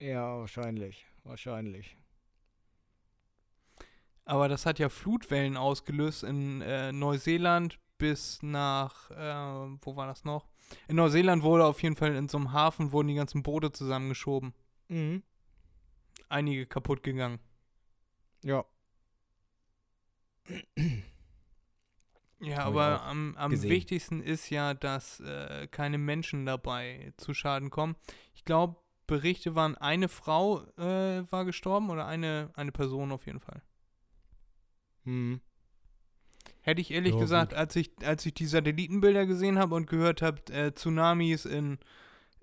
Ja, 0.00 0.38
wahrscheinlich. 0.38 1.04
Wahrscheinlich. 1.24 1.96
Aber 4.24 4.48
das 4.48 4.64
hat 4.64 4.78
ja 4.78 4.88
Flutwellen 4.88 5.56
ausgelöst 5.58 6.22
in 6.22 6.62
äh, 6.62 6.92
Neuseeland 6.92 7.78
bis 7.98 8.42
nach, 8.42 9.10
äh, 9.10 9.76
wo 9.82 9.96
war 9.96 10.06
das 10.06 10.24
noch? 10.24 10.48
In 10.88 10.96
Neuseeland 10.96 11.42
wurde 11.42 11.66
auf 11.66 11.82
jeden 11.82 11.96
Fall 11.96 12.14
in 12.14 12.28
so 12.28 12.38
einem 12.38 12.52
Hafen 12.52 12.92
wurden 12.92 13.08
die 13.08 13.14
ganzen 13.14 13.42
Boote 13.42 13.70
zusammengeschoben. 13.72 14.54
Mhm. 14.88 15.22
Einige 16.30 16.66
kaputt 16.66 17.02
gegangen. 17.02 17.38
Ja. 18.42 18.64
Ja, 22.44 22.64
aber 22.64 23.02
am, 23.04 23.34
am 23.36 23.62
wichtigsten 23.62 24.22
ist 24.22 24.50
ja, 24.50 24.74
dass 24.74 25.20
äh, 25.20 25.66
keine 25.70 25.98
Menschen 25.98 26.46
dabei 26.46 27.12
zu 27.16 27.34
Schaden 27.34 27.70
kommen. 27.70 27.96
Ich 28.34 28.44
glaube, 28.44 28.76
Berichte 29.06 29.54
waren, 29.54 29.76
eine 29.76 30.08
Frau 30.08 30.62
äh, 30.78 31.30
war 31.30 31.44
gestorben 31.44 31.90
oder 31.90 32.06
eine, 32.06 32.50
eine 32.54 32.72
Person 32.72 33.12
auf 33.12 33.26
jeden 33.26 33.40
Fall. 33.40 33.62
Mhm. 35.04 35.40
Hätte 36.62 36.80
ich 36.80 36.90
ehrlich 36.90 37.12
Ja, 37.14 37.20
gesagt, 37.20 37.50
gut. 37.50 37.58
als 37.58 37.76
ich, 37.76 37.92
als 38.02 38.24
ich 38.24 38.34
die 38.34 38.46
Satellitenbilder 38.46 39.26
gesehen 39.26 39.58
habe 39.58 39.74
und 39.74 39.86
gehört 39.86 40.22
habe, 40.22 40.40
äh, 40.52 40.72
Tsunamis 40.72 41.44
in, 41.44 41.78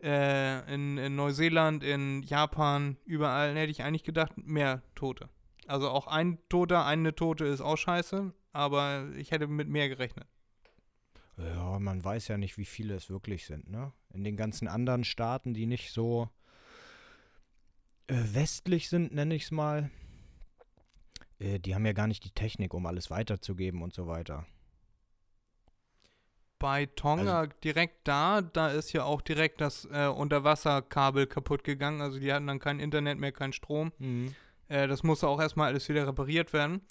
äh, 0.02 0.74
in, 0.74 0.98
in 0.98 1.16
Neuseeland, 1.16 1.84
in 1.84 2.22
Japan, 2.22 2.98
überall, 3.06 3.56
hätte 3.56 3.72
ich 3.72 3.84
eigentlich 3.84 4.04
gedacht, 4.04 4.34
mehr 4.38 4.84
Tote. 4.94 5.30
Also 5.68 5.90
auch 5.90 6.06
ein 6.08 6.38
Toter, 6.50 6.86
eine 6.86 7.16
Tote 7.16 7.46
ist 7.46 7.62
auch 7.62 7.78
scheiße, 7.78 8.32
aber 8.52 9.10
ich 9.16 9.32
hätte 9.32 9.48
mit 9.48 9.68
mehr 9.68 9.90
gerechnet. 9.90 10.28
Ja, 11.38 11.80
man 11.80 12.04
weiß 12.04 12.28
ja 12.28 12.38
nicht, 12.38 12.58
wie 12.58 12.66
viele 12.66 12.96
es 12.96 13.10
wirklich 13.10 13.46
sind, 13.46 13.70
ne? 13.70 13.94
In 14.14 14.24
den 14.24 14.38
ganzen 14.38 14.68
anderen 14.68 15.04
Staaten, 15.04 15.54
die 15.54 15.66
nicht 15.66 15.92
so 15.92 16.30
äh, 18.08 18.16
westlich 18.34 18.90
sind, 18.90 19.14
nenne 19.14 19.36
ich 19.36 19.44
es 19.44 19.52
mal, 19.52 19.90
äh, 21.40 21.60
die 21.60 21.74
haben 21.76 21.86
ja 21.86 21.94
gar 21.94 22.08
nicht 22.08 22.24
die 22.24 22.32
Technik, 22.32 22.74
um 22.74 22.86
alles 22.86 23.10
weiterzugeben 23.10 23.82
und 23.82 23.94
so 23.94 24.08
weiter. 24.08 24.46
Bei 26.60 26.86
Tonga 26.86 27.48
direkt 27.64 28.08
da, 28.08 28.42
da 28.42 28.70
ist 28.70 28.94
ja 28.94 29.04
auch 29.04 29.22
direkt 29.22 29.62
das 29.62 29.86
äh, 29.92 30.06
Unterwasserkabel 30.06 31.26
kaputt 31.26 31.64
gegangen. 31.64 32.02
Also 32.02 32.20
die 32.20 32.32
hatten 32.32 32.46
dann 32.46 32.60
kein 32.60 32.80
Internet 32.80 33.18
mehr, 33.18 33.32
kein 33.32 33.52
Strom. 33.52 33.92
Mhm. 33.98 34.36
Äh, 34.68 34.88
das 34.88 35.02
musste 35.02 35.28
auch 35.28 35.42
erstmal 35.42 35.70
alles 35.70 35.90
wieder 35.90 36.06
repariert 36.06 36.54
werden. 36.54 36.82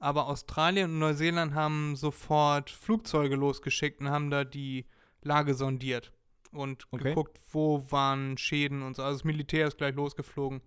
Aber 0.00 0.26
Australien 0.28 0.90
und 0.90 0.98
Neuseeland 0.98 1.54
haben 1.54 1.94
sofort 1.94 2.70
Flugzeuge 2.70 3.36
losgeschickt 3.36 4.00
und 4.00 4.08
haben 4.08 4.30
da 4.30 4.44
die 4.44 4.86
Lage 5.22 5.54
sondiert 5.54 6.10
und 6.52 6.86
Okay. 6.90 7.10
geguckt, 7.10 7.38
wo 7.52 7.84
waren 7.92 8.38
Schäden 8.38 8.82
und 8.82 8.96
so. 8.96 9.02
Also 9.02 9.18
das 9.18 9.24
Militär 9.24 9.68
ist 9.68 9.76
gleich 9.76 9.94
losgeflogen 9.94 10.62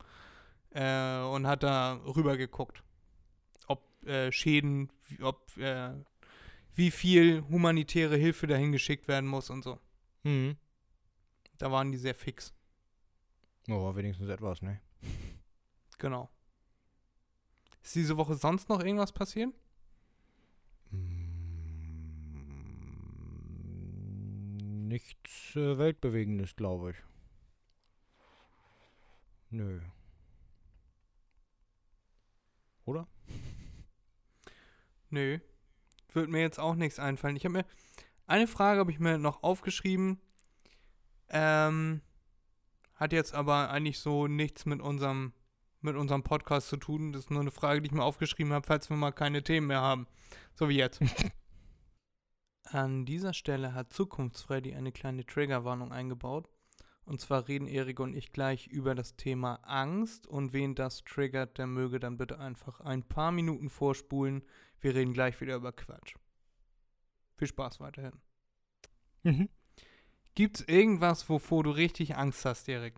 äh, 0.70 1.22
und 1.24 1.48
hat 1.48 1.64
da 1.64 1.96
rüber 2.16 2.38
geguckt, 2.38 2.84
ob 3.68 3.84
äh, 4.06 4.32
Schäden, 4.32 4.92
ob 5.22 5.58
äh, 5.58 5.94
wie 6.76 6.92
viel 6.92 7.44
humanitäre 7.50 8.16
Hilfe 8.16 8.46
dahin 8.46 8.72
geschickt 8.72 9.08
werden 9.08 9.28
muss 9.28 9.50
und 9.50 9.64
so. 9.64 9.80
Mhm. 10.24 10.58
Da 11.58 11.72
waren 11.72 11.92
die 11.92 11.98
sehr 11.98 12.16
fix. 12.16 12.54
Oh, 13.68 13.96
wenigstens 13.96 14.30
etwas, 14.30 14.62
ne? 14.62 14.80
Genau. 15.98 16.30
Ist 17.84 17.96
diese 17.96 18.18
Woche 18.18 18.36
sonst 18.36 18.70
noch 18.70 18.80
irgendwas 18.82 19.12
passiert? 19.12 19.54
Mm, 20.92 21.24
Nichts 24.88 25.56
äh, 25.56 25.78
Weltbewegendes, 25.78 26.56
glaube 26.56 26.92
ich. 26.92 26.98
Nö. 29.50 29.82
Oder? 32.86 33.08
Nö. 35.10 35.40
Wird 36.14 36.30
mir 36.30 36.42
jetzt 36.42 36.60
auch 36.60 36.76
nichts 36.76 37.00
einfallen. 37.00 37.36
Ich 37.36 37.46
habe 37.46 37.54
mir. 37.54 37.66
Eine 38.28 38.48
Frage 38.48 38.80
habe 38.80 38.92
ich 38.92 39.00
mir 39.00 39.18
noch 39.18 39.44
aufgeschrieben. 39.44 40.20
Ähm. 41.30 42.02
Hat 42.96 43.12
jetzt 43.12 43.34
aber 43.34 43.70
eigentlich 43.70 44.00
so 44.00 44.28
nichts 44.28 44.66
mit 44.66 44.80
unserem, 44.80 45.34
mit 45.84 45.96
unserem 45.96 46.24
Podcast 46.24 46.70
zu 46.70 46.78
tun. 46.78 47.14
Das 47.14 47.24
ist 47.24 47.32
nur 47.32 47.42
eine 47.42 47.52
Frage, 47.52 47.82
die 47.82 47.88
ich 47.88 47.94
mir 47.94 48.04
aufgeschrieben 48.04 48.54
habe, 48.54 48.66
falls 48.66 48.90
wir 48.90 48.98
mal 48.98 49.12
keine 49.12 49.44
Themen 49.44 49.68
mehr 49.68 49.82
haben. 49.82 50.08
So 50.56 50.70
wie 50.70 50.78
jetzt. 50.78 51.02
An 52.66 53.06
dieser 53.06 53.34
Stelle 53.34 53.74
hat 53.74 53.92
Zukunftsfreddy 53.92 54.74
eine 54.74 54.92
kleine 54.92 55.26
Triggerwarnung 55.26 55.92
eingebaut. 55.92 56.50
Und 57.06 57.20
zwar 57.20 57.48
reden 57.50 57.68
Erik 57.68 58.00
und 58.00 58.16
ich 58.16 58.32
gleich 58.32 58.68
über 58.68 58.96
das 58.96 59.18
Thema 59.18 59.60
Angst 59.64 60.26
und 60.26 60.54
wen 60.54 60.74
das 60.74 61.04
triggert, 61.04 61.58
der 61.58 61.68
möge 61.68 62.00
dann 62.00 62.18
bitte 62.18 62.40
einfach 62.40 62.80
ein 62.80 63.04
paar 63.04 63.34
Minuten 63.34 63.70
vorspulen. 63.70 64.44
Wir 64.80 64.96
reden 64.96 65.14
gleich 65.14 65.40
wieder 65.42 65.56
über 65.56 65.74
Quatsch. 65.74 66.16
Viel 67.36 67.48
Spaß 67.48 67.82
weiterhin. 67.82 68.22
Mhm. 69.24 69.50
Gibt's 70.36 70.62
irgendwas, 70.62 71.28
wovor 71.30 71.64
du 71.64 71.72
richtig 71.72 72.16
Angst 72.16 72.46
hast, 72.46 72.68
Erik? 72.70 72.96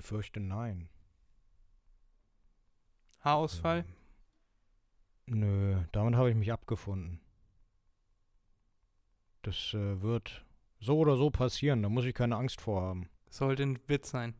Befürchte 0.00 0.40
nein. 0.40 0.88
Haarausfall? 3.20 3.84
Ähm, 5.26 5.40
Nö, 5.40 5.84
damit 5.92 6.14
habe 6.16 6.30
ich 6.30 6.36
mich 6.36 6.50
abgefunden. 6.50 7.20
Das 9.42 9.74
äh, 9.74 10.00
wird 10.00 10.44
so 10.78 10.98
oder 10.98 11.16
so 11.16 11.30
passieren, 11.30 11.82
da 11.82 11.90
muss 11.90 12.06
ich 12.06 12.14
keine 12.14 12.36
Angst 12.36 12.62
vor 12.62 12.80
haben. 12.80 13.10
Sollte 13.28 13.62
ein 13.62 13.78
Witz 13.88 14.10
sein. 14.10 14.34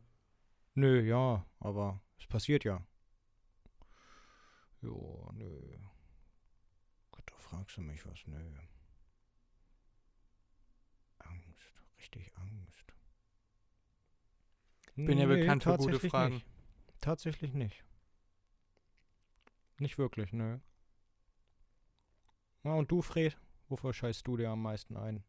Nö, 0.73 0.99
ja, 1.01 1.45
aber 1.59 2.01
es 2.17 2.25
passiert 2.25 2.63
ja. 2.63 2.83
Jo, 4.81 5.29
nö. 5.33 5.77
Gott, 7.11 7.23
da 7.27 7.37
fragst 7.37 7.77
du 7.77 7.81
mich 7.81 8.03
was, 8.07 8.25
nö. 8.25 8.57
Angst, 11.19 11.83
richtig 11.97 12.35
Angst. 12.35 12.90
Bin 14.95 15.17
ja 15.17 15.25
bekannt 15.25 15.63
für 15.63 15.77
gute 15.77 15.99
Fragen. 15.99 16.35
Nicht. 16.35 16.45
Tatsächlich 16.99 17.53
nicht. 17.53 17.83
Nicht 19.79 19.97
wirklich, 19.97 20.31
nö. 20.33 20.59
Na 22.63 22.75
und 22.75 22.91
du, 22.91 23.01
Fred? 23.01 23.37
Wovor 23.69 23.93
scheißt 23.93 24.27
du 24.27 24.37
dir 24.37 24.49
am 24.49 24.61
meisten 24.61 24.97
ein? 24.97 25.23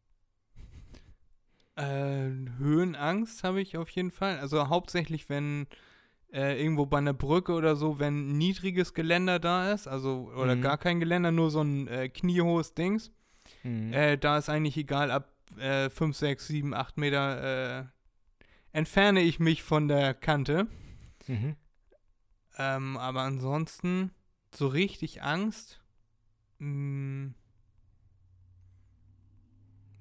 Äh, 1.75 2.29
Höhenangst 2.59 3.43
habe 3.43 3.61
ich 3.61 3.77
auf 3.77 3.89
jeden 3.89 4.11
Fall. 4.11 4.37
Also 4.37 4.67
hauptsächlich, 4.69 5.29
wenn 5.29 5.65
äh, 6.31 6.61
irgendwo 6.61 6.85
bei 6.85 6.99
einer 6.99 7.13
Brücke 7.13 7.53
oder 7.53 7.75
so, 7.75 7.97
wenn 7.99 8.37
niedriges 8.37 8.93
Geländer 8.93 9.39
da 9.39 9.71
ist, 9.71 9.87
also 9.87 10.31
oder 10.35 10.55
Mhm. 10.55 10.61
gar 10.61 10.77
kein 10.77 10.99
Geländer, 10.99 11.31
nur 11.31 11.49
so 11.49 11.61
ein 11.61 11.87
äh, 11.87 12.09
kniehohes 12.09 12.75
Dings. 12.75 13.11
Hm. 13.63 13.91
Äh, 13.91 14.17
da 14.17 14.37
ist 14.37 14.49
eigentlich 14.49 14.77
egal, 14.77 15.09
ab 15.09 15.31
äh, 15.57 15.89
5, 15.89 16.15
6, 16.15 16.47
7, 16.47 16.73
8 16.73 16.97
Meter 16.97 17.79
äh, 17.79 17.85
entferne 18.73 19.21
ich 19.21 19.39
mich 19.39 19.63
von 19.63 19.87
der 19.87 20.13
Kante. 20.13 20.67
Mhm. 21.27 21.55
Ähm, 22.57 22.97
aber 22.97 23.21
ansonsten 23.21 24.11
so 24.53 24.67
richtig 24.67 25.23
Angst. 25.23 25.81
Mh, 26.59 27.33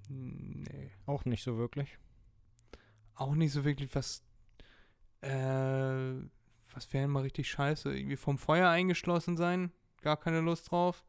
nee. 0.08 0.90
Auch 1.06 1.24
nicht 1.24 1.42
so 1.42 1.56
wirklich. 1.56 1.98
Auch 3.14 3.34
nicht 3.34 3.52
so 3.52 3.64
wirklich 3.64 3.94
was. 3.94 4.22
Äh, 5.20 5.28
was 6.74 6.92
wäre 6.92 7.04
denn 7.04 7.10
mal 7.10 7.22
richtig 7.22 7.50
scheiße? 7.50 7.94
Irgendwie 7.94 8.16
vom 8.16 8.38
Feuer 8.38 8.68
eingeschlossen 8.68 9.36
sein? 9.36 9.72
Gar 10.00 10.16
keine 10.16 10.40
Lust 10.40 10.70
drauf. 10.70 11.04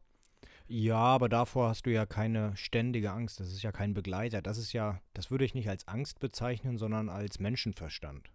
Ja, 0.67 0.97
aber 0.97 1.29
davor 1.29 1.69
hast 1.69 1.85
du 1.85 1.91
ja 1.91 2.05
keine 2.05 2.55
ständige 2.55 3.11
Angst. 3.11 3.39
Das 3.39 3.51
ist 3.51 3.63
ja 3.63 3.71
kein 3.71 3.93
Begleiter. 3.93 4.41
Das 4.41 4.57
ist 4.57 4.73
ja, 4.73 5.01
das 5.13 5.29
würde 5.29 5.45
ich 5.45 5.53
nicht 5.53 5.69
als 5.69 5.87
Angst 5.87 6.19
bezeichnen, 6.19 6.77
sondern 6.77 7.09
als 7.09 7.39
Menschenverstand. 7.39 8.29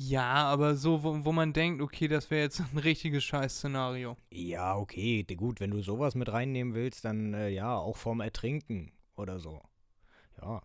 Ja, 0.00 0.44
aber 0.44 0.76
so, 0.76 1.02
wo, 1.02 1.24
wo 1.24 1.32
man 1.32 1.52
denkt, 1.52 1.82
okay, 1.82 2.06
das 2.06 2.30
wäre 2.30 2.42
jetzt 2.42 2.60
ein 2.72 2.78
richtiges 2.78 3.24
Scheiß-Szenario. 3.24 4.16
Ja, 4.30 4.76
okay, 4.76 5.24
gut, 5.24 5.60
wenn 5.60 5.72
du 5.72 5.82
sowas 5.82 6.14
mit 6.14 6.32
reinnehmen 6.32 6.74
willst, 6.74 7.04
dann 7.04 7.34
äh, 7.34 7.48
ja, 7.48 7.76
auch 7.76 7.96
vorm 7.96 8.20
Ertrinken 8.20 8.92
oder 9.16 9.40
so. 9.40 9.60
Ja. 10.40 10.62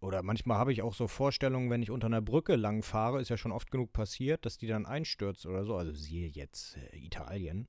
Oder 0.00 0.22
manchmal 0.22 0.58
habe 0.58 0.72
ich 0.72 0.82
auch 0.82 0.94
so 0.94 1.06
Vorstellungen, 1.08 1.70
wenn 1.70 1.82
ich 1.82 1.90
unter 1.90 2.08
einer 2.08 2.20
Brücke 2.20 2.56
lang 2.56 2.82
fahre, 2.82 3.20
ist 3.20 3.28
ja 3.28 3.36
schon 3.36 3.52
oft 3.52 3.70
genug 3.70 3.92
passiert, 3.92 4.44
dass 4.44 4.58
die 4.58 4.66
dann 4.66 4.84
einstürzt 4.84 5.46
oder 5.46 5.64
so. 5.64 5.76
Also 5.76 5.92
siehe 5.92 6.28
jetzt 6.28 6.76
äh, 6.76 6.98
Italien. 6.98 7.68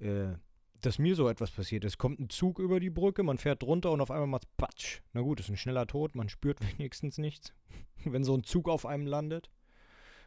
Äh, 0.00 0.34
dass 0.80 0.98
mir 0.98 1.14
so 1.14 1.28
etwas 1.28 1.50
passiert 1.50 1.84
ist. 1.84 1.98
Kommt 1.98 2.20
ein 2.20 2.30
Zug 2.30 2.58
über 2.58 2.80
die 2.80 2.90
Brücke, 2.90 3.22
man 3.22 3.38
fährt 3.38 3.62
drunter 3.62 3.90
und 3.90 4.00
auf 4.00 4.10
einmal 4.10 4.26
macht's 4.26 4.46
Patsch. 4.56 5.00
Na 5.12 5.20
gut, 5.20 5.40
ist 5.40 5.50
ein 5.50 5.56
schneller 5.56 5.86
Tod, 5.86 6.14
man 6.14 6.28
spürt 6.28 6.60
wenigstens 6.78 7.18
nichts, 7.18 7.52
wenn 8.04 8.24
so 8.24 8.34
ein 8.34 8.44
Zug 8.44 8.68
auf 8.68 8.86
einem 8.86 9.06
landet. 9.06 9.50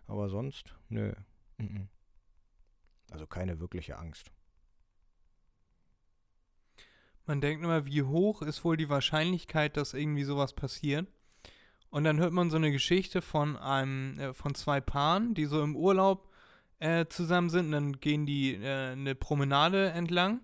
Aber 0.06 0.30
sonst, 0.30 0.76
nö. 0.90 1.14
Also 3.10 3.26
keine 3.26 3.60
wirkliche 3.60 3.98
Angst. 3.98 4.32
Man 7.26 7.40
denkt 7.40 7.64
immer, 7.64 7.86
wie 7.86 8.04
hoch 8.04 8.42
ist 8.42 8.66
wohl 8.66 8.76
die 8.76 8.90
Wahrscheinlichkeit, 8.90 9.78
dass 9.78 9.94
irgendwie 9.94 10.26
sowas 10.26 10.54
passiert? 10.54 11.08
Und 11.90 12.04
dann 12.04 12.20
hört 12.20 12.34
man 12.34 12.50
so 12.50 12.58
eine 12.58 12.72
Geschichte 12.72 13.22
von 13.22 13.56
einem, 13.56 14.20
äh, 14.20 14.34
von 14.34 14.56
zwei 14.56 14.82
Paaren, 14.82 15.34
die 15.36 15.46
so 15.46 15.62
im 15.62 15.76
Urlaub 15.76 16.33
äh, 16.84 17.08
zusammen 17.08 17.50
sind. 17.50 17.68
Und 17.68 17.72
dann 17.72 18.00
gehen 18.00 18.26
die 18.26 18.56
äh, 18.56 18.92
eine 18.92 19.16
Promenade 19.16 19.90
entlang. 19.92 20.42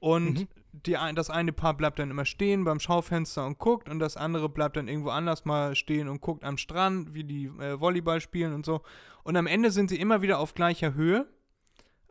Und 0.00 0.40
Mhm. 0.40 0.48
die, 0.72 0.96
das 1.14 1.30
eine 1.30 1.52
Paar 1.52 1.74
bleibt 1.76 1.98
dann 1.98 2.10
immer 2.10 2.24
stehen 2.24 2.64
beim 2.64 2.80
Schaufenster 2.80 3.46
und 3.46 3.58
guckt. 3.58 3.88
Und 3.88 4.00
das 4.00 4.16
andere 4.16 4.48
bleibt 4.48 4.76
dann 4.76 4.88
irgendwo 4.88 5.10
anders 5.10 5.44
mal 5.44 5.74
stehen 5.74 6.08
und 6.08 6.20
guckt 6.20 6.44
am 6.44 6.58
Strand, 6.58 7.14
wie 7.14 7.24
die 7.24 7.46
äh, 7.46 7.80
Volleyball 7.80 8.20
spielen 8.20 8.52
und 8.52 8.66
so. 8.66 8.82
Und 9.22 9.36
am 9.36 9.46
Ende 9.46 9.70
sind 9.70 9.88
sie 9.90 9.98
immer 10.00 10.20
wieder 10.22 10.38
auf 10.38 10.54
gleicher 10.54 10.94
Höhe. 10.94 11.26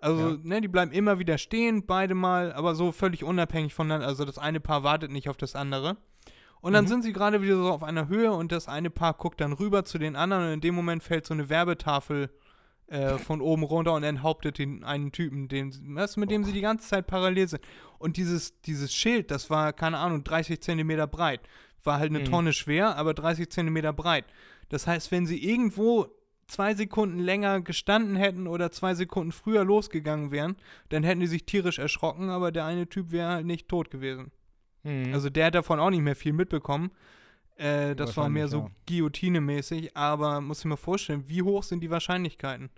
Also, 0.02 0.32
Ja. 0.32 0.38
ne, 0.42 0.60
die 0.62 0.68
bleiben 0.68 0.92
immer 0.92 1.20
wieder 1.20 1.38
stehen, 1.38 1.86
beide 1.86 2.14
mal, 2.16 2.52
aber 2.54 2.76
so 2.76 2.92
völlig 2.92 3.24
unabhängig 3.24 3.74
voneinander. 3.74 4.08
Also 4.08 4.26
das 4.26 4.38
eine 4.38 4.60
Paar 4.60 4.84
wartet 4.84 5.12
nicht 5.12 5.30
auf 5.30 5.38
das 5.38 5.56
andere. 5.56 5.98
Und 6.62 6.74
dann 6.74 6.86
Mhm. 6.86 6.90
sind 6.90 7.02
sie 7.04 7.14
gerade 7.14 7.42
wieder 7.42 7.58
so 7.58 7.70
auf 7.70 7.84
einer 7.84 8.08
Höhe 8.08 8.32
und 8.32 8.52
das 8.52 8.68
eine 8.70 8.90
Paar 8.90 9.14
guckt 9.14 9.40
dann 9.42 9.54
rüber 9.54 9.84
zu 9.86 9.98
den 10.00 10.16
anderen 10.16 10.46
und 10.48 10.54
in 10.54 10.62
dem 10.62 10.76
Moment 10.76 11.04
fällt 11.04 11.26
so 11.26 11.34
eine 11.34 11.50
Werbetafel 11.50 12.30
äh, 12.88 13.18
von 13.18 13.42
oben 13.42 13.64
runter 13.64 13.94
und 13.94 14.04
enthauptet 14.04 14.58
den 14.58 14.84
einen 14.84 15.12
Typen, 15.12 15.48
den, 15.48 15.74
was, 15.96 16.18
mit 16.18 16.30
dem 16.32 16.44
sie 16.44 16.52
die 16.54 16.62
ganze 16.62 16.88
Zeit 16.88 17.08
parallel 17.08 17.48
sind. 17.48 17.64
Und 17.98 18.18
dieses, 18.18 18.60
dieses 18.62 18.94
Schild, 18.94 19.32
das 19.32 19.50
war, 19.50 19.74
keine 19.74 19.98
Ahnung, 19.98 20.24
30 20.24 20.62
Zentimeter 20.62 21.08
breit. 21.08 21.42
War 21.84 22.00
halt 22.00 22.12
eine 22.12 22.20
Mhm. 22.20 22.26
Tonne 22.26 22.54
schwer, 22.54 22.96
aber 22.98 23.14
30 23.14 23.50
Zentimeter 23.50 23.94
breit. 23.94 24.26
Das 24.70 24.88
heißt, 24.88 25.12
wenn 25.12 25.26
sie 25.26 25.44
irgendwo 25.44 26.08
zwei 26.48 26.74
Sekunden 26.76 27.20
länger 27.20 27.62
gestanden 27.62 28.16
hätten 28.16 28.48
oder 28.48 28.72
zwei 28.72 28.94
Sekunden 28.96 29.32
früher 29.32 29.64
losgegangen 29.64 30.32
wären, 30.32 30.56
dann 30.90 31.04
hätten 31.04 31.22
die 31.22 31.28
sich 31.28 31.46
tierisch 31.46 31.80
erschrocken, 31.80 32.30
aber 32.30 32.52
der 32.52 32.66
eine 32.66 32.88
Typ 32.88 33.12
wäre 33.12 33.30
halt 33.30 33.46
nicht 33.46 33.68
tot 33.70 33.90
gewesen. 33.92 34.32
Mhm. 34.84 35.14
Also 35.14 35.30
der 35.30 35.48
hat 35.48 35.56
davon 35.56 35.80
auch 35.80 35.90
nicht 35.90 36.02
mehr 36.02 36.16
viel 36.16 36.34
mitbekommen. 36.34 36.92
Äh, 37.56 37.96
das 37.96 38.18
war 38.18 38.30
mehr 38.30 38.48
so 38.48 38.64
Wahrscheinlich, 38.64 38.86
Guillotine-mäßig, 38.88 39.96
aber 39.96 40.42
muss 40.42 40.60
ich 40.60 40.66
mir 40.66 40.78
vorstellen, 40.78 41.28
wie 41.28 41.42
hoch 41.42 41.64
sind 41.64 41.82
die 41.82 41.90
Wahrscheinlichkeiten? 41.90 42.70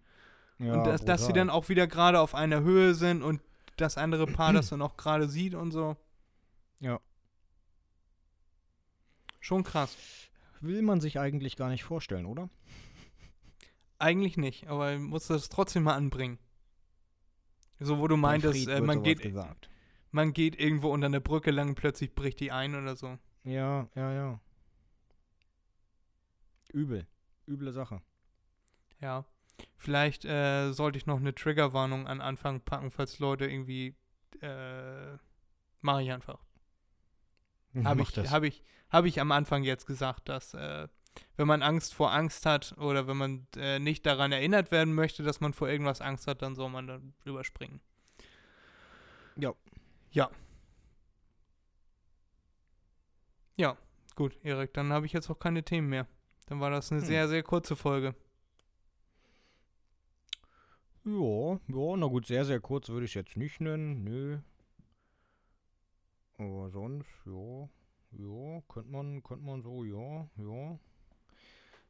ja, 0.60 0.74
und 0.74 0.86
dass, 0.86 1.04
dass 1.04 1.26
sie 1.26 1.34
dann 1.34 1.50
auch 1.50 1.70
wieder 1.70 1.88
gerade 1.88 2.20
auf 2.20 2.36
einer 2.36 2.62
Höhe 2.62 2.94
sind 2.94 3.24
und 3.24 3.42
das 3.78 3.98
andere 3.98 4.26
Paar 4.26 4.54
das 4.54 4.70
dann 4.70 4.82
auch 4.82 4.98
gerade 4.98 5.28
sieht 5.28 5.54
und 5.54 5.72
so. 5.72 5.98
Ja. 6.80 7.00
Schon 9.40 9.64
krass. 9.64 9.96
Will 10.62 10.82
man 10.82 11.02
sich 11.02 11.20
eigentlich 11.20 11.58
gar 11.58 11.70
nicht 11.70 11.84
vorstellen, 11.84 12.26
oder? 12.26 12.50
Eigentlich 14.00 14.38
nicht, 14.38 14.68
aber 14.68 14.94
ich 14.94 15.00
muss 15.00 15.28
das 15.28 15.50
trotzdem 15.50 15.84
mal 15.84 15.96
anbringen. 15.96 16.40
So, 17.80 18.00
wo 18.00 18.08
du 18.08 18.18
meintest, 18.18 18.68
äh, 18.68 18.82
man, 18.82 19.04
geht, 19.04 19.22
gesagt. 19.22 19.70
man 20.12 20.34
geht 20.34 20.60
irgendwo 20.60 20.92
unter 20.92 21.08
einer 21.08 21.20
Brücke 21.20 21.52
lang 21.52 21.70
und 21.70 21.76
plötzlich 21.76 22.16
bricht 22.16 22.40
die 22.40 22.52
ein 22.52 22.76
oder 22.76 22.96
so. 22.96 23.18
Ja, 23.44 23.90
ja, 23.96 24.14
ja. 24.14 24.40
Übel. 26.76 27.08
Üble 27.48 27.72
Sache. 27.72 28.02
Ja. 29.00 29.26
Vielleicht 29.78 30.26
äh, 30.26 30.74
sollte 30.74 30.98
ich 30.98 31.06
noch 31.06 31.20
eine 31.20 31.34
Triggerwarnung 31.34 32.08
an 32.08 32.20
Anfang 32.20 32.60
packen, 32.62 32.92
falls 32.92 33.20
Leute 33.20 33.46
irgendwie 33.46 33.96
äh, 34.42 35.18
mache 35.80 36.04
ich 36.04 36.12
einfach. 36.12 36.44
Habe 37.84 38.02
ich, 38.02 38.12
das. 38.12 38.32
hab 38.32 38.44
ich, 38.44 38.64
hab 38.90 39.06
ich 39.06 39.22
am 39.22 39.32
Anfang 39.32 39.64
jetzt 39.64 39.86
gesagt, 39.86 40.28
dass 40.28 40.54
äh, 40.54 40.88
wenn 41.38 41.48
man 41.48 41.62
Angst 41.62 41.94
vor 41.94 42.12
Angst 42.12 42.46
hat 42.46 42.78
oder 42.78 43.08
wenn 43.08 43.18
man 43.18 43.48
äh, 43.56 43.80
nicht 43.80 44.06
daran 44.06 44.32
erinnert 44.32 44.72
werden 44.72 44.94
möchte, 44.94 45.24
dass 45.24 45.40
man 45.40 45.54
vor 45.54 45.70
irgendwas 45.70 46.02
Angst 46.02 46.28
hat, 46.28 46.42
dann 46.42 46.56
soll 46.56 46.70
man 46.70 46.88
dann 46.88 47.14
überspringen. 47.24 47.80
Ja. 49.38 49.54
Ja. 50.12 50.30
Ja, 53.58 53.78
gut, 54.16 54.38
Erik, 54.44 54.74
dann 54.74 54.92
habe 54.92 55.06
ich 55.06 55.14
jetzt 55.14 55.30
auch 55.30 55.40
keine 55.40 55.64
Themen 55.64 55.88
mehr. 55.90 56.08
Dann 56.48 56.60
war 56.60 56.70
das 56.70 56.92
eine 56.92 57.02
Hm. 57.02 57.08
sehr, 57.08 57.28
sehr 57.28 57.44
kurze 57.44 57.76
Folge. 57.76 58.16
Ja, 61.04 61.60
ja, 61.68 61.98
na 61.98 62.08
gut, 62.08 62.26
sehr, 62.26 62.46
sehr 62.46 62.60
kurz 62.60 62.90
würde 62.90 63.06
ich 63.06 63.12
es 63.12 63.16
jetzt 63.16 63.38
nicht 63.38 63.62
nennen, 63.62 64.04
nö. 64.04 64.40
Aber 66.38 66.70
sonst, 66.72 67.08
ja, 67.26 67.70
ja, 68.12 68.62
könnte 68.68 68.90
man, 68.92 69.22
könnte 69.24 69.46
man 69.46 69.62
so, 69.62 69.84
ja, 69.84 70.28
ja. 70.38 70.80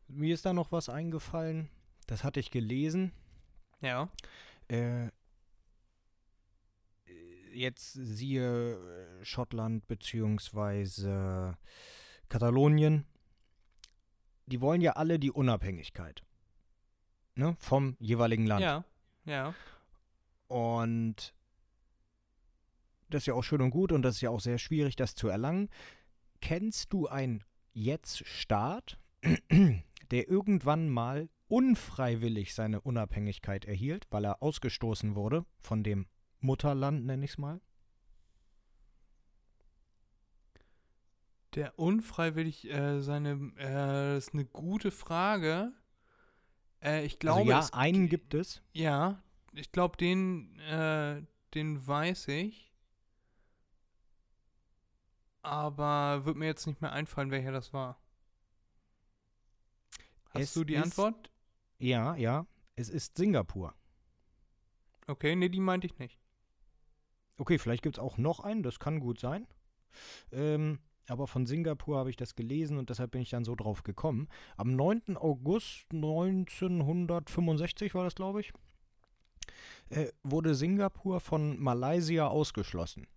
Mir 0.08 0.34
ist 0.34 0.46
da 0.46 0.54
noch 0.54 0.72
was 0.72 0.90
eingefallen, 0.90 1.70
das 2.08 2.24
hatte 2.24 2.40
ich 2.40 2.52
gelesen. 2.52 3.12
Ja. 3.82 4.10
Äh, 4.68 5.10
jetzt 7.54 7.94
siehe 7.94 8.74
äh, 9.22 9.26
Schottland 9.26 9.88
beziehungsweise 9.88 11.58
Katalonien. 12.28 13.06
Die 14.48 14.62
wollen 14.62 14.82
ja 14.82 14.94
alle 14.94 15.20
die 15.20 15.32
Unabhängigkeit. 15.32 16.24
Ne, 17.36 17.56
vom 17.60 17.98
jeweiligen 18.00 18.46
Land. 18.46 18.62
Ja. 18.62 18.86
Ja. 19.26 19.54
Und 20.48 21.34
das 23.10 23.24
ist 23.24 23.28
ja 23.28 23.34
auch 23.34 23.44
schön 23.44 23.62
und 23.62 23.72
gut 23.72 23.92
und 23.92 24.02
das 24.04 24.16
ist 24.16 24.22
ja 24.22 24.30
auch 24.30 24.40
sehr 24.40 24.58
schwierig, 24.58 24.96
das 24.96 25.16
zu 25.16 25.28
erlangen. 25.28 25.70
Kennst 26.42 26.94
du 26.94 27.08
einen 27.08 27.44
Jetzt-Staat, 27.74 28.98
der 30.12 30.30
irgendwann 30.30 30.90
mal 30.90 31.30
unfreiwillig 31.48 32.54
seine 32.54 32.82
Unabhängigkeit 32.82 33.66
erhielt, 33.66 34.06
weil 34.10 34.26
er 34.26 34.42
ausgestoßen 34.42 35.16
wurde 35.16 35.46
von 35.60 35.84
dem 35.84 36.08
Mutterland, 36.40 37.06
nenne 37.06 37.26
ich 37.26 37.32
es 37.32 37.38
mal? 37.38 37.62
Der 41.56 41.80
unfreiwillig 41.80 42.70
äh, 42.70 43.02
seine, 43.02 43.32
äh, 43.58 44.16
das 44.16 44.28
ist 44.28 44.34
eine 44.34 44.46
gute 44.46 44.92
Frage. 44.92 45.72
Äh, 46.84 47.06
ich 47.06 47.18
glaube, 47.20 47.40
also 47.42 47.50
ja, 47.52 47.60
es, 47.60 47.74
einen 47.74 48.10
gibt 48.10 48.34
es. 48.34 48.62
ja, 48.74 49.22
ich 49.54 49.72
glaube, 49.72 49.96
den, 49.98 50.60
äh, 50.60 51.22
den 51.54 51.88
weiß 51.88 52.28
ich. 52.28 52.74
Aber 55.42 56.26
wird 56.26 56.38
mir 56.38 56.46
jetzt 56.48 56.66
nicht 56.66 56.82
mehr 56.82 56.92
einfallen, 56.92 57.32
welcher 57.32 57.52
das 57.52 57.72
war. 57.72 58.00
Hast 60.32 60.42
Es 60.42 60.54
du 60.54 60.64
die 60.64 60.74
ist- 60.76 60.84
Antwort? 60.84 61.32
Ja, 61.78 62.16
ja, 62.16 62.48
es 62.76 62.90
ist 62.90 63.16
Singapur. 63.18 63.74
Okay, 65.08 65.36
nee, 65.36 65.50
die 65.50 65.60
meinte 65.60 65.86
ich 65.88 65.98
nicht. 66.00 66.20
Okay, 67.38 67.60
vielleicht 67.60 67.84
gibt 67.84 67.98
es 67.98 68.04
auch 68.04 68.18
noch 68.18 68.40
einen, 68.40 68.64
das 68.64 68.80
kann 68.80 69.00
gut 69.00 69.20
sein. 69.20 69.46
Ähm, 70.32 70.80
aber 71.08 71.28
von 71.28 71.46
Singapur 71.46 71.98
habe 71.98 72.10
ich 72.10 72.16
das 72.16 72.36
gelesen 72.36 72.78
und 72.78 72.90
deshalb 72.90 73.12
bin 73.12 73.22
ich 73.22 73.30
dann 73.30 73.44
so 73.44 73.56
drauf 73.56 73.84
gekommen. 73.84 74.28
Am 74.58 74.76
9. 74.76 75.18
August 75.18 75.86
1965 75.94 77.94
war 77.94 78.04
das, 78.04 78.16
glaube 78.16 78.42
ich, 78.42 78.54
äh, 79.90 80.08
wurde 80.24 80.56
Singapur 80.56 81.20
von 81.20 81.60
Malaysia 81.60 82.28
ausgeschlossen. 82.28 83.08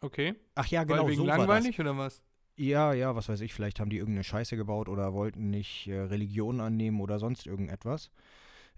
Okay. 0.00 0.34
Ach 0.54 0.66
ja, 0.66 0.84
genau, 0.84 1.02
Weil 1.02 1.10
wegen 1.10 1.20
so 1.20 1.26
langweilig 1.26 1.78
oder 1.80 1.96
was? 1.96 2.22
Ja, 2.56 2.92
ja, 2.92 3.16
was 3.16 3.28
weiß 3.28 3.40
ich, 3.40 3.54
vielleicht 3.54 3.80
haben 3.80 3.90
die 3.90 3.98
irgendeine 3.98 4.24
Scheiße 4.24 4.56
gebaut 4.56 4.88
oder 4.88 5.12
wollten 5.12 5.50
nicht 5.50 5.88
äh, 5.88 5.98
Religion 5.98 6.60
annehmen 6.60 7.00
oder 7.00 7.18
sonst 7.18 7.46
irgendetwas. 7.46 8.10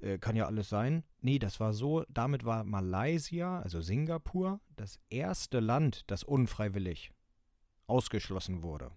Äh, 0.00 0.18
kann 0.18 0.36
ja 0.36 0.46
alles 0.46 0.68
sein. 0.68 1.04
Nee, 1.20 1.38
das 1.38 1.60
war 1.60 1.72
so, 1.72 2.04
damit 2.08 2.44
war 2.44 2.64
Malaysia, 2.64 3.60
also 3.60 3.80
Singapur, 3.80 4.60
das 4.76 4.98
erste 5.10 5.60
Land, 5.60 6.10
das 6.10 6.24
unfreiwillig 6.24 7.12
ausgeschlossen 7.92 8.62
wurde. 8.62 8.90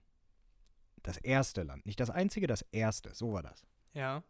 Das 1.03 1.17
erste 1.17 1.63
Land. 1.63 1.85
Nicht 1.85 1.99
das 1.99 2.09
einzige, 2.09 2.47
das 2.47 2.61
erste. 2.71 3.13
So 3.13 3.33
war 3.33 3.43
das. 3.43 3.67
Ja. 3.93 4.23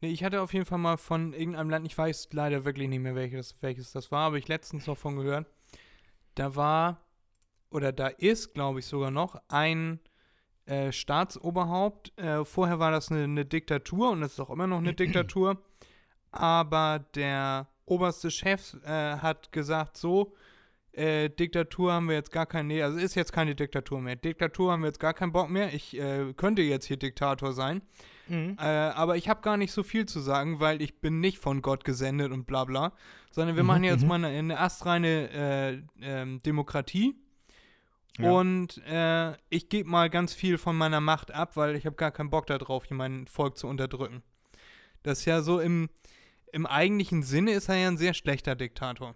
Nee, 0.00 0.10
ich 0.10 0.24
hatte 0.24 0.40
auf 0.40 0.54
jeden 0.54 0.64
Fall 0.64 0.78
mal 0.78 0.96
von 0.96 1.34
irgendeinem 1.34 1.70
Land, 1.70 1.86
ich 1.86 1.96
weiß 1.98 2.28
leider 2.32 2.64
wirklich 2.64 2.88
nicht 2.88 3.00
mehr, 3.00 3.14
welches, 3.14 3.60
welches 3.62 3.92
das 3.92 4.10
war, 4.10 4.28
aber 4.28 4.36
ich 4.36 4.48
letztens 4.48 4.86
noch 4.86 4.96
von 4.96 5.16
gehört. 5.16 5.46
Da 6.34 6.56
war, 6.56 7.04
oder 7.70 7.92
da 7.92 8.08
ist, 8.08 8.54
glaube 8.54 8.78
ich 8.78 8.86
sogar 8.86 9.10
noch, 9.10 9.40
ein 9.48 10.00
äh, 10.64 10.92
Staatsoberhaupt. 10.92 12.16
Äh, 12.18 12.44
vorher 12.44 12.78
war 12.78 12.90
das 12.90 13.10
eine, 13.10 13.24
eine 13.24 13.44
Diktatur 13.44 14.10
und 14.10 14.22
das 14.22 14.32
ist 14.32 14.40
auch 14.40 14.50
immer 14.50 14.66
noch 14.66 14.78
eine 14.78 14.94
Diktatur. 14.94 15.62
Aber 16.30 17.04
der 17.14 17.68
oberste 17.84 18.30
Chef 18.30 18.74
äh, 18.84 19.16
hat 19.18 19.52
gesagt, 19.52 19.96
so, 19.96 20.34
äh, 20.98 21.28
Diktatur 21.30 21.92
haben 21.92 22.08
wir 22.08 22.16
jetzt 22.16 22.32
gar 22.32 22.46
keine, 22.46 22.68
nee, 22.68 22.82
also 22.82 22.98
ist 22.98 23.14
jetzt 23.14 23.32
keine 23.32 23.54
Diktatur 23.54 24.00
mehr. 24.00 24.16
Diktatur 24.16 24.72
haben 24.72 24.82
wir 24.82 24.88
jetzt 24.88 25.00
gar 25.00 25.14
keinen 25.14 25.32
Bock 25.32 25.48
mehr. 25.48 25.72
Ich 25.72 25.98
äh, 25.98 26.32
könnte 26.34 26.62
jetzt 26.62 26.86
hier 26.86 26.96
Diktator 26.96 27.52
sein. 27.52 27.82
Äh, 28.58 28.62
aber 28.62 29.16
ich 29.16 29.28
habe 29.28 29.40
gar 29.40 29.56
nicht 29.56 29.72
so 29.72 29.82
viel 29.82 30.06
zu 30.06 30.20
sagen, 30.20 30.60
weil 30.60 30.82
ich 30.82 31.00
bin 31.00 31.20
nicht 31.20 31.38
von 31.38 31.62
Gott 31.62 31.84
gesendet 31.84 32.30
und 32.30 32.46
bla 32.46 32.64
bla, 32.64 32.92
sondern 33.30 33.56
wir 33.56 33.62
Mhm, 33.62 33.66
machen 33.66 33.84
jetzt 33.84 34.02
mhm. 34.02 34.08
mal 34.08 34.14
eine, 34.16 34.28
eine 34.28 34.60
astreine 34.60 35.30
äh, 35.30 35.82
ähm, 36.02 36.38
Demokratie. 36.42 37.16
Ja. 38.18 38.32
Und 38.32 38.82
äh, 38.86 39.34
ich 39.48 39.68
gebe 39.68 39.88
mal 39.88 40.10
ganz 40.10 40.34
viel 40.34 40.58
von 40.58 40.76
meiner 40.76 41.00
Macht 41.00 41.32
ab, 41.32 41.56
weil 41.56 41.76
ich 41.76 41.86
habe 41.86 41.96
gar 41.96 42.10
keinen 42.10 42.30
Bock 42.30 42.46
darauf, 42.46 42.84
hier 42.84 42.96
mein 42.96 43.26
Volk 43.26 43.56
zu 43.56 43.66
unterdrücken. 43.66 44.22
Das 45.04 45.20
ist 45.20 45.24
ja 45.24 45.40
so 45.40 45.60
im, 45.60 45.88
im 46.52 46.66
eigentlichen 46.66 47.22
Sinne 47.22 47.52
ist 47.52 47.68
er 47.68 47.76
ja 47.76 47.88
ein 47.88 47.96
sehr 47.96 48.14
schlechter 48.14 48.56
Diktator. 48.56 49.14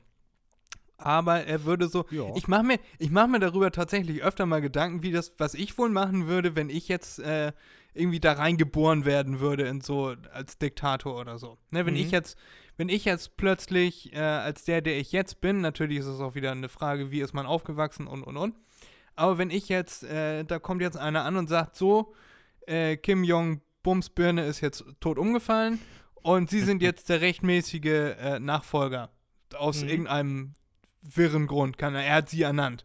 Aber 1.05 1.45
er 1.45 1.65
würde 1.65 1.89
so, 1.89 2.05
Ja. 2.11 2.33
ich 2.35 2.49
mache 2.49 2.63
mir, 2.65 2.79
ich 2.99 3.11
mach 3.11 3.27
mir 3.27 3.41
darüber 3.41 3.71
tatsächlich 3.71 4.23
öfter 4.23 4.47
mal 4.47 4.61
Gedanken, 4.61 5.03
wie 5.03 5.13
das, 5.13 5.33
was 5.39 5.55
ich 5.55 5.77
wohl 5.79 5.91
machen 5.91 6.27
würde, 6.27 6.55
wenn 6.57 6.71
ich 6.71 6.89
jetzt 6.89 7.19
äh, 7.19 7.53
irgendwie 7.95 8.21
da 8.21 8.33
reingeboren 8.33 9.05
werden 9.05 9.41
würde 9.41 9.65
in 9.65 9.81
so 9.83 10.15
als 10.33 10.57
Diktator 10.59 11.19
oder 11.21 11.39
so. 11.39 11.59
Ne, 11.71 11.85
wenn 11.85 11.95
Mhm. 11.95 12.01
ich 12.01 12.11
jetzt, 12.11 12.39
wenn 12.79 12.89
ich 12.89 13.05
jetzt 13.05 13.37
plötzlich 13.37 14.13
äh, 14.15 14.19
als 14.19 14.65
der, 14.65 14.81
der 14.81 14.99
ich 14.99 15.13
jetzt 15.13 15.41
bin, 15.43 15.61
natürlich 15.61 15.99
ist 15.99 16.07
es 16.07 16.21
auch 16.21 16.35
wieder 16.35 16.53
eine 16.53 16.69
Frage, 16.71 17.11
wie 17.11 17.21
ist 17.21 17.35
man 17.35 17.45
aufgewachsen 17.47 18.07
und 18.07 18.23
und 18.23 18.37
und. 18.37 18.55
Aber 19.15 19.37
wenn 19.37 19.51
ich 19.51 19.69
jetzt, 19.69 20.05
äh, 20.05 20.43
da 20.45 20.59
kommt 20.59 20.81
jetzt 20.81 20.97
einer 20.97 21.25
an 21.25 21.37
und 21.37 21.49
sagt 21.49 21.77
so, 21.77 22.15
äh, 22.67 22.97
Kim 22.97 23.25
Jong 23.25 23.61
Bumsbirne 23.83 24.47
ist 24.47 24.61
jetzt 24.63 24.85
tot 25.01 25.19
umgefallen 25.19 25.79
und 26.23 26.49
sie 26.49 26.61
sind 26.61 26.81
jetzt 26.83 27.11
der 27.11 27.21
rechtmäßige 27.21 27.85
äh, 27.85 28.39
Nachfolger 28.39 29.11
aus 29.55 29.83
Mhm. 29.83 29.89
irgendeinem 29.91 30.55
wirren 31.03 31.47
Grund. 31.47 31.79
Kann 31.79 31.95
er, 31.95 32.05
er 32.05 32.17
hat 32.17 32.31
sie 32.31 32.43
ernannt. 32.43 32.85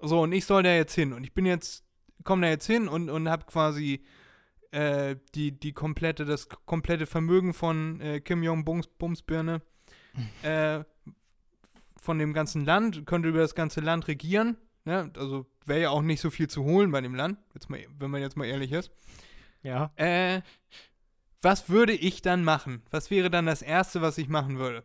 So, 0.00 0.22
und 0.22 0.32
ich 0.32 0.44
soll 0.44 0.62
da 0.62 0.72
jetzt 0.72 0.94
hin. 0.94 1.12
Und 1.12 1.24
ich 1.24 1.34
bin 1.34 1.46
jetzt, 1.46 1.84
komme 2.24 2.42
da 2.42 2.48
jetzt 2.48 2.66
hin 2.66 2.88
und, 2.88 3.10
und 3.10 3.28
habe 3.28 3.46
quasi 3.46 4.04
äh, 4.70 5.16
die, 5.34 5.58
die 5.58 5.72
komplette, 5.72 6.24
das 6.24 6.48
komplette 6.48 7.06
Vermögen 7.06 7.54
von 7.54 8.00
äh, 8.00 8.20
Kim 8.20 8.42
Jong 8.42 8.64
Bums, 8.64 8.86
Bumsbirne 8.86 9.62
äh, 10.42 10.84
von 12.00 12.18
dem 12.18 12.32
ganzen 12.32 12.64
Land, 12.64 13.06
könnte 13.06 13.28
über 13.28 13.40
das 13.40 13.54
ganze 13.54 13.80
Land 13.80 14.08
regieren. 14.08 14.56
Ne? 14.84 15.10
Also 15.16 15.46
wäre 15.66 15.80
ja 15.80 15.90
auch 15.90 16.02
nicht 16.02 16.20
so 16.20 16.30
viel 16.30 16.48
zu 16.48 16.64
holen 16.64 16.90
bei 16.90 17.00
dem 17.00 17.14
Land, 17.14 17.38
jetzt 17.54 17.68
mal, 17.68 17.84
wenn 17.98 18.10
man 18.10 18.20
jetzt 18.20 18.36
mal 18.36 18.46
ehrlich 18.46 18.72
ist. 18.72 18.90
ja. 19.62 19.92
Äh, 19.96 20.42
was 21.40 21.68
würde 21.68 21.92
ich 21.92 22.20
dann 22.20 22.42
machen? 22.42 22.82
Was 22.90 23.10
wäre 23.10 23.30
dann 23.30 23.46
das 23.46 23.62
Erste, 23.62 24.02
was 24.02 24.18
ich 24.18 24.28
machen 24.28 24.58
würde? 24.58 24.82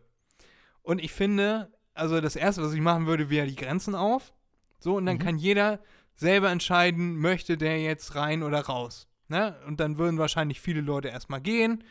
Und 0.82 1.02
ich 1.02 1.12
finde, 1.12 1.72
also 1.94 2.20
das 2.20 2.36
Erste, 2.36 2.62
was 2.62 2.72
ich 2.74 2.80
machen 2.80 3.06
würde, 3.06 3.30
wäre 3.30 3.46
die 3.46 3.56
Grenzen 3.56 3.94
auf. 3.94 4.32
So, 4.78 4.96
und 4.96 5.06
dann 5.06 5.16
Mhm. 5.16 5.20
kann 5.20 5.38
jeder 5.38 5.80
selber 6.16 6.50
entscheiden, 6.50 7.16
möchte 7.16 7.56
der 7.56 7.80
jetzt 7.82 8.14
rein 8.14 8.42
oder 8.42 8.60
raus. 8.60 9.08
Ne? 9.28 9.56
Und 9.66 9.80
dann 9.80 9.96
würden 9.98 10.18
wahrscheinlich 10.18 10.60
viele 10.60 10.80
Leute 10.80 11.08
erstmal 11.08 11.40
gehen. 11.40 11.82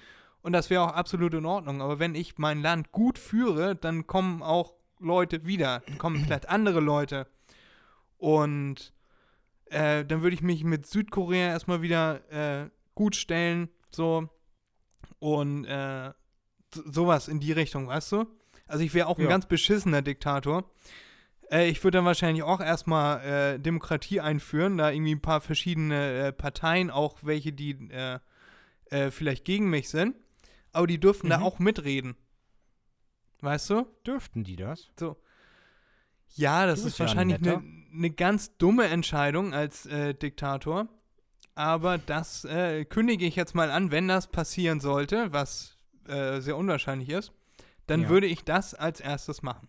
Und 0.42 0.54
das 0.54 0.70
wäre 0.70 0.84
auch 0.84 0.94
absolut 0.94 1.34
in 1.34 1.46
Ordnung. 1.46 1.82
Aber 1.82 2.00
wenn 2.00 2.16
ich 2.16 2.38
mein 2.38 2.62
Land 2.62 2.92
gut 2.92 3.18
führe, 3.18 3.76
dann 3.76 4.06
kommen 4.08 4.42
auch 4.44 4.74
Leute 5.00 5.46
wieder. 5.46 5.82
Dann 5.88 5.98
kommen 5.98 6.18
vielleicht 6.26 6.50
andere 6.50 6.80
Leute. 6.80 7.28
Und 8.18 8.94
äh, 9.66 10.06
dann 10.06 10.22
würde 10.22 10.36
ich 10.36 10.42
mich 10.42 10.64
mit 10.64 10.86
Südkorea 10.86 11.48
erstmal 11.50 11.82
wieder 11.82 12.22
äh, 12.32 12.70
gut 12.96 13.16
stellen. 13.16 13.70
So. 13.90 14.30
Und 15.20 15.66
äh, 15.66 16.12
so- 16.74 16.84
sowas 16.86 17.28
in 17.28 17.40
die 17.40 17.52
Richtung, 17.52 17.88
weißt 17.88 18.12
du? 18.12 18.26
Also 18.68 18.84
ich 18.84 18.94
wäre 18.94 19.08
auch 19.08 19.18
ein 19.18 19.24
Ja. 19.24 19.30
ganz 19.30 19.46
beschissener 19.46 20.02
Diktator. 20.02 20.70
Äh, 21.52 21.70
ich 21.70 21.84
würde 21.84 21.98
dann 21.98 22.06
wahrscheinlich 22.06 22.44
auch 22.44 22.60
erstmal 22.62 23.22
äh, 23.56 23.60
Demokratie 23.60 24.22
einführen, 24.22 24.78
da 24.78 24.92
irgendwie 24.92 25.16
ein 25.16 25.22
paar 25.22 25.42
verschiedene 25.42 26.28
äh, 26.28 26.32
Parteien, 26.32 26.90
auch 26.90 27.18
welche, 27.22 27.52
die 27.54 27.72
äh, 27.92 28.20
äh, 28.86 29.12
vielleicht 29.12 29.46
gegen 29.46 29.70
mich 29.70 29.90
sind. 29.90 30.16
Aber 30.72 30.88
die 30.88 31.00
dürften 31.00 31.30
da 31.30 31.38
Mhm. 31.40 31.44
auch 31.44 31.60
mitreden. 31.60 32.16
Weißt 33.42 33.70
du? 33.70 33.86
Dürften 34.08 34.44
die 34.44 34.56
das? 34.56 34.90
Ja, 36.36 36.66
das 36.66 36.84
ist 36.86 36.98
ja 36.98 37.06
ein 37.06 37.10
wahrscheinlich 37.10 37.38
eine 37.38 37.62
ne 37.92 38.10
ganz 38.10 38.58
dumme 38.58 38.86
Entscheidung 38.86 39.54
als 39.54 39.86
äh, 39.86 40.16
Diktator. 40.16 40.88
Aber 41.56 42.00
das 42.00 42.48
kündige 42.90 43.26
ich 43.28 43.36
jetzt 43.36 43.54
mal 43.54 43.70
an, 43.70 43.92
wenn 43.92 44.08
das 44.08 44.26
passieren 44.32 44.80
sollte, 44.80 45.32
was 45.34 45.78
sehr 46.08 46.58
unwahrscheinlich 46.58 47.10
ist, 47.10 47.32
dann 47.88 48.04
Ja. 48.04 48.10
würde 48.10 48.28
ich 48.28 48.44
das 48.44 48.74
als 48.74 49.00
erstes 49.00 49.42
machen. 49.42 49.68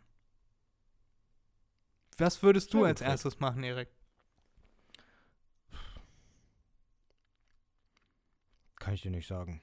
Was 2.16 2.42
würdest 2.42 2.72
du 2.72 2.84
als 2.84 3.00
erstes 3.00 3.40
machen, 3.40 3.64
Erik? 3.64 3.88
Kann 8.76 8.94
ich 8.94 9.02
dir 9.02 9.10
nicht 9.10 9.26
sagen. 9.26 9.60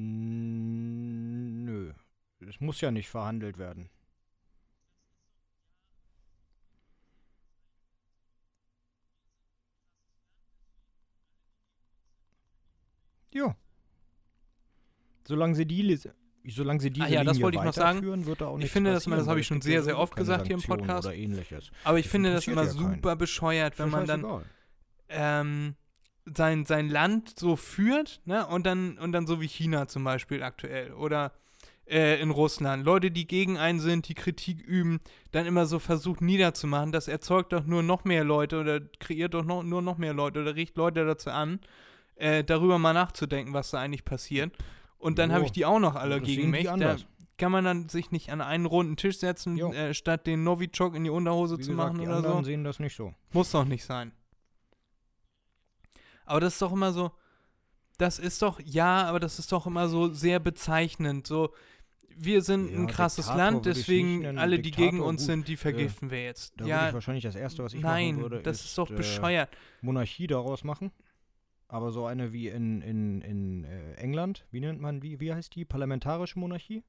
Nö. 0.00 1.92
Es 2.48 2.60
muss 2.60 2.80
ja 2.80 2.90
nicht 2.92 3.08
verhandelt 3.08 3.58
werden. 3.58 3.90
Ja. 13.32 13.56
Solange 15.26 15.54
sie 15.54 15.66
die, 15.66 15.98
solange 16.48 16.80
sie 16.80 16.90
diese 16.90 17.04
Ah 17.06 17.08
ja, 17.10 17.24
das 17.24 17.34
Linie 17.34 17.44
wollte 17.44 17.58
ich 17.58 17.64
noch 17.64 17.72
sagen. 17.74 17.98
weiterführen, 17.98 18.24
wird 18.26 18.40
da 18.40 18.46
auch 18.46 18.58
Ich 18.58 18.70
finde, 18.70 18.92
dass 18.92 19.06
man- 19.06 19.18
das 19.18 19.28
habe 19.28 19.40
ich 19.40 19.46
schon 19.46 19.60
sehr, 19.60 19.82
sehr 19.82 19.98
oft 19.98 20.16
gesagt 20.16 20.46
hier 20.46 20.56
im 20.56 20.62
Podcast. 20.62 21.06
Oder 21.06 21.14
ähnliches. 21.16 21.70
Aber 21.84 21.98
ich 21.98 22.06
Das 22.06 22.12
finde 22.12 22.32
das 22.32 22.46
immer 22.46 22.62
ja 22.62 22.68
super 22.70 23.16
bescheuert, 23.16 23.78
wenn 23.78 23.90
man 23.90 24.06
dann 24.06 24.44
ähm, 25.10 25.74
sein, 26.36 26.64
sein 26.66 26.88
Land 26.88 27.38
so 27.38 27.56
führt, 27.56 28.20
ne? 28.24 28.46
Und 28.46 28.66
dann, 28.66 28.98
und 28.98 29.12
dann 29.12 29.26
so 29.26 29.40
wie 29.40 29.48
China 29.48 29.88
zum 29.88 30.04
Beispiel 30.04 30.42
aktuell 30.42 30.92
oder 30.92 31.32
äh, 31.88 32.20
in 32.20 32.30
Russland. 32.30 32.84
Leute, 32.84 33.10
die 33.10 33.26
gegen 33.26 33.58
einen 33.58 33.80
sind, 33.80 34.08
die 34.08 34.14
Kritik 34.14 34.60
üben, 34.60 35.00
dann 35.32 35.46
immer 35.46 35.66
so 35.66 35.78
versucht 35.78 36.20
niederzumachen, 36.20 36.92
das 36.92 37.08
erzeugt 37.08 37.52
doch 37.52 37.64
nur 37.64 37.82
noch 37.82 38.04
mehr 38.04 38.24
Leute 38.24 38.60
oder 38.60 38.80
kreiert 38.98 39.34
doch 39.34 39.44
noch, 39.44 39.62
nur 39.62 39.82
noch 39.82 39.98
mehr 39.98 40.12
Leute 40.14 40.42
oder 40.42 40.54
riecht 40.54 40.76
Leute 40.76 41.04
dazu 41.04 41.30
an, 41.30 41.60
äh, 42.16 42.44
darüber 42.44 42.78
mal 42.78 42.92
nachzudenken, 42.92 43.54
was 43.54 43.70
da 43.70 43.80
eigentlich 43.80 44.04
passiert. 44.04 44.52
Und 44.98 45.18
dann 45.18 45.32
habe 45.32 45.44
ich 45.44 45.52
die 45.52 45.64
auch 45.64 45.78
noch 45.78 45.94
alle 45.94 46.20
gegen 46.20 46.50
mich. 46.50 46.64
Da 46.64 46.96
kann 47.36 47.52
man 47.52 47.64
dann 47.64 47.88
sich 47.88 48.10
nicht 48.10 48.30
an 48.32 48.40
einen 48.40 48.66
runden 48.66 48.96
Tisch 48.96 49.18
setzen, 49.18 49.56
äh, 49.58 49.94
statt 49.94 50.26
den 50.26 50.42
Novichok 50.42 50.96
in 50.96 51.04
die 51.04 51.10
Unterhose 51.10 51.58
Wie 51.58 51.62
zu 51.62 51.70
gesagt, 51.70 51.94
machen 51.94 52.00
die 52.00 52.08
oder 52.08 52.22
so. 52.22 52.42
sehen 52.42 52.64
das 52.64 52.80
nicht 52.80 52.96
so. 52.96 53.14
Muss 53.32 53.52
doch 53.52 53.64
nicht 53.64 53.84
sein. 53.84 54.12
Aber 56.28 56.40
das 56.40 56.54
ist 56.54 56.62
doch 56.62 56.72
immer 56.72 56.92
so, 56.92 57.10
das 57.98 58.18
ist 58.18 58.42
doch, 58.42 58.60
ja, 58.60 59.04
aber 59.04 59.20
das 59.20 59.38
ist 59.38 59.50
doch 59.50 59.66
immer 59.66 59.88
so 59.88 60.08
sehr 60.08 60.38
bezeichnend. 60.38 61.26
So, 61.26 61.52
wir 62.16 62.42
sind 62.42 62.70
Ja, 62.70 62.78
ein 62.78 62.86
krasses 62.86 63.26
Diktator 63.26 63.44
Land, 63.44 63.64
würde 63.64 63.70
deswegen 63.70 64.38
alle, 64.38 64.58
die 64.58 64.70
gegen 64.70 64.82
Diktator, 64.82 65.06
uns 65.06 65.22
gut, 65.22 65.26
sind, 65.26 65.48
die 65.48 65.56
vergiften 65.56 66.10
wir 66.10 66.24
jetzt. 66.24 66.54
Da 66.56 66.60
würde 66.60 66.70
ja, 66.70 66.88
ich 66.88 66.94
wahrscheinlich 66.94 67.24
das 67.24 67.34
Erste, 67.34 67.64
was 67.64 67.74
ich 67.74 67.80
nein, 67.80 68.16
machen 68.16 68.22
würde, 68.22 68.42
das 68.42 68.64
ist, 68.64 68.76
doch 68.76 68.90
äh, 68.90 68.94
bescheuert. 68.94 69.50
Monarchie 69.80 70.26
daraus 70.26 70.64
machen. 70.64 70.92
Aber 71.66 71.92
so 71.92 72.06
eine 72.06 72.32
wie 72.32 72.48
in, 72.48 72.80
in, 72.80 73.20
in 73.20 73.64
äh, 73.64 73.94
England, 73.94 74.46
wie 74.50 74.60
nennt 74.60 74.80
man, 74.80 75.02
wie, 75.02 75.20
wie 75.20 75.34
heißt 75.34 75.54
die? 75.54 75.64
Parlamentarische 75.64 76.38
Monarchie? 76.38 76.82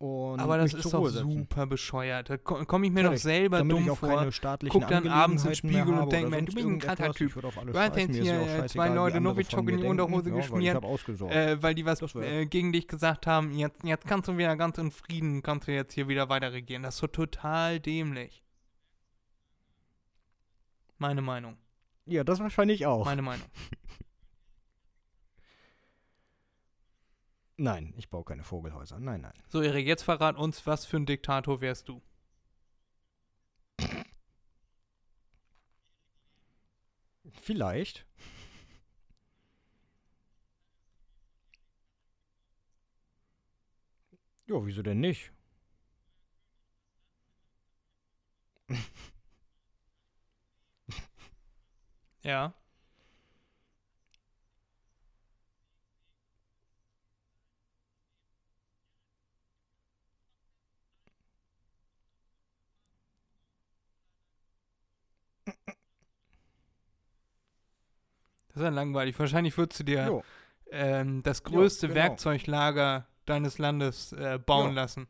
Aber 0.00 0.58
das 0.58 0.74
ist 0.74 0.92
doch 0.92 1.06
super 1.08 1.66
bescheuert. 1.66 2.28
Da 2.28 2.36
komme 2.36 2.66
komm 2.66 2.84
ich 2.84 2.90
mir 2.90 3.04
doch 3.04 3.10
Fertig. 3.10 3.22
selber 3.22 3.62
dumm 3.62 3.96
vor. 3.96 4.08
keine 4.08 4.32
staatlichen 4.32 4.80
guck 4.80 4.88
dann 4.88 5.08
abends 5.08 5.44
im 5.44 5.54
Spiegel 5.54 5.94
und 5.94 6.12
denk 6.12 6.30
mir, 6.30 6.42
du 6.42 6.52
bist 6.52 6.66
ein 6.66 6.78
krasser 6.78 7.04
alles 7.04 7.72
Du 7.72 7.78
hast 7.78 7.96
jetzt 7.96 8.14
hier, 8.14 8.40
äh, 8.40 8.66
zwei 8.66 8.88
Leute 8.88 9.20
Novichok 9.20 9.68
in 9.70 9.78
die. 9.78 9.86
Unterhose 9.86 10.30
ja, 10.30 10.50
weil 10.50 10.74
habe 10.74 10.86
ausgesorgt. 10.86 11.34
Äh, 11.34 11.62
weil 11.62 11.74
die 11.74 11.86
was 11.86 12.02
äh, 12.16 12.46
gegen 12.46 12.72
dich 12.72 12.88
gesagt 12.88 13.26
haben, 13.26 13.52
jetzt, 13.56 13.84
jetzt 13.84 14.06
kannst 14.06 14.28
du 14.28 14.36
wieder 14.36 14.56
ganz 14.56 14.78
in 14.78 14.90
Frieden, 14.90 15.42
kannst 15.42 15.68
du 15.68 15.72
jetzt 15.72 15.94
hier 15.94 16.08
wieder 16.08 16.28
weiter 16.28 16.52
regieren. 16.52 16.82
Das 16.82 16.94
ist 16.94 17.00
so 17.00 17.06
total 17.06 17.80
dämlich. 17.80 18.42
Meine 20.98 21.22
Meinung. 21.22 21.56
ja, 22.06 22.24
das 22.24 22.40
wahrscheinlich 22.40 22.86
auch. 22.86 23.04
Meine 23.04 23.22
Meinung. 23.22 23.46
Nein, 27.56 27.94
ich 27.96 28.08
baue 28.10 28.24
keine 28.24 28.42
Vogelhäuser. 28.44 28.98
Nein, 28.98 29.20
nein. 29.22 29.32
So, 29.48 29.62
Erik, 29.62 29.86
jetzt 29.86 30.02
verrat 30.02 30.36
uns, 30.36 30.66
was 30.66 30.86
für 30.86 30.96
ein 30.96 31.06
Diktator 31.06 31.60
wärst 31.60 31.88
du? 31.88 32.02
Vielleicht. 37.42 38.06
Ja, 44.46 44.64
wieso 44.64 44.82
denn 44.82 45.00
nicht? 45.00 45.32
Ja. 52.22 52.54
Das 68.54 68.62
ist 68.62 68.64
ja 68.64 68.70
langweilig. 68.70 69.18
Wahrscheinlich 69.18 69.56
würdest 69.58 69.80
du 69.80 69.84
dir 69.84 70.06
Jo, 70.06 70.24
ähm, 70.70 71.22
das 71.22 71.42
größte 71.42 71.88
genau. 71.88 72.00
Werkzeuglager 72.00 73.06
deines 73.26 73.58
Landes 73.58 74.12
äh, 74.12 74.38
bauen 74.44 74.68
Ja. 74.68 74.82
lassen. 74.82 75.08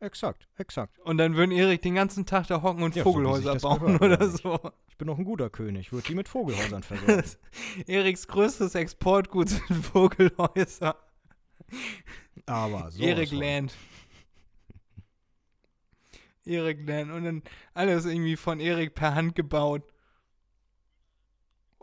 exakt, 0.00 0.48
exakt. 0.56 0.98
Und 1.00 1.18
dann 1.18 1.36
würden 1.36 1.52
Erik 1.52 1.82
den 1.82 1.94
ganzen 1.94 2.26
Tag 2.26 2.46
da 2.48 2.62
hocken 2.62 2.82
und 2.82 2.94
Ja, 2.96 3.04
so 3.04 3.12
Vogelhäuser 3.12 3.52
das 3.54 3.62
bauen 3.62 3.80
gehört, 3.80 4.02
oder 4.02 4.28
so. 4.28 4.58
Ich 4.88 4.96
bin 4.96 5.06
noch 5.06 5.18
ein 5.18 5.24
guter 5.24 5.50
König. 5.50 5.92
Würde 5.92 6.06
die 6.08 6.14
mit 6.14 6.28
Vogelhäusern 6.28 6.82
versorgen. 6.82 7.22
Eriks 7.86 8.26
größtes 8.28 8.74
Exportgut 8.74 9.48
sind 9.50 9.60
Vogelhäuser. 9.92 10.96
Aber 12.46 12.90
so. 12.90 13.02
Erik 13.02 13.32
Land. 13.32 13.74
Erik 16.44 16.86
Land. 16.86 17.10
Und 17.10 17.24
dann 17.24 17.42
alles 17.74 18.06
irgendwie 18.06 18.36
von 18.36 18.60
Erik 18.60 18.94
per 18.94 19.14
Hand 19.14 19.34
gebaut. 19.34 19.82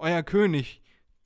Euer 0.04 0.22
König. 0.24 0.82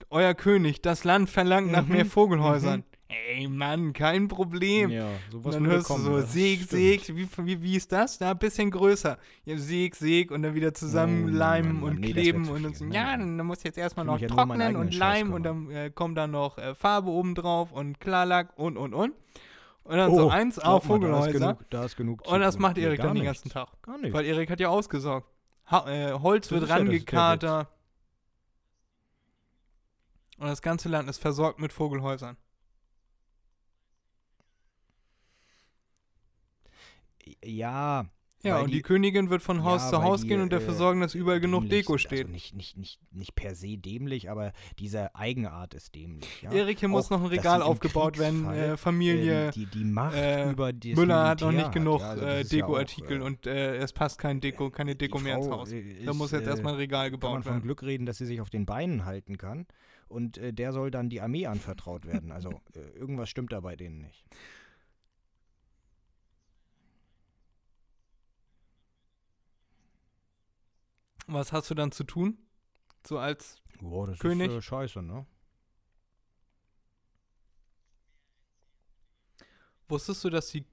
Euer 0.09 0.33
König. 0.35 0.81
Das 0.81 1.03
Land 1.03 1.29
verlangt 1.29 1.71
nach 1.71 1.85
Mhm, 1.85 1.91
mehr 1.93 2.05
Vogelhäusern. 2.05 2.79
mhm. 2.81 2.83
Ey, 3.09 3.47
Mann, 3.47 3.93
kein 3.93 4.27
Problem. 4.27 4.89
Ja, 4.91 5.07
Und 5.07 5.31
sowas 5.31 5.53
dann 5.55 5.63
würde 5.63 5.75
hörst 5.77 5.89
du 5.89 5.97
so, 5.97 6.21
Säg, 6.21 6.55
stimmt. 6.63 6.69
Säg, 6.69 7.15
wie, 7.15 7.27
wie, 7.45 7.61
wie 7.63 7.75
ist 7.77 7.91
das? 7.91 8.17
Da 8.17 8.31
ein 8.31 8.37
bisschen 8.37 8.69
größer. 8.69 9.17
Ja, 9.45 9.57
Säg, 9.57 9.95
Säg 9.95 10.29
und 10.29 10.43
dann 10.43 10.55
wieder 10.55 10.73
zusammen 10.73 11.23
Oh 11.25 11.27
leimen 11.31 11.79
Mann. 11.79 11.83
und 11.93 11.99
Nee, 12.01 12.11
kleben 12.11 12.49
und 12.49 12.63
dann 12.63 12.73
viel. 12.75 12.87
so, 12.89 12.93
ja, 12.93 13.17
dann, 13.17 13.37
dann 13.37 13.47
du 13.63 13.67
jetzt 13.69 13.77
erstmal 13.77 14.05
noch 14.05 14.19
ja 14.19 14.27
trocknen 14.27 14.57
und 14.61 14.61
eigenen 14.61 14.91
Scheiß 14.91 14.99
Leim 15.21 15.33
und 15.33 15.43
dann 15.43 15.71
äh, 15.71 15.89
kommt 15.89 16.17
dann 16.17 16.31
noch 16.31 16.57
äh, 16.57 16.75
Farbe 16.75 17.09
oben 17.09 17.33
drauf 17.33 17.71
und 17.71 17.99
Klarlack 18.01 18.49
und 18.57 18.77
und 18.77 18.93
und. 18.93 19.13
Und 19.85 19.95
dann 19.97 20.13
so 20.13 20.29
eins 20.29 20.59
auf 20.59 20.83
Oh, 20.83 20.87
Vogelhäuser. 20.95 21.31
genug, 21.31 21.69
da 21.69 21.85
ist 21.85 21.95
genug 21.95 22.27
Und 22.29 22.41
das 22.41 22.59
macht 22.59 22.75
Nee, 22.75 22.83
Erik 22.83 22.97
gar 22.97 23.07
dann 23.07 23.15
den 23.15 23.23
ganzen 23.25 23.49
Tag. 23.49 23.69
Gar 23.83 23.97
nicht. 23.99 24.11
Weil 24.13 24.25
Erik 24.25 24.49
hat 24.51 24.59
ja 24.59 24.67
ausgesorgt. 24.67 25.27
Ha 25.71 25.89
äh, 25.89 26.11
Holz 26.13 26.49
Das 26.49 26.51
wird 26.51 26.63
ist 26.63 26.69
ja 26.69 26.75
das- 26.75 26.83
der 26.85 26.93
Witz. 26.93 27.01
rangekatert. 27.13 27.67
Und 30.37 30.47
das 30.47 30.61
ganze 30.61 30.87
Land 30.89 31.09
ist 31.09 31.17
versorgt 31.19 31.59
mit 31.59 31.73
Vogelhäusern. 31.73 32.37
Ja, 37.43 38.05
Ja, 38.43 38.59
und 38.61 38.67
die, 38.69 38.75
die- 38.75 38.81
Königin 38.83 39.29
wird 39.31 39.41
von 39.41 39.63
Haus 39.63 39.81
Ja, 39.85 39.89
zu 39.89 40.03
Haus 40.03 40.21
die, 40.21 40.27
gehen 40.27 40.41
und 40.41 40.53
dafür 40.53 40.73
äh, 40.73 40.77
sorgen, 40.77 41.01
dass 41.01 41.15
überall 41.15 41.39
genug 41.39 41.63
dämlich 41.63 41.79
Deko 41.81 41.93
sind. 41.93 41.99
steht. 42.01 42.19
Also 42.21 42.31
nicht, 42.31 42.55
nicht, 42.55 42.77
nicht, 42.77 42.99
nicht 43.11 43.35
per 43.35 43.55
se 43.55 43.77
dämlich, 43.77 44.29
aber 44.29 44.53
diese 44.79 45.13
Eigenart 45.15 45.73
ist 45.73 45.95
dämlich. 45.95 46.43
Ja? 46.43 46.51
Erik, 46.51 46.79
hier 46.79 46.87
muss 46.87 47.09
noch 47.09 47.19
ein 47.19 47.25
Regal 47.25 47.61
aufgebaut 47.63 48.17
werden. 48.19 48.47
Äh, 48.49 48.77
Familie 48.77 49.45
ähm, 49.47 49.51
die, 49.51 49.65
die 49.65 49.83
Macht 49.83 50.15
äh, 50.15 50.51
über 50.51 50.71
die 50.71 50.93
Müller 50.95 51.27
hat 51.27 51.41
noch 51.41 51.51
nicht 51.51 51.71
genug 51.71 51.99
ja, 51.99 52.09
also 52.11 52.23
äh, 52.23 52.27
das 52.27 52.41
ist 52.43 52.51
Dekoartikel 52.53 53.17
äh, 53.21 53.23
und 53.23 53.47
äh, 53.47 53.77
es 53.77 53.91
passt 53.91 54.19
kein 54.19 54.39
Deko, 54.39 54.69
keine 54.69 54.95
Deko 54.95 55.17
mehr 55.19 55.37
ins 55.37 55.47
Frau, 55.47 55.57
Haus. 55.61 55.71
äh, 55.71 56.05
Da 56.05 56.11
ist, 56.11 56.17
muss 56.17 56.31
jetzt 56.31 56.47
erstmal 56.47 56.73
ein 56.73 56.77
Regal 56.79 57.09
kann 57.09 57.19
man 57.19 57.19
gebaut 57.19 57.43
von 57.43 57.53
werden. 57.53 57.63
Glück 57.63 57.81
reden, 57.83 58.05
dass 58.05 58.19
sie 58.19 58.27
sich 58.27 58.39
auf 58.39 58.51
den 58.51 58.65
Beinen 58.67 59.03
halten 59.05 59.37
kann. 59.39 59.65
Und 60.07 60.37
äh, 60.37 60.53
der 60.53 60.71
soll 60.73 60.91
dann 60.91 61.09
die 61.09 61.21
Armee 61.21 61.47
anvertraut 61.47 62.05
werden. 62.05 62.31
Also 62.31 62.61
äh, 62.75 62.79
irgendwas 62.97 63.29
stimmt 63.29 63.51
da 63.51 63.59
bei 63.59 63.75
denen 63.75 63.99
nicht. 63.99 64.25
Was 71.27 71.51
hast 71.51 71.69
du 71.69 71.75
dann 71.75 71.91
zu 71.91 72.05
tun? 72.05 72.37
So 73.05 73.19
als 73.19 73.61
Boah, 73.81 74.07
das 74.07 74.19
König? 74.19 74.49
ist 74.49 74.55
äh, 74.55 74.61
scheiße, 74.61 75.01
ne? 75.01 75.25
Wusstest 79.89 80.23
du, 80.23 80.29
dass 80.29 80.49
die, 80.49 80.65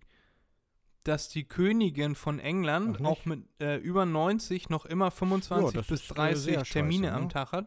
dass 1.05 1.29
die 1.29 1.45
Königin 1.45 2.15
von 2.15 2.39
England 2.39 3.01
nicht? 3.01 3.09
auch 3.09 3.25
mit 3.25 3.45
äh, 3.61 3.77
über 3.77 4.07
90 4.07 4.71
noch 4.71 4.87
immer 4.87 5.11
25 5.11 5.75
das 5.75 5.87
bis 5.87 6.03
ist, 6.03 6.11
äh, 6.11 6.15
30 6.15 6.43
sehr 6.43 6.65
Termine 6.65 7.09
scheiße, 7.09 7.17
am 7.17 7.23
ne? 7.23 7.29
Tag 7.29 7.53
hat? 7.53 7.67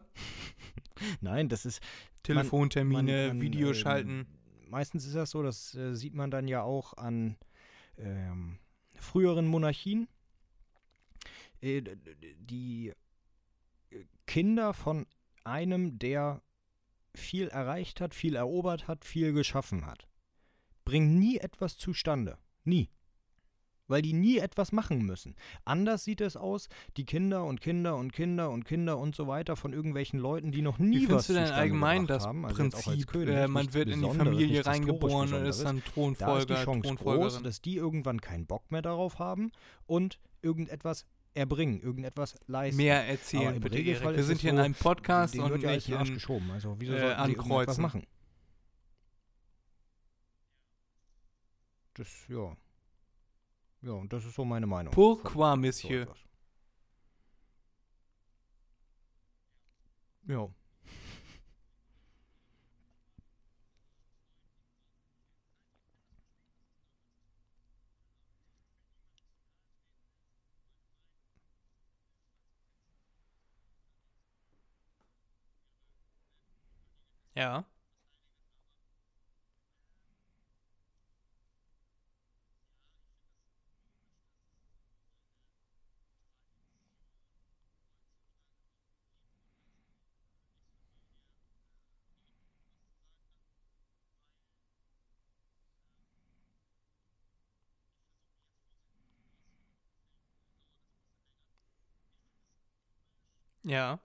Nein, 1.20 1.48
das 1.48 1.64
ist 1.64 1.80
Telefontermine, 2.24 3.28
man, 3.28 3.28
man, 3.28 3.40
Videoschalten. 3.40 4.20
Ähm, 4.20 4.26
meistens 4.68 5.06
ist 5.06 5.14
das 5.14 5.30
so, 5.30 5.42
das 5.42 5.74
äh, 5.74 5.94
sieht 5.94 6.14
man 6.14 6.30
dann 6.30 6.48
ja 6.48 6.62
auch 6.62 6.96
an 6.96 7.36
ähm, 7.96 8.58
früheren 8.94 9.46
Monarchien. 9.46 10.08
Äh, 11.60 11.82
die 12.40 12.92
äh, 13.90 14.04
Kinder 14.26 14.74
von 14.74 15.06
einem, 15.44 15.98
der 15.98 16.42
viel 17.14 17.48
erreicht 17.48 18.00
hat, 18.00 18.14
viel 18.14 18.36
erobert 18.36 18.88
hat, 18.88 19.04
viel 19.04 19.32
geschaffen 19.32 19.86
hat, 19.86 20.08
bringen 20.84 21.18
nie 21.18 21.38
etwas 21.38 21.76
zustande. 21.76 22.38
Nie. 22.64 22.90
Weil 23.88 24.02
die 24.02 24.12
nie 24.12 24.38
etwas 24.38 24.70
machen 24.70 25.04
müssen. 25.04 25.34
Anders 25.64 26.04
sieht 26.04 26.20
es 26.20 26.36
aus, 26.36 26.68
die 26.96 27.04
Kinder 27.04 27.44
und 27.44 27.60
Kinder 27.60 27.96
und 27.96 28.12
Kinder 28.12 28.50
und 28.50 28.64
Kinder 28.64 28.98
und 28.98 29.16
so 29.16 29.26
weiter 29.26 29.56
von 29.56 29.72
irgendwelchen 29.72 30.20
Leuten, 30.20 30.52
die 30.52 30.62
noch 30.62 30.78
nie 30.78 31.00
Wie 31.00 31.10
was 31.10 31.26
findest 31.26 31.30
du 31.30 31.32
denn 31.32 31.60
allgemein 31.60 32.06
das 32.06 32.26
haben, 32.26 32.44
also 32.44 32.56
Prinzip, 32.56 33.06
König, 33.06 33.34
äh, 33.34 33.48
man 33.48 33.72
wird 33.72 33.88
in 33.88 34.02
die 34.02 34.10
Familie 34.10 34.64
reingeboren 34.64 35.32
und 35.32 35.46
ist 35.46 35.64
dann 35.64 35.76
Da 35.76 35.80
ist 35.80 35.86
die 35.86 35.90
Thronfolger, 35.90 36.64
Chance 36.64 36.94
groß, 36.94 37.42
dass 37.42 37.60
die 37.60 37.76
irgendwann 37.76 38.20
keinen 38.20 38.46
Bock 38.46 38.70
mehr 38.70 38.82
darauf 38.82 39.18
haben 39.18 39.50
und 39.86 40.20
irgendetwas 40.42 41.06
erbringen, 41.34 41.80
irgendetwas 41.80 42.34
leisten. 42.46 42.76
Mehr 42.76 43.06
erzählen, 43.06 43.54
im 43.54 43.60
bitte, 43.60 43.76
Regelfall. 43.76 44.16
Wir 44.16 44.24
sind 44.24 44.40
hier 44.40 44.50
in 44.50 44.56
so, 44.56 44.62
einem 44.62 44.74
Podcast 44.74 45.38
und 45.38 45.50
wird 45.50 45.62
ja 45.62 45.72
nicht 45.72 45.88
in 45.88 45.94
in, 46.00 46.14
geschoben. 46.14 46.50
Also 46.50 46.76
wieso 46.78 46.92
äh, 46.92 47.00
sollten 47.00 47.20
irgendetwas 47.20 47.46
ankreuzen. 47.46 47.82
machen? 47.82 48.06
Das, 51.94 52.08
ja. 52.28 52.56
Ja, 53.82 53.92
und 53.92 54.12
das 54.12 54.24
ist 54.24 54.34
so 54.34 54.44
meine 54.44 54.66
Meinung. 54.66 54.92
Pourquoi, 54.92 55.32
von 55.32 55.60
so 55.60 55.66
Monsieur? 55.66 56.02
etwas. 56.02 56.18
Ja. 60.26 60.48
Ja. 77.34 77.64
Ja. 103.68 104.00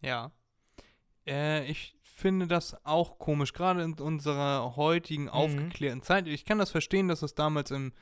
Ja. 0.00 0.30
Äh, 1.26 1.66
ich 1.66 1.96
finde 2.02 2.46
das 2.46 2.76
auch 2.84 3.18
komisch, 3.18 3.52
gerade 3.52 3.82
in 3.82 3.94
unserer 3.94 4.76
heutigen 4.76 5.28
aufgeklärten 5.28 6.02
Zeit. 6.02 6.28
Ich 6.28 6.44
kann 6.44 6.58
das 6.58 6.70
verstehen, 6.70 7.08
dass 7.08 7.22
es 7.22 7.34
damals 7.34 7.72
im, 7.72 7.92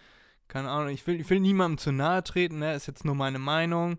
keine 0.48 0.68
Ahnung, 0.70 0.90
ich 0.90 1.06
will, 1.06 1.20
ich 1.20 1.30
will 1.30 1.40
niemandem 1.40 1.78
zu 1.78 1.92
nahe 1.92 2.22
treten, 2.22 2.58
ne? 2.58 2.74
ist 2.74 2.86
jetzt 2.86 3.04
nur 3.04 3.14
meine 3.14 3.38
Meinung. 3.38 3.98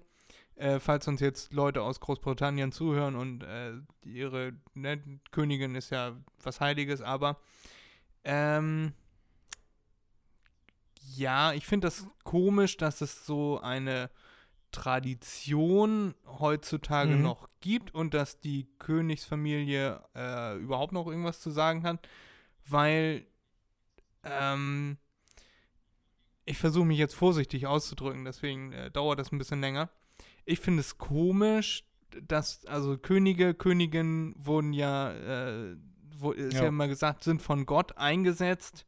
Äh, 0.55 0.79
falls 0.79 1.07
uns 1.07 1.21
jetzt 1.21 1.53
Leute 1.53 1.81
aus 1.81 1.99
Großbritannien 1.99 2.71
zuhören 2.71 3.15
und 3.15 3.43
äh, 3.43 3.73
ihre 4.05 4.53
ne, 4.75 5.01
Königin 5.31 5.73
ist 5.73 5.89
ja 5.89 6.15
was 6.43 6.61
Heiliges, 6.61 7.01
aber 7.01 7.39
ähm, 8.23 8.93
ja, 11.15 11.53
ich 11.53 11.65
finde 11.65 11.87
das 11.87 12.05
komisch, 12.23 12.77
dass 12.77 13.01
es 13.01 13.25
so 13.25 13.59
eine 13.59 14.09
Tradition 14.71 16.15
heutzutage 16.25 17.15
Mhm. 17.17 17.23
noch 17.23 17.49
gibt 17.59 17.93
und 17.93 18.13
dass 18.13 18.39
die 18.39 18.67
Königsfamilie 18.79 20.01
äh, 20.15 20.57
überhaupt 20.57 20.93
noch 20.93 21.07
irgendwas 21.07 21.41
zu 21.41 21.51
sagen 21.51 21.83
hat, 21.83 22.07
weil 22.65 23.25
ähm, 24.23 24.97
ich 26.45 26.57
versuche 26.57 26.85
mich 26.85 26.97
jetzt 26.97 27.15
vorsichtig 27.15 27.67
auszudrücken, 27.67 28.23
deswegen 28.23 28.71
äh, 28.71 28.89
dauert 28.91 29.19
das 29.19 29.31
ein 29.31 29.37
bisschen 29.37 29.61
länger. 29.61 29.89
Ich 30.45 30.59
finde 30.59 30.79
es 30.81 30.97
komisch, 30.97 31.83
dass, 32.21 32.65
also 32.65 32.97
Könige, 32.97 33.53
Königinnen 33.53 34.33
wurden 34.37 34.73
ja, 34.73 35.11
äh, 35.11 35.75
wo, 36.21 36.31
ist 36.31 36.53
ja. 36.53 36.61
Ja. 36.63 36.67
immer 36.67 36.87
gesagt, 36.87 37.23
sind 37.23 37.41
von 37.41 37.65
Gott 37.65 37.97
eingesetzt 37.97 38.85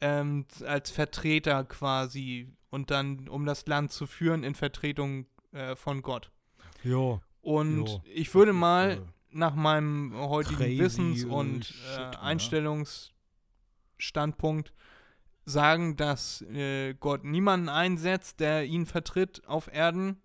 ähm, 0.00 0.46
als 0.66 0.90
Vertreter 0.90 1.64
quasi 1.64 2.48
und 2.70 2.90
dann, 2.90 3.28
um 3.28 3.46
das 3.46 3.66
Land 3.66 3.92
zu 3.92 4.06
führen 4.06 4.44
in 4.44 4.54
Vertretung 4.54 5.26
äh, 5.52 5.76
von 5.76 6.02
Gott. 6.02 6.30
Ja. 6.82 7.20
Und 7.42 7.88
Ja, 7.88 8.00
ich 8.04 8.34
würde 8.34 8.52
mal 8.52 8.90
äh, 8.92 9.00
nach 9.30 9.54
meinem 9.54 10.14
heutigen 10.14 10.58
crazy, 10.58 10.78
Wissens- 10.78 11.24
und 11.24 11.74
äh? 11.96 12.16
Einstellungsstandpunkt 12.16 14.72
sagen, 15.44 15.96
dass 15.96 16.42
äh, 16.42 16.94
Gott 16.94 17.24
niemanden 17.24 17.68
einsetzt, 17.68 18.40
der 18.40 18.64
ihn 18.64 18.86
vertritt 18.86 19.42
auf 19.46 19.72
Erden, 19.72 20.20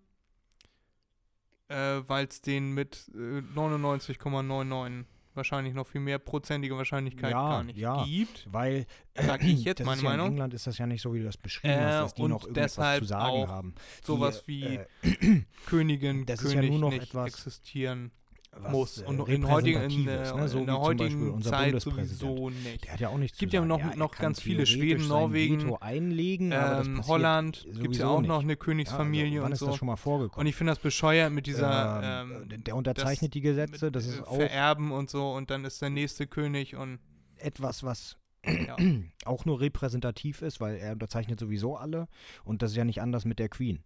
äh, 1.67 2.01
weil 2.05 2.27
es 2.27 2.41
den 2.41 2.73
mit 2.73 3.09
äh, 3.13 3.41
99,99 3.55 5.05
wahrscheinlich 5.35 5.73
noch 5.73 5.87
viel 5.87 6.01
mehr 6.01 6.19
prozentige 6.19 6.75
Wahrscheinlichkeit 6.77 7.31
Ja, 7.31 7.49
gar 7.49 7.63
nicht 7.63 7.77
ja. 7.77 8.03
gibt. 8.05 8.47
Weil, 8.51 8.85
Sag 9.15 9.43
ich 9.43 9.63
jetzt 9.63 9.83
meine 9.85 10.01
ja 10.01 10.09
Meinung. 10.09 10.27
In 10.27 10.33
England 10.33 10.53
ist 10.53 10.67
das 10.67 10.77
ja 10.77 10.87
nicht 10.87 11.01
so, 11.01 11.13
wie 11.13 11.19
du 11.19 11.25
das 11.25 11.37
beschrieben 11.37 11.73
Äh, 11.73 11.83
hast, 11.85 12.03
dass 12.03 12.13
die 12.15 12.27
noch 12.27 12.45
irgendwas 12.45 12.73
zu 12.99 13.05
sagen 13.05 13.47
haben. 13.47 13.75
Sowas 14.03 14.43
die, 14.45 14.79
wie 15.03 15.07
äh, 15.07 15.43
Königin, 15.65 16.25
das 16.25 16.41
ist 16.41 16.53
ja 16.53 16.59
König 16.59 16.71
nur 16.71 16.79
noch 16.79 16.89
nicht 16.91 17.03
etwas, 17.03 17.27
existieren 17.27 18.11
was, 18.59 18.71
muss. 18.71 19.01
äh, 19.01 19.05
Und 19.05 19.27
in, 19.29 19.47
heutigen, 19.49 19.81
in, 19.81 20.07
Repräsentatives, 20.07 20.31
äh, 20.31 20.35
ne? 20.35 20.47
so 20.47 20.59
in 20.59 20.65
der 20.65 20.79
heutigen 20.79 21.31
unser 21.31 21.49
Zeit 21.51 21.81
sowieso 21.81 22.49
nicht. 22.49 22.83
Der 22.85 22.93
hat 22.93 22.99
ja 22.99 23.09
auch 23.09 23.17
nichts 23.17 23.35
Es 23.35 23.39
gibt 23.39 23.53
ja 23.53 23.63
noch- 23.65 23.79
er 23.79 23.95
noch 23.95 24.15
ganz 24.15 24.41
viele 24.41 24.65
Schweden, 24.65 25.07
Norwegen, 25.07 25.75
einlegen, 25.77 26.51
Ähm, 26.53 27.05
Holland 27.07 27.65
gibt 27.79 27.95
es 27.95 27.99
ja 28.01 28.07
auch 28.07 28.21
nicht. 28.21 28.27
noch 28.29 28.41
eine 28.41 28.53
Ja, 28.53 28.55
Königsfamilie 28.57 29.25
also, 29.25 29.41
wann 29.41 29.45
und 29.47 29.51
ist 29.53 29.59
so. 29.59 29.65
das 29.67 29.75
schon 29.75 29.87
mal 29.87 29.95
vorgekommen? 29.95 30.39
Und 30.41 30.47
ich 30.47 30.55
finde 30.55 30.71
das 30.71 30.79
bescheuert 30.79 31.31
mit 31.31 31.47
dieser 31.47 32.21
ähm, 32.23 32.45
ähm, 32.51 32.63
der 32.63 32.75
unterzeichnet 32.75 33.33
die 33.33 33.41
Gesetze, 33.41 33.91
das 33.91 34.05
ist 34.05 34.21
auch 34.25 34.35
Vererben 34.35 34.91
und 34.91 35.09
so 35.09 35.31
und 35.33 35.49
dann 35.49 35.65
ist 35.65 35.81
der 35.81 35.89
nächste 35.89 36.27
König 36.27 36.75
und 36.75 36.99
etwas, 37.37 37.83
was 37.83 38.17
ja. 38.45 38.75
auch 39.25 39.45
nur 39.45 39.59
repräsentativ 39.59 40.41
ist, 40.41 40.59
weil 40.61 40.75
er 40.77 40.93
unterzeichnet 40.93 41.39
sowieso 41.39 41.75
alle 41.77 42.07
und 42.43 42.61
das 42.61 42.71
ist 42.71 42.77
ja 42.77 42.85
nicht 42.85 43.01
anders 43.01 43.25
mit 43.25 43.39
der 43.39 43.49
Queen. 43.49 43.83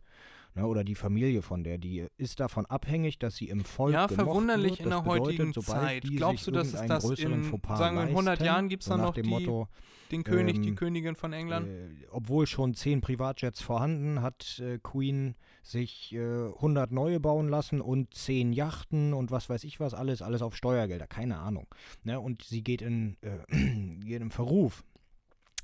Ne, 0.56 0.66
oder 0.66 0.84
die 0.84 0.96
Familie 0.96 1.44
von 1.44 1.64
der, 1.64 1.78
die 1.78 2.08
ist 2.18 2.40
davon 2.40 2.66
abhängig, 2.66 3.20
dass 3.20 3.36
sie 3.36 3.50
im 3.50 3.64
Volk 3.64 3.94
Ja, 3.94 4.08
verwunderlich 4.08 4.72
wird. 4.72 4.82
in 4.82 4.90
der 4.90 5.06
heutigen 5.06 5.50
bedeutet, 5.50 5.66
sobald 5.66 5.82
Zeit. 5.84 6.04
Die 6.04 6.16
Glaubst 6.16 6.48
du, 6.48 6.52
dass 6.52 6.74
es 6.74 6.88
das 6.88 7.06
in, 7.20 7.44
Fauxpas 7.44 7.78
sagen 7.78 7.98
wir, 7.98 8.04
in 8.04 8.10
100 8.10 8.26
leisten, 8.32 8.46
Jahren 8.46 8.70
gibt 8.70 8.82
es 8.82 8.90
dann 8.90 9.02
noch 9.02 9.14
dem 9.14 9.26
die, 9.26 9.30
Motto, 9.30 9.68
den 10.12 10.24
König, 10.24 10.60
die 10.62 10.70
ähm, 10.70 10.76
Königin 10.76 11.16
von 11.16 11.34
England? 11.34 11.68
äh, 11.68 12.08
obwohl 12.10 12.48
schon 12.48 12.74
zehn 12.74 13.00
Privatjets 13.00 13.62
vorhanden, 13.62 14.24
hat 14.24 14.60
äh, 14.60 14.80
Queen 14.80 15.36
sich 15.62 16.14
äh, 16.16 16.48
100 16.48 16.92
neue 16.92 17.20
bauen 17.20 17.48
lassen 17.48 17.80
und 17.80 18.16
zehn 18.16 18.52
Yachten 18.52 19.14
und 19.14 19.30
was 19.30 19.50
weiß 19.50 19.64
ich 19.66 19.80
was, 19.80 19.94
alles, 19.94 20.24
alles 20.24 20.42
auf 20.42 20.56
Steuergelder, 20.56 21.06
keine 21.06 21.38
Ahnung. 21.38 21.68
Ne? 22.04 22.20
Und 22.20 22.42
sie 22.42 22.64
geht 22.64 22.82
in, 22.82 23.18
äh, 23.22 23.38
geht 24.00 24.22
in 24.22 24.32
Verruf 24.32 24.84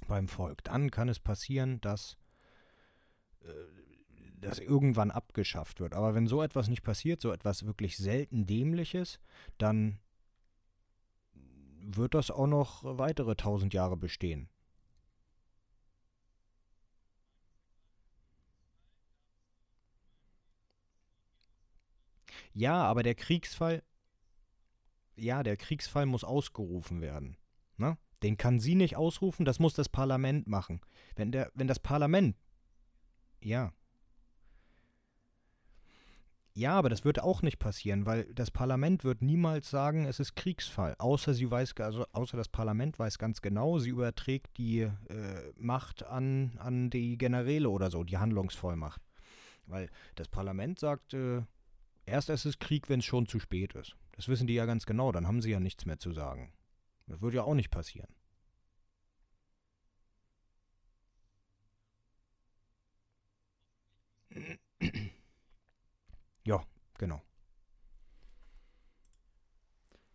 beim 0.08 0.28
Volk. 0.28 0.64
Dann 0.64 0.92
kann 0.92 1.10
es 1.10 1.20
passieren, 1.20 1.82
dass 1.82 2.18
äh, 3.42 3.48
das 4.46 4.60
irgendwann 4.60 5.12
abgeschafft 5.12 5.80
wird. 5.80 5.94
Aber 5.94 6.16
wenn 6.16 6.28
so 6.28 6.42
etwas 6.42 6.68
nicht 6.68 6.84
passiert, 6.84 7.22
so 7.22 7.32
etwas 7.32 7.66
wirklich 7.66 7.98
selten 7.98 8.46
dämliches, 8.46 9.20
dann 9.58 10.00
wird 11.34 12.14
das 12.14 12.32
auch 12.32 12.48
noch 12.48 12.84
weitere 12.84 13.36
tausend 13.36 13.74
Jahre 13.74 13.98
bestehen. 13.98 14.50
Ja, 22.54 22.84
aber 22.84 23.04
der 23.04 23.16
Kriegsfall, 23.16 23.84
ja, 25.16 25.44
der 25.44 25.58
Kriegsfall 25.58 26.06
muss 26.06 26.24
ausgerufen 26.24 27.02
werden. 27.02 27.38
Ne? 27.78 27.98
Den 28.24 28.38
kann 28.38 28.60
sie 28.60 28.76
nicht 28.76 28.96
ausrufen, 28.96 29.44
das 29.44 29.60
muss 29.60 29.74
das 29.74 29.90
Parlament 29.90 30.48
machen. 30.48 30.80
Wenn, 31.16 31.32
der, 31.32 31.52
wenn 31.54 31.68
das 31.68 31.80
Parlament, 31.80 32.38
ja. 33.42 33.74
Ja, 36.58 36.74
aber 36.78 36.88
das 36.90 37.04
wird 37.04 37.20
auch 37.22 37.42
nicht 37.42 37.60
passieren, 37.60 38.06
weil 38.06 38.24
das 38.34 38.50
Parlament 38.50 39.04
wird 39.04 39.22
niemals 39.22 39.70
sagen, 39.70 40.06
es 40.06 40.22
ist 40.22 40.36
Kriegsfall. 40.38 40.96
Außer 41.00 41.34
sie 41.34 41.52
weiß, 41.52 41.76
also 41.80 42.06
außer 42.14 42.38
das 42.38 42.48
Parlament 42.48 42.98
weiß 42.98 43.18
ganz 43.18 43.42
genau, 43.42 43.78
sie 43.78 43.90
überträgt 43.90 44.58
die 44.58 44.80
äh, 44.82 44.92
Macht 45.58 46.04
an, 46.06 46.54
an 46.60 46.90
die 46.90 47.18
Generäle 47.18 47.70
oder 47.70 47.92
so, 47.92 48.06
die 48.06 48.18
Handlungsvollmacht. 48.18 49.02
Weil 49.68 49.90
das 50.16 50.30
Parlament 50.30 50.80
sagt, 50.80 51.14
äh, 51.14 51.42
erst 52.06 52.30
ist 52.30 52.46
es 52.46 52.60
Krieg, 52.60 52.90
wenn 52.90 53.00
es 53.00 53.06
schon 53.06 53.28
zu 53.28 53.40
spät 53.40 53.74
ist. 53.74 53.96
Das 54.14 54.30
wissen 54.30 54.48
die 54.48 54.56
ja 54.56 54.66
ganz 54.66 54.86
genau, 54.86 55.12
dann 55.12 55.28
haben 55.28 55.42
sie 55.42 55.52
ja 55.52 55.60
nichts 55.60 55.86
mehr 55.86 56.00
zu 56.00 56.14
sagen. 56.14 56.54
Das 57.08 57.22
würde 57.22 57.38
ja 57.38 57.44
auch 57.44 57.56
nicht 57.56 57.72
passieren. 57.72 58.10
Genau. 66.98 67.22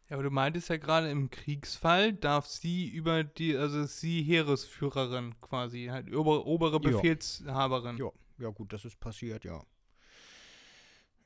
Ja, 0.08 0.16
aber 0.16 0.24
du 0.24 0.30
meintest 0.30 0.68
ja 0.68 0.76
gerade, 0.76 1.08
im 1.08 1.30
Kriegsfall 1.30 2.12
darf 2.12 2.46
sie 2.46 2.88
über 2.88 3.22
die, 3.22 3.56
also 3.56 3.84
sie 3.84 4.22
Heeresführerin 4.22 5.40
quasi, 5.40 5.86
halt 5.86 6.12
ober, 6.12 6.46
obere. 6.46 6.80
Befehlshaberin. 6.80 7.96
Ja, 7.96 8.10
ja 8.38 8.48
gut, 8.48 8.72
das 8.72 8.84
ist 8.84 8.98
passiert, 8.98 9.44
ja. 9.44 9.62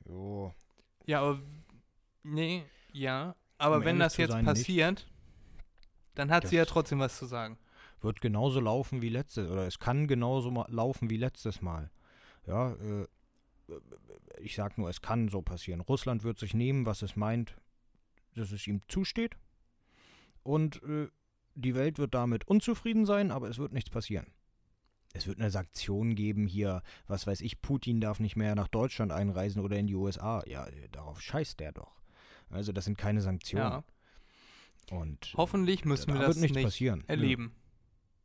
Jo. 0.06 0.52
Ja, 1.06 1.20
aber 1.22 1.40
nee, 2.22 2.64
ja, 2.92 3.34
aber 3.56 3.78
Um 3.78 3.84
wenn 3.84 3.98
das 3.98 4.18
jetzt 4.18 4.32
sein, 4.32 4.44
nicht. 4.44 4.54
passiert, 4.54 5.06
dann 6.14 6.30
hat 6.30 6.46
sie 6.48 6.56
ja 6.56 6.66
trotzdem 6.66 6.98
was 6.98 7.18
zu 7.18 7.24
sagen. 7.24 7.58
Wird 8.02 8.20
genauso 8.20 8.60
laufen 8.60 9.00
wie 9.00 9.08
letztes, 9.08 9.50
oder 9.50 9.66
es 9.66 9.78
kann 9.78 10.06
genauso 10.06 10.50
laufen 10.68 11.08
wie 11.08 11.16
letztes 11.16 11.62
Mal. 11.62 11.90
Ja, 12.46 12.72
äh, 12.74 13.06
ich 14.38 14.54
sag 14.54 14.78
nur, 14.78 14.88
es 14.88 15.00
kann 15.00 15.28
so 15.28 15.42
passieren. 15.42 15.80
Russland 15.80 16.24
wird 16.24 16.38
sich 16.38 16.54
nehmen, 16.54 16.86
was 16.86 17.02
es 17.02 17.16
meint, 17.16 17.56
dass 18.34 18.52
es 18.52 18.66
ihm 18.66 18.80
zusteht. 18.88 19.36
Und 20.42 20.82
äh, 20.82 21.08
die 21.54 21.74
Welt 21.74 21.98
wird 21.98 22.14
damit 22.14 22.46
unzufrieden 22.46 23.06
sein, 23.06 23.30
aber 23.30 23.48
es 23.48 23.58
wird 23.58 23.72
nichts 23.72 23.90
passieren. 23.90 24.26
Es 25.12 25.28
wird 25.28 25.38
eine 25.38 25.50
Sanktion 25.50 26.16
geben 26.16 26.46
hier, 26.46 26.82
was 27.06 27.26
weiß 27.26 27.40
ich, 27.40 27.62
Putin 27.62 28.00
darf 28.00 28.18
nicht 28.18 28.34
mehr 28.34 28.56
nach 28.56 28.68
Deutschland 28.68 29.12
einreisen 29.12 29.62
oder 29.62 29.76
in 29.76 29.86
die 29.86 29.94
USA. 29.94 30.42
Ja, 30.46 30.66
äh, 30.66 30.88
darauf 30.90 31.20
scheißt 31.20 31.60
der 31.60 31.72
doch. 31.72 32.00
Also 32.50 32.72
das 32.72 32.84
sind 32.84 32.98
keine 32.98 33.20
Sanktionen. 33.20 33.64
Ja. 33.64 33.84
Und 34.90 35.26
äh, 35.26 35.36
Hoffentlich 35.36 35.84
müssen 35.84 36.12
da 36.12 36.20
wir 36.20 36.26
das 36.26 36.36
nicht 36.36 36.54
passieren. 36.54 37.04
Erleben. 37.06 37.54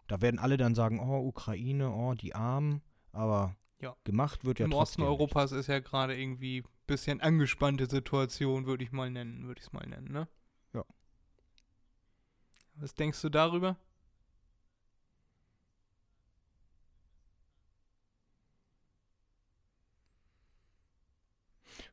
Da 0.07 0.21
werden 0.21 0.39
alle 0.39 0.57
dann 0.57 0.73
sagen, 0.73 0.99
oh, 0.99 1.25
Ukraine, 1.27 1.91
oh, 1.91 2.15
die 2.15 2.33
Armen. 2.33 2.81
Aber 3.11 3.55
Ja. 3.81 3.95
gemacht 4.03 4.43
wird 4.43 4.59
ja 4.59 4.65
Im 4.65 4.73
Osten 4.73 5.03
Europas 5.03 5.53
ist 5.53 5.67
ja 5.67 5.79
gerade 5.79 6.19
irgendwie 6.19 6.61
ein 6.61 6.67
bisschen 6.85 7.21
angespannte 7.21 7.85
Situation, 7.85 8.65
würde 8.65 8.83
ich 8.83 8.91
mal 8.91 9.09
nennen, 9.09 9.47
würde 9.47 9.59
ich 9.59 9.67
es 9.67 9.73
mal 9.73 9.87
nennen, 9.87 10.11
ne? 10.11 10.27
Ja. 10.73 10.83
Was 12.75 12.93
denkst 12.93 13.21
du 13.21 13.29
darüber? 13.29 13.77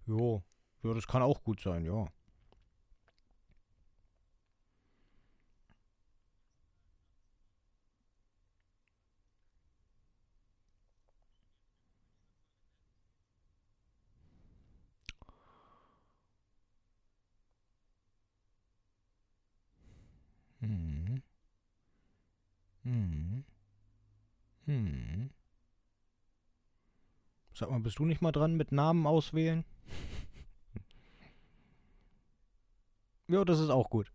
Jo, 0.06 0.42
ja, 0.82 0.94
das 0.94 1.06
kann 1.06 1.22
auch 1.22 1.42
gut 1.42 1.60
sein, 1.60 1.84
ja. 1.84 2.06
Mal, 27.76 27.82
bist 27.82 27.98
du 27.98 28.04
nicht 28.04 28.22
mal 28.22 28.32
dran 28.32 28.54
mit 28.54 28.72
Namen 28.72 29.06
auswählen? 29.06 29.64
ja, 33.28 33.44
das 33.44 33.60
ist 33.60 33.70
auch 33.70 33.90
gut. 33.90 34.12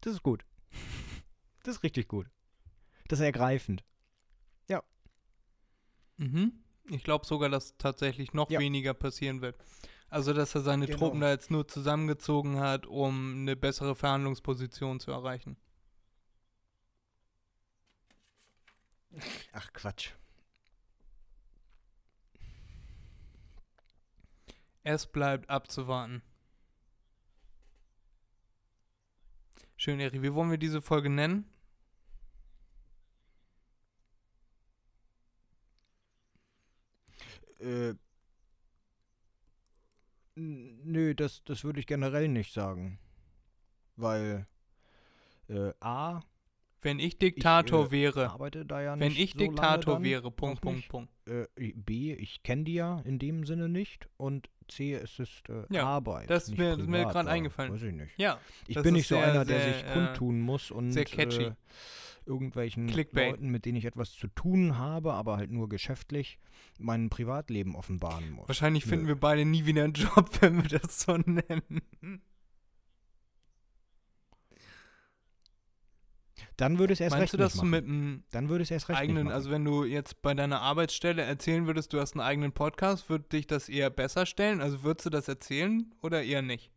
Das 0.00 0.14
ist 0.14 0.22
gut. 0.22 0.44
Das 1.62 1.76
ist 1.76 1.82
richtig 1.82 2.08
gut. 2.08 2.28
Das 3.08 3.20
ist 3.20 3.24
ergreifend. 3.24 3.84
Mhm. 6.22 6.52
Ich 6.90 7.04
glaube 7.04 7.26
sogar, 7.26 7.48
dass 7.48 7.76
tatsächlich 7.78 8.32
noch 8.32 8.50
Ja. 8.50 8.60
weniger 8.60 8.94
passieren 8.94 9.40
wird. 9.40 9.56
Also, 10.08 10.32
dass 10.32 10.54
er 10.54 10.60
seine 10.60 10.86
Genau. 10.86 10.98
Truppen 10.98 11.20
da 11.20 11.30
jetzt 11.30 11.50
nur 11.50 11.66
zusammengezogen 11.66 12.60
hat, 12.60 12.86
um 12.86 13.40
eine 13.40 13.56
bessere 13.56 13.94
Verhandlungsposition 13.94 15.00
zu 15.00 15.10
erreichen. 15.10 15.56
Ach 19.52 19.72
Quatsch. 19.72 20.10
Es 24.84 25.06
bleibt 25.06 25.48
abzuwarten. 25.48 26.22
Schön, 29.76 30.00
Eri. 30.00 30.22
Wie 30.22 30.34
wollen 30.34 30.50
wir 30.50 30.58
diese 30.58 30.82
Folge 30.82 31.10
nennen? 31.10 31.44
Äh. 37.60 37.94
Nö, 40.34 41.14
das, 41.14 41.44
das 41.44 41.62
würde 41.62 41.78
ich 41.80 41.86
generell 41.86 42.28
nicht 42.28 42.52
sagen. 42.52 42.98
Weil 43.96 44.46
äh, 45.48 45.72
A, 45.80 46.22
Wenn 46.80 46.98
ich 46.98 47.18
Diktator 47.18 47.86
äh, 47.86 47.90
wäre. 47.90 48.30
arbeite 48.30 48.64
da 48.64 48.80
ja 48.80 48.98
Wenn 48.98 49.12
nicht 49.12 49.20
ich 49.20 49.32
so 49.34 49.38
Diktator 49.38 50.02
wäre. 50.02 50.30
Punkt, 50.30 50.62
Punkt. 50.62 50.88
Punkt. 50.88 51.12
Äh, 51.28 51.46
B, 51.74 52.14
ich 52.14 52.42
kenne 52.42 52.64
die 52.64 52.74
ja 52.74 53.00
in 53.00 53.18
dem 53.18 53.44
Sinne 53.44 53.68
nicht. 53.68 54.08
Und 54.16 54.48
C, 54.74 54.94
es 54.94 55.18
ist 55.18 55.48
äh, 55.48 55.64
Ja, 55.70 55.84
Arbeit. 55.84 56.28
das 56.30 56.48
ist 56.48 56.58
mir- 56.58 56.76
mir 56.76 57.00
ja, 57.02 57.08
eingefallen. 57.12 57.72
Weiß 57.72 57.82
ich 57.82 57.92
nicht. 57.94 58.12
Ja, 58.18 58.38
Ich 58.66 58.80
bin 58.80 58.94
nicht 58.94 59.08
so 59.08 59.14
sehr, 59.16 59.30
einer, 59.30 59.44
der 59.44 59.60
sehr, 59.60 59.72
sich 59.74 59.84
äh, 59.84 59.92
kundtun 59.92 60.40
muss 60.40 60.70
und. 60.70 60.96
Äh, 60.96 61.52
irgendwelchen 62.24 62.86
Clickbait. 62.86 63.32
Leuten, 63.32 63.50
mit 63.50 63.64
denen 63.64 63.76
ich 63.76 63.84
etwas 63.84 64.12
zu 64.12 64.28
tun 64.28 64.78
habe, 64.78 65.12
aber 65.12 65.36
halt 65.36 65.50
nur 65.50 65.68
geschäftlich, 65.68 66.38
mein 66.78 67.10
Privatleben 67.10 67.74
offenbaren 67.74 68.30
muss. 68.30 68.48
wahrscheinlich 68.48 68.84
Nö. 68.86 68.90
finden 68.90 69.06
wir 69.08 69.16
beide 69.16 69.44
nie 69.44 69.66
wieder 69.66 69.84
einen 69.84 69.92
Job, 69.94 70.30
wenn 70.40 70.62
wir 70.62 70.78
das 70.78 71.00
so 71.00 71.16
nennen. 71.16 71.82
Dann 76.56 76.78
würde 76.78 76.92
es 76.92 77.00
erst 77.00 77.16
Meinst 77.16 77.22
recht 77.22 77.32
du, 77.34 77.38
dass 77.38 77.54
du 77.54 77.64
mit 77.64 77.84
einem 77.84 78.24
Dann 78.30 78.48
würde 78.48 78.62
es 78.62 78.70
erst 78.70 78.88
recht 78.88 79.00
eigenen, 79.00 79.28
also 79.28 79.50
wenn 79.50 79.64
du 79.64 79.84
jetzt 79.84 80.22
bei 80.22 80.34
deiner 80.34 80.60
Arbeitsstelle 80.60 81.22
erzählen 81.22 81.66
würdest, 81.66 81.92
du 81.92 82.00
hast 82.00 82.12
einen 82.12 82.20
eigenen 82.20 82.52
Podcast, 82.52 83.08
würde 83.08 83.28
dich 83.30 83.46
das 83.46 83.68
eher 83.68 83.90
besser 83.90 84.26
stellen? 84.26 84.60
Also 84.60 84.82
würdest 84.82 85.06
du 85.06 85.10
das 85.10 85.28
erzählen 85.28 85.94
oder 86.02 86.22
eher 86.22 86.42
nicht? 86.42 86.70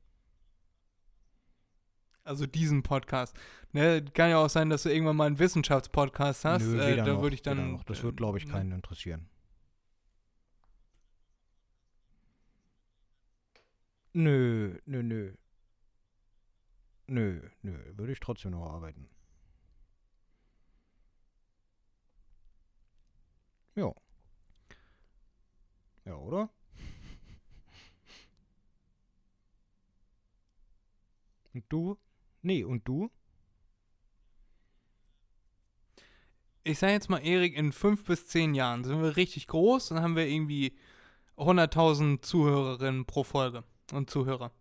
Also 2.24 2.48
diesen 2.48 2.82
Podcast. 2.82 3.38
Ne, 3.72 4.04
kann 4.14 4.30
ja 4.32 4.38
auch 4.38 4.50
sein, 4.50 4.70
dass 4.70 4.84
du 4.84 4.90
irgendwann 4.90 5.16
mal 5.16 5.28
einen 5.28 5.38
Wissenschaftspodcast 5.38 6.46
hast. 6.46 6.64
Nö, 6.64 6.82
äh, 6.82 6.96
da 6.96 7.22
würde 7.22 7.36
ich 7.36 7.44
dann. 7.44 7.74
noch. 7.74 7.84
Das 7.84 8.02
wird, 8.02 8.18
glaube 8.18 8.40
ich, 8.40 8.46
äh, 8.46 8.50
keinen 8.50 8.72
interessieren. 8.72 9.30
Nö, 14.14 14.80
nö, 14.86 15.04
nö. 15.04 15.34
Nö, 17.08 17.42
nö, 17.62 17.78
würde 17.98 18.14
ich 18.14 18.20
trotzdem 18.20 18.52
noch 18.52 18.72
arbeiten. 18.72 19.10
Ja. 23.76 23.94
Ja, 26.06 26.16
oder? 26.16 26.50
Und 31.54 31.66
du? 31.70 31.98
Nee, 32.42 32.64
und 32.64 32.88
du? 32.88 33.10
Ich 36.64 36.80
sage 36.80 36.94
jetzt 36.94 37.10
mal, 37.10 37.20
Erik, 37.20 37.56
in 37.56 37.72
fünf 37.72 38.04
bis 38.06 38.28
zehn 38.28 38.56
Jahren 38.56 38.84
sind 38.84 39.02
wir 39.02 39.18
richtig 39.18 39.48
groß 39.48 39.92
und 39.92 40.02
haben 40.02 40.16
wir 40.16 40.28
irgendwie 40.28 40.78
100.000 41.38 42.22
Zuhörerinnen 42.22 43.06
pro 43.06 43.24
Folge 43.24 43.64
und 43.94 44.10
Zuhörer. 44.10 44.52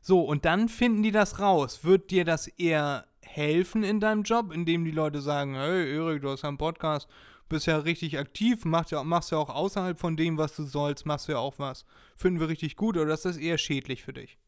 So, 0.00 0.22
und 0.22 0.44
dann 0.44 0.68
finden 0.68 1.02
die 1.02 1.12
das 1.12 1.40
raus. 1.40 1.84
Wird 1.84 2.10
dir 2.10 2.24
das 2.24 2.46
eher 2.46 3.06
helfen 3.22 3.82
in 3.82 4.00
deinem 4.00 4.22
Job, 4.22 4.52
indem 4.52 4.84
die 4.84 4.90
Leute 4.92 5.20
sagen, 5.20 5.54
hey 5.54 5.94
Erik, 5.94 6.22
du 6.22 6.30
hast 6.30 6.44
einen 6.44 6.58
Podcast, 6.58 7.08
bist 7.48 7.66
ja 7.66 7.78
richtig 7.78 8.18
aktiv, 8.18 8.64
machst 8.64 8.92
ja, 8.92 9.02
machst 9.04 9.30
ja 9.30 9.38
auch 9.38 9.50
außerhalb 9.50 9.98
von 9.98 10.16
dem, 10.16 10.38
was 10.38 10.56
du 10.56 10.64
sollst, 10.64 11.06
machst 11.06 11.28
du 11.28 11.32
ja 11.32 11.38
auch 11.38 11.58
was. 11.58 11.84
Finden 12.16 12.40
wir 12.40 12.48
richtig 12.48 12.76
gut 12.76 12.96
oder 12.96 13.14
ist 13.14 13.24
das 13.24 13.36
eher 13.36 13.58
schädlich 13.58 14.02
für 14.02 14.12
dich? 14.12 14.38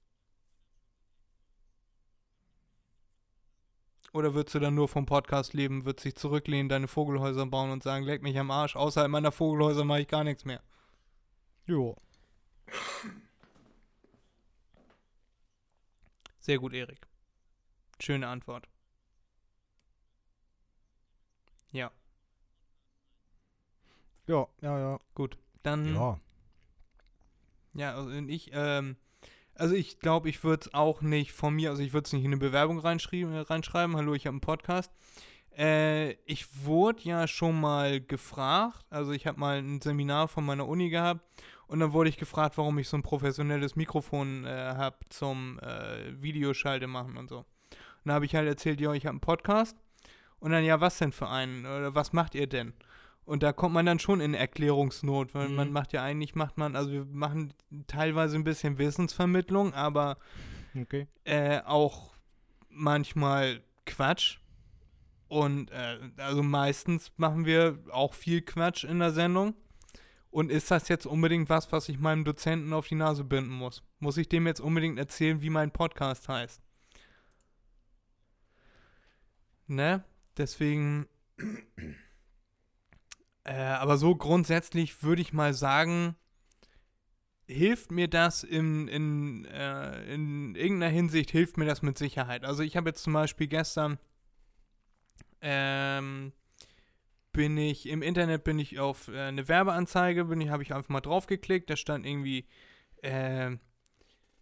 Oder 4.13 4.35
würdest 4.35 4.55
du 4.55 4.59
dann 4.59 4.75
nur 4.75 4.89
vom 4.89 5.07
Podcast 5.07 5.53
leben, 5.53 5.85
würdest 5.85 6.07
dich 6.07 6.17
zurücklehnen, 6.17 6.69
deine 6.69 6.89
Vogelhäuser 6.89 7.47
bauen 7.47 7.71
und 7.71 7.83
sagen, 7.83 8.05
leck 8.05 8.23
mich 8.23 8.39
am 8.39 8.51
Arsch, 8.51 8.75
außerhalb 8.75 9.11
meiner 9.11 9.33
Vogelhäuser 9.33 9.85
mache 9.85 10.01
ich 10.03 10.09
gar 10.09 10.25
nichts 10.25 10.45
mehr? 10.45 10.63
Jo. 11.67 11.97
Sehr 16.41 16.59
gut, 16.59 16.73
Erik. 16.73 17.07
Schöne 18.01 18.29
Antwort. 18.29 18.69
Ja, 21.71 21.91
Ja, 24.29 24.47
ja, 24.61 24.79
ja. 24.79 24.99
gut. 25.15 25.39
Dann, 25.63 25.95
ja, 25.95 26.21
Ja. 27.75 27.95
also 27.97 28.11
ich, 28.11 28.51
ähm, 28.53 28.97
also 29.55 29.75
ich 29.75 30.01
glaube, 30.01 30.29
ich 30.29 30.45
würde 30.45 30.67
es 30.67 30.75
auch 30.75 31.01
nicht 31.01 31.33
von 31.33 31.55
mir, 31.55 31.71
also 31.71 31.83
ich 31.83 31.95
würde 31.95 32.05
es 32.07 32.13
nicht 32.13 32.25
in 32.25 32.33
eine 32.33 32.37
Bewerbung 32.37 32.79
reinschreiben, 32.79 33.35
reinschreiben. 33.35 33.97
Hallo, 33.97 34.15
ich 34.15 34.27
habe 34.27 34.35
einen 34.35 34.41
Podcast. 34.43 34.93
Äh, 35.57 36.13
ich 36.27 36.65
wurde 36.65 37.03
ja 37.03 37.27
schon 37.27 37.59
mal 37.59 38.01
gefragt, 38.01 38.85
also 38.91 39.13
ich 39.13 39.27
habe 39.27 39.41
mal 39.41 39.59
ein 39.59 39.81
Seminar 39.81 40.29
von 40.29 40.45
meiner 40.45 40.69
Uni 40.69 40.91
gehabt 40.91 41.21
und 41.67 41.81
dann 41.81 41.93
wurde 41.95 42.11
ich 42.11 42.19
gefragt, 42.19 42.59
warum 42.59 42.79
ich 42.79 42.89
so 42.89 42.97
ein 42.99 43.03
professionelles 43.03 43.77
Mikrofon 43.77 44.45
äh, 44.45 44.75
habe 44.77 44.99
zum 45.09 45.59
äh, 45.61 46.23
Videoschalte 46.23 46.87
machen 46.87 47.17
und 47.17 47.29
so. 47.29 47.39
Und 47.39 47.47
dann 48.05 48.15
habe 48.15 48.27
ich 48.27 48.35
halt 48.35 48.47
erzählt, 48.47 48.81
ja, 48.81 48.93
ich 48.93 49.07
habe 49.07 49.15
einen 49.15 49.21
Podcast. 49.21 49.77
Und 50.39 50.53
dann, 50.53 50.65
ja, 50.65 50.81
was 50.81 50.99
denn 50.99 51.11
für 51.13 51.29
einen? 51.29 51.67
Oder 51.67 51.95
was 51.97 52.13
macht 52.13 52.35
ihr 52.37 52.47
denn? 52.47 52.75
Und 53.29 53.43
da 53.43 53.53
kommt 53.53 53.75
man 53.75 53.85
dann 53.85 53.99
schon 53.99 54.23
in 54.23 54.33
Erklärungsnot, 54.33 55.35
weil 55.35 55.51
Mhm. 55.51 55.55
man 55.55 55.71
macht 55.71 55.93
ja 55.93 56.03
eigentlich, 56.03 56.35
macht 56.35 56.57
man, 56.57 56.75
also 56.75 56.91
wir 56.91 57.05
machen 57.05 57.53
teilweise 57.87 58.37
ein 58.37 58.45
bisschen 58.45 58.79
Wissensvermittlung, 58.79 59.75
aber 59.75 60.17
Okay. 60.75 61.07
äh, 61.25 61.61
auch 61.67 62.15
manchmal 62.71 63.61
Quatsch. 63.85 64.39
Und 65.29 65.71
äh, 65.73 65.99
also 66.17 66.43
meistens 66.43 67.13
machen 67.19 67.45
wir 67.45 67.79
auch 67.93 68.15
viel 68.15 68.41
Quatsch 68.41 68.85
in 68.85 68.99
der 68.99 69.13
Sendung. 69.13 69.55
Und 70.31 70.51
ist 70.51 70.71
das 70.71 70.89
jetzt 70.89 71.05
unbedingt 71.05 71.51
was, 71.51 71.71
was 71.71 71.91
ich 71.91 71.99
meinem 71.99 72.25
Dozenten 72.25 72.73
auf 72.73 72.89
die 72.89 72.95
Nase 72.95 73.25
binden 73.25 73.51
muss? 73.51 73.83
Muss 73.99 74.17
ich 74.17 74.31
dem 74.31 74.47
jetzt 74.47 74.61
unbedingt 74.61 74.99
erzählen, 74.99 75.43
wie 75.43 75.51
mein 75.51 75.71
Podcast 75.71 76.29
heißt? 76.31 76.63
Ne? 79.67 80.03
Deswegen. 80.39 81.07
Äh, 83.49 83.63
aber 83.63 83.97
so 83.97 84.15
grundsätzlich 84.15 85.03
würde 85.03 85.23
ich 85.23 85.33
mal 85.33 85.55
sagen, 85.55 86.17
hilft 87.47 87.91
mir 87.91 88.07
das 88.07 88.45
in, 88.45 88.89
in, 88.89 89.47
äh, 89.47 90.13
in 90.13 90.55
irgendeiner 90.55 90.93
Hinsicht, 90.93 91.31
hilft 91.31 91.57
mir 91.57 91.65
das 91.65 91.81
mit 91.81 91.97
Sicherheit. 91.97 92.45
Also 92.45 92.63
ich 92.63 92.77
habe 92.77 92.91
jetzt 92.91 93.03
zum 93.03 93.15
Beispiel 93.15 93.47
gestern, 93.47 93.99
ähm, 95.41 96.33
bin 97.33 97.57
ich, 97.57 97.89
im 97.89 98.03
Internet 98.03 98.45
bin 98.45 98.59
ich 98.59 98.79
auf 98.79 99.09
äh, 99.09 99.19
eine 99.19 99.49
Werbeanzeige, 99.49 100.27
bin 100.27 100.43
ich, 100.43 100.51
habe 100.51 100.63
ich 100.63 100.75
einfach 100.75 100.91
mal 100.91 101.01
draufgeklickt, 101.01 101.71
da 101.71 101.77
stand 101.77 102.05
irgendwie, 102.05 102.47
äh, 103.01 103.57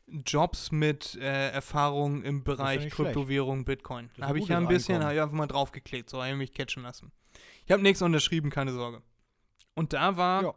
Jobs 0.09 0.73
mit 0.73 1.17
äh, 1.17 1.51
Erfahrung 1.51 2.25
im 2.25 2.43
Bereich 2.43 2.91
Kryptowährung, 2.91 3.65
Bitcoin. 3.65 4.07
ist 4.07 4.19
Da 4.19 4.27
habe 4.27 4.39
ich 4.41 4.49
ja 4.49 4.59
ein 4.59 4.67
bisschen, 4.67 5.05
habe 5.05 5.15
ich 5.15 5.21
einfach 5.21 5.37
mal 5.37 5.47
draufgeklickt, 5.47 6.11
so 6.11 6.23
habe 6.23 6.31
ich 6.31 6.37
mich 6.37 6.53
catchen 6.53 6.83
lassen. 6.83 7.13
Ich 7.65 7.73
habe 7.73 7.83
nichts 7.83 8.03
unterschrieben, 8.03 8.51
keine 8.51 8.73
Sorge. 8.73 9.03
Und 9.75 9.93
da 9.93 10.17
war, 10.17 10.43
Ja. 10.43 10.55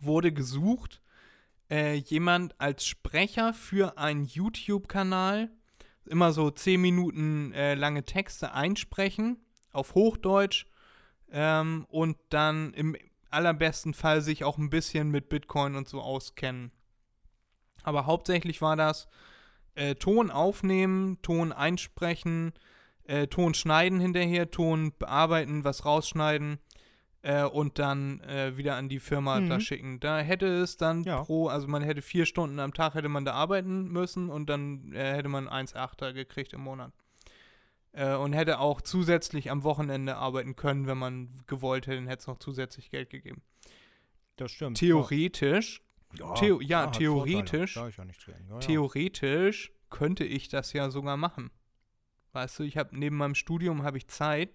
wurde 0.00 0.32
gesucht, 0.32 1.00
äh, 1.70 1.94
jemand 1.94 2.60
als 2.60 2.84
Sprecher 2.86 3.54
für 3.54 3.98
einen 3.98 4.24
YouTube-Kanal, 4.24 5.50
immer 6.06 6.32
so 6.32 6.50
10 6.50 6.80
Minuten 6.80 7.52
äh, 7.52 7.74
lange 7.74 8.04
Texte 8.04 8.52
einsprechen, 8.52 9.38
auf 9.72 9.94
Hochdeutsch, 9.94 10.66
ähm, 11.30 11.86
und 11.88 12.16
dann 12.30 12.74
im 12.74 12.96
allerbesten 13.30 13.94
Fall 13.94 14.20
sich 14.20 14.42
auch 14.42 14.58
ein 14.58 14.70
bisschen 14.70 15.10
mit 15.10 15.28
Bitcoin 15.28 15.76
und 15.76 15.88
so 15.88 16.00
auskennen. 16.00 16.72
Aber 17.84 18.06
hauptsächlich 18.06 18.60
war 18.60 18.74
das 18.76 19.08
äh, 19.76 19.94
Ton 19.94 20.30
aufnehmen, 20.32 21.22
Ton 21.22 21.52
einsprechen, 21.52 22.52
äh, 23.10 23.26
Ton 23.26 23.54
schneiden 23.54 23.98
hinterher, 24.00 24.50
Ton 24.50 24.92
bearbeiten, 24.98 25.64
was 25.64 25.84
rausschneiden 25.84 26.58
äh, 27.22 27.42
und 27.44 27.78
dann 27.78 28.20
äh, 28.20 28.56
wieder 28.56 28.76
an 28.76 28.88
die 28.88 28.98
Firma 29.00 29.40
da 29.40 29.56
Mhm. 29.56 29.60
schicken. 29.60 30.00
Da 30.00 30.20
hätte 30.20 30.46
es 30.46 30.76
dann 30.76 31.02
Ja. 31.04 31.22
pro, 31.22 31.48
also 31.48 31.66
man 31.68 31.82
hätte 31.82 32.02
vier 32.02 32.24
Stunden 32.24 32.58
am 32.60 32.72
Tag 32.72 32.94
hätte 32.94 33.08
man 33.08 33.24
da 33.24 33.32
arbeiten 33.34 33.88
müssen 33.88 34.30
und 34.30 34.48
dann 34.48 34.92
äh, 34.92 35.14
hätte 35.16 35.28
man 35.28 35.48
1,8er 35.48 36.12
gekriegt 36.12 36.52
im 36.52 36.60
Monat. 36.62 36.92
Äh, 37.92 38.14
und 38.14 38.32
hätte 38.32 38.60
auch 38.60 38.80
zusätzlich 38.80 39.50
am 39.50 39.64
Wochenende 39.64 40.16
arbeiten 40.16 40.54
können, 40.54 40.86
wenn 40.86 40.96
man 40.98 41.30
gewollt 41.48 41.86
hätte, 41.88 41.96
dann 41.96 42.06
hätte 42.06 42.20
es 42.20 42.26
noch 42.28 42.38
zusätzlich 42.38 42.90
Geld 42.90 43.10
gegeben. 43.10 43.42
Das 44.36 44.52
stimmt. 44.52 44.78
Theoretisch 44.78 45.82
Ja, 46.18 46.32
Theo- 46.34 46.60
ja, 46.60 46.82
hat 46.82 46.96
theoretisch- 46.96 47.74
Vorteile. 47.74 48.06
Da 48.06 48.32
ja. 48.32 48.34
Ja, 48.48 48.54
ja. 48.54 48.58
Theoretisch 48.60 49.72
könnte 49.90 50.24
ich 50.24 50.48
das 50.48 50.72
ja 50.72 50.90
sogar 50.90 51.16
machen. 51.16 51.50
Weißt 52.32 52.58
du, 52.58 52.62
ich 52.62 52.76
habe 52.76 52.96
neben 52.98 53.16
meinem 53.16 53.34
Studium 53.34 53.82
habe 53.82 53.98
ich 53.98 54.06
Zeit. 54.08 54.50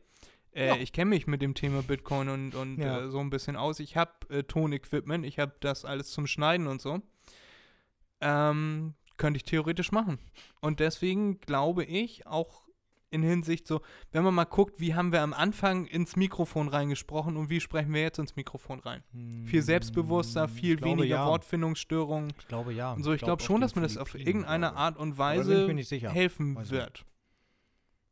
Äh, 0.53 0.67
Ja. 0.67 0.75
Ich 0.77 0.93
kenne 0.93 1.09
mich 1.09 1.27
mit 1.27 1.41
dem 1.41 1.53
Thema 1.53 1.81
Bitcoin 1.81 2.29
und, 2.29 2.55
und 2.55 2.77
Ja. 2.77 3.01
äh, 3.01 3.09
so 3.09 3.19
ein 3.19 3.29
bisschen 3.29 3.55
aus. 3.57 3.79
Ich 3.79 3.97
habe 3.97 4.11
äh, 4.29 4.43
Tonequipment, 4.43 5.25
ich 5.25 5.39
habe 5.39 5.53
das 5.59 5.83
alles 5.85 6.11
zum 6.11 6.27
Schneiden 6.27 6.67
und 6.67 6.81
so. 6.81 7.01
Ähm, 8.21 8.93
könnte 9.17 9.37
ich 9.37 9.43
theoretisch 9.43 9.91
machen. 9.91 10.19
Und 10.61 10.79
deswegen 10.79 11.39
glaube 11.39 11.83
ich 11.83 12.25
auch 12.27 12.63
in 13.11 13.21
Hinsicht 13.23 13.65
so, 13.67 13.81
wenn 14.11 14.23
man 14.23 14.33
mal 14.33 14.43
guckt, 14.45 14.79
wie 14.79 14.93
haben 14.93 15.11
wir 15.13 15.21
am 15.21 15.33
Anfang 15.33 15.85
ins 15.85 16.15
Mikrofon 16.17 16.67
reingesprochen 16.67 17.37
und 17.37 17.49
wie 17.49 17.61
sprechen 17.61 17.93
wir 17.93 18.01
jetzt 18.01 18.19
ins 18.19 18.35
Mikrofon 18.35 18.79
rein. 18.79 19.03
Viel 19.45 19.61
selbstbewusster, 19.61 20.43
Hm, 20.47 20.49
viel 20.49 20.73
ich 20.73 20.77
glaube, 20.79 20.97
weniger 20.97 21.15
ja. 21.17 21.27
Wortfindungsstörungen. 21.27 22.33
Ich 22.39 22.47
glaube 22.47 22.73
ja. 22.73 22.91
Und 22.93 23.03
so, 23.03 23.13
ich 23.13 23.21
glaube 23.21 23.41
auf 23.41 23.45
schon, 23.45 23.61
dass 23.61 23.75
mir 23.75 23.83
das 23.83 23.97
auf 23.97 24.15
irgendeine 24.15 24.67
ich. 24.67 24.73
Art 24.73 24.97
und 24.97 25.11
ich 25.11 25.17
Weise 25.17 25.67
helfen 26.11 26.57
ich 26.61 26.71
wird. 26.71 27.05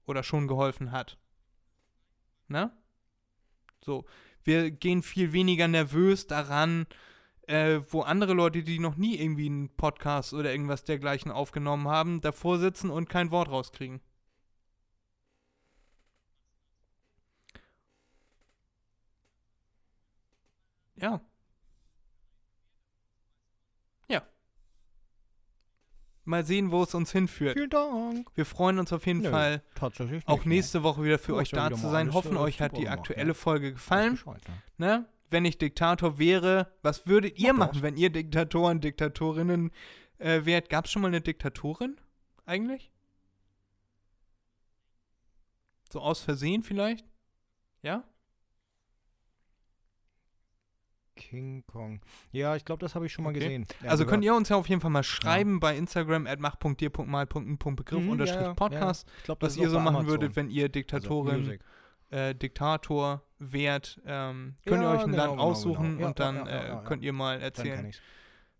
Oder 0.05 0.23
schon 0.23 0.47
geholfen 0.47 0.91
hat. 0.91 1.17
Ne? 2.47 2.71
So, 3.81 4.05
wir 4.43 4.71
gehen 4.71 5.01
viel 5.03 5.33
weniger 5.33 5.67
nervös 5.67 6.27
daran, 6.27 6.87
äh, 7.47 7.81
wo 7.89 8.01
andere 8.01 8.33
Leute, 8.33 8.63
die 8.63 8.79
noch 8.79 8.95
nie 8.95 9.17
irgendwie 9.17 9.47
einen 9.47 9.69
Podcast 9.75 10.33
oder 10.33 10.51
irgendwas 10.51 10.83
dergleichen 10.83 11.31
aufgenommen 11.31 11.87
haben, 11.87 12.21
davor 12.21 12.59
sitzen 12.59 12.89
und 12.89 13.09
kein 13.09 13.31
Wort 13.31 13.49
rauskriegen. 13.49 14.01
Ja. 20.95 21.11
Ja. 21.11 21.32
Mal 26.25 26.45
sehen, 26.45 26.71
wo 26.71 26.83
es 26.83 26.95
uns 26.95 27.11
hinführt. 27.11 27.53
Vielen 27.57 27.69
Dank. 27.69 28.29
Wir 28.35 28.45
freuen 28.45 28.79
uns 28.79 28.93
auf 28.93 29.05
jeden 29.05 29.21
Nö, 29.21 29.29
Fall, 29.29 29.61
auch 30.25 30.45
nächste 30.45 30.83
Woche 30.83 31.03
wieder 31.03 31.19
für 31.19 31.33
Du 31.33 31.37
euch 31.37 31.51
ja 31.51 31.69
da 31.69 31.75
zu 31.75 31.89
sein. 31.89 32.13
Hoffen, 32.13 32.37
euch 32.37 32.61
hat 32.61 32.77
die 32.77 32.83
gemacht, 32.83 32.99
aktuelle 32.99 33.29
ja. 33.29 33.33
Folge 33.33 33.67
ne? 33.67 33.73
gefallen. 33.73 34.19
Ne? 34.77 34.87
Ne? 34.87 35.05
Wenn 35.29 35.43
ich 35.43 35.57
Diktator 35.57 36.19
wäre, 36.19 36.71
was 36.81 37.07
würdet 37.07 37.37
ihr 37.39 37.51
Mach 37.53 37.67
das. 37.67 37.75
machen, 37.75 37.83
wenn 37.83 37.97
ihr 37.97 38.09
Diktatoren, 38.09 38.79
Diktatorinnen 38.79 39.71
äh, 40.19 40.45
wärt? 40.45 40.69
Gab 40.69 40.85
es 40.85 40.91
schon 40.91 41.01
mal 41.01 41.09
eine 41.09 41.21
Diktatorin 41.21 41.97
eigentlich? 42.45 42.89
So 45.91 45.99
aus 45.99 46.21
Versehen 46.21 46.63
vielleicht? 46.63 47.05
Ja? 47.81 48.05
King 51.29 51.63
Kong. 51.67 52.01
Ja, 52.31 52.55
ich 52.55 52.65
glaube, 52.65 52.79
das 52.81 52.95
habe 52.95 53.05
ich 53.05 53.13
schon 53.13 53.23
mal 53.23 53.29
Okay. 53.31 53.39
gesehen. 53.39 53.65
Ja, 53.81 53.89
also 53.91 54.03
sogar- 54.03 54.11
könnt 54.13 54.23
ihr 54.25 54.35
uns 54.35 54.49
ja 54.49 54.55
auf 54.55 54.67
jeden 54.67 54.81
Fall 54.81 54.91
mal 54.91 55.03
schreiben 55.03 55.59
bei 55.59 55.75
Instagram 55.77 56.27
at 56.27 56.39
mach.dir.mal.begriff 56.39 57.99
Mhm, 57.99 58.05
ja, 58.05 58.11
unterstrich 58.11 58.41
ja, 58.47 58.53
Podcast, 58.53 59.07
Ich 59.19 59.23
glaub, 59.23 59.41
was 59.41 59.57
ihr 59.57 59.69
so 59.69 59.77
machen 59.79 59.95
Amazon. 59.95 60.07
würdet, 60.07 60.35
wenn 60.35 60.49
ihr 60.49 60.63
Also 60.63 60.71
Diktatorin, 60.73 61.37
Music. 61.41 61.61
äh, 62.11 62.35
Diktator 62.35 63.23
wärt. 63.39 63.99
Ähm, 64.05 64.55
könnt 64.65 64.81
ihr 64.81 64.87
Ja, 64.87 64.91
euch 64.95 65.01
ein 65.03 65.11
genau, 65.11 65.17
Land 65.17 65.31
genau, 65.33 65.43
aussuchen 65.43 65.83
genau. 65.97 66.01
Ja, 66.01 66.07
und 66.07 66.19
dann 66.19 66.35
ja, 66.35 66.41
ja, 66.45 66.47
äh, 66.49 66.67
ja, 66.67 66.73
ja. 66.75 66.81
könnt 66.81 67.03
ihr 67.03 67.13
mal 67.13 67.41
erzählen. 67.41 67.91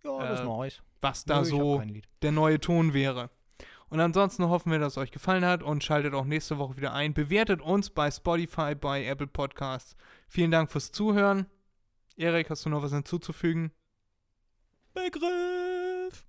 Ja, 0.03 0.41
äh, 0.41 0.45
nice. 0.45 0.81
was 1.01 1.25
da 1.25 1.39
Nö, 1.39 1.45
so 1.45 1.81
der 2.21 2.31
neue 2.31 2.59
Ton 2.59 2.93
wäre. 2.93 3.29
Und 3.89 3.99
ansonsten 3.99 4.49
hoffen 4.49 4.71
wir, 4.71 4.79
dass 4.79 4.93
es 4.93 4.97
euch 4.97 5.11
gefallen 5.11 5.45
hat 5.45 5.61
und 5.61 5.83
schaltet 5.83 6.15
auch 6.15 6.25
nächste 6.25 6.57
Woche 6.57 6.77
wieder 6.77 6.93
ein. 6.93 7.13
Bewertet 7.13 7.61
uns 7.61 7.91
bei 7.91 8.09
Spotify, 8.09 8.73
bei 8.73 9.05
Apple 9.05 9.27
Podcasts. 9.27 9.95
Vielen 10.27 10.49
Dank 10.49 10.71
fürs 10.71 10.91
Zuhören. 10.91 11.45
Erik, 12.15 12.49
hast 12.49 12.65
du 12.65 12.69
noch 12.69 12.83
was 12.83 12.91
hinzuzufügen? 12.91 13.71
Begriff. 14.93 16.25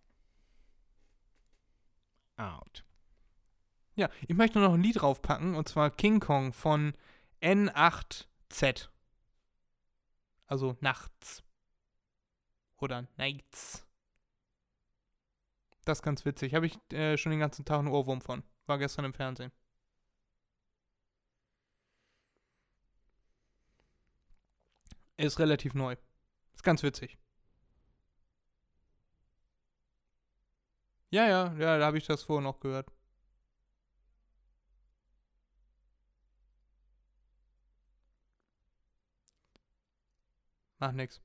Out. 2.37 2.85
Ja, 3.95 4.09
ich 4.27 4.35
möchte 4.35 4.59
noch 4.59 4.73
ein 4.73 4.83
Lied 4.83 5.01
draufpacken 5.01 5.55
und 5.55 5.69
zwar 5.69 5.91
King 5.91 6.21
Kong 6.21 6.53
von 6.53 6.95
N8Z. 7.43 8.89
Also 10.47 10.77
nachts. 10.81 11.43
Oder 12.79 13.07
nights. 13.17 13.87
Das 15.85 15.99
ist 15.99 16.03
ganz 16.03 16.25
witzig. 16.25 16.55
Habe 16.55 16.67
ich 16.67 16.79
äh, 16.93 17.17
schon 17.17 17.31
den 17.31 17.41
ganzen 17.41 17.65
Tag 17.65 17.79
einen 17.79 17.89
Ohrwurm 17.89 18.21
von. 18.21 18.43
War 18.67 18.79
gestern 18.79 19.05
im 19.05 19.13
Fernsehen. 19.13 19.53
Ist 25.17 25.39
relativ 25.39 25.75
neu. 25.75 25.97
Ist 26.55 26.65
ganz 26.65 26.83
witzig. 26.83 27.19
Ja, 31.11 31.27
ja, 31.29 31.55
ja, 31.59 31.79
da 31.79 31.87
habe 31.87 31.99
ich 31.99 32.07
das 32.07 32.25
vorher 32.25 32.43
noch 32.43 32.59
gehört. 32.61 32.91
Macht 40.81 40.97
nix. 40.97 41.21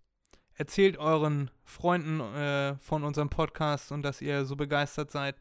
Erzählt 0.53 0.97
euren 0.97 1.49
Freunden 1.63 2.19
äh, 2.19 2.77
von 2.79 3.03
unserem 3.03 3.29
Podcast 3.29 3.91
und 3.91 4.03
dass 4.03 4.21
ihr 4.21 4.45
so 4.45 4.55
begeistert 4.55 5.09
seid. 5.09 5.35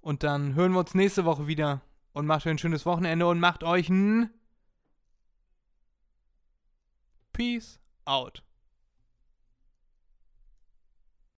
Und 0.00 0.22
dann 0.22 0.54
hören 0.54 0.72
wir 0.72 0.80
uns 0.80 0.94
nächste 0.94 1.24
Woche 1.24 1.46
wieder. 1.46 1.82
Und 2.12 2.26
macht 2.26 2.46
euch 2.46 2.52
ein 2.52 2.58
schönes 2.58 2.86
Wochenende 2.86 3.26
und 3.26 3.40
macht 3.40 3.62
euch 3.62 3.90
ein 3.90 4.30
Peace 7.36 7.78
out. 8.06 8.40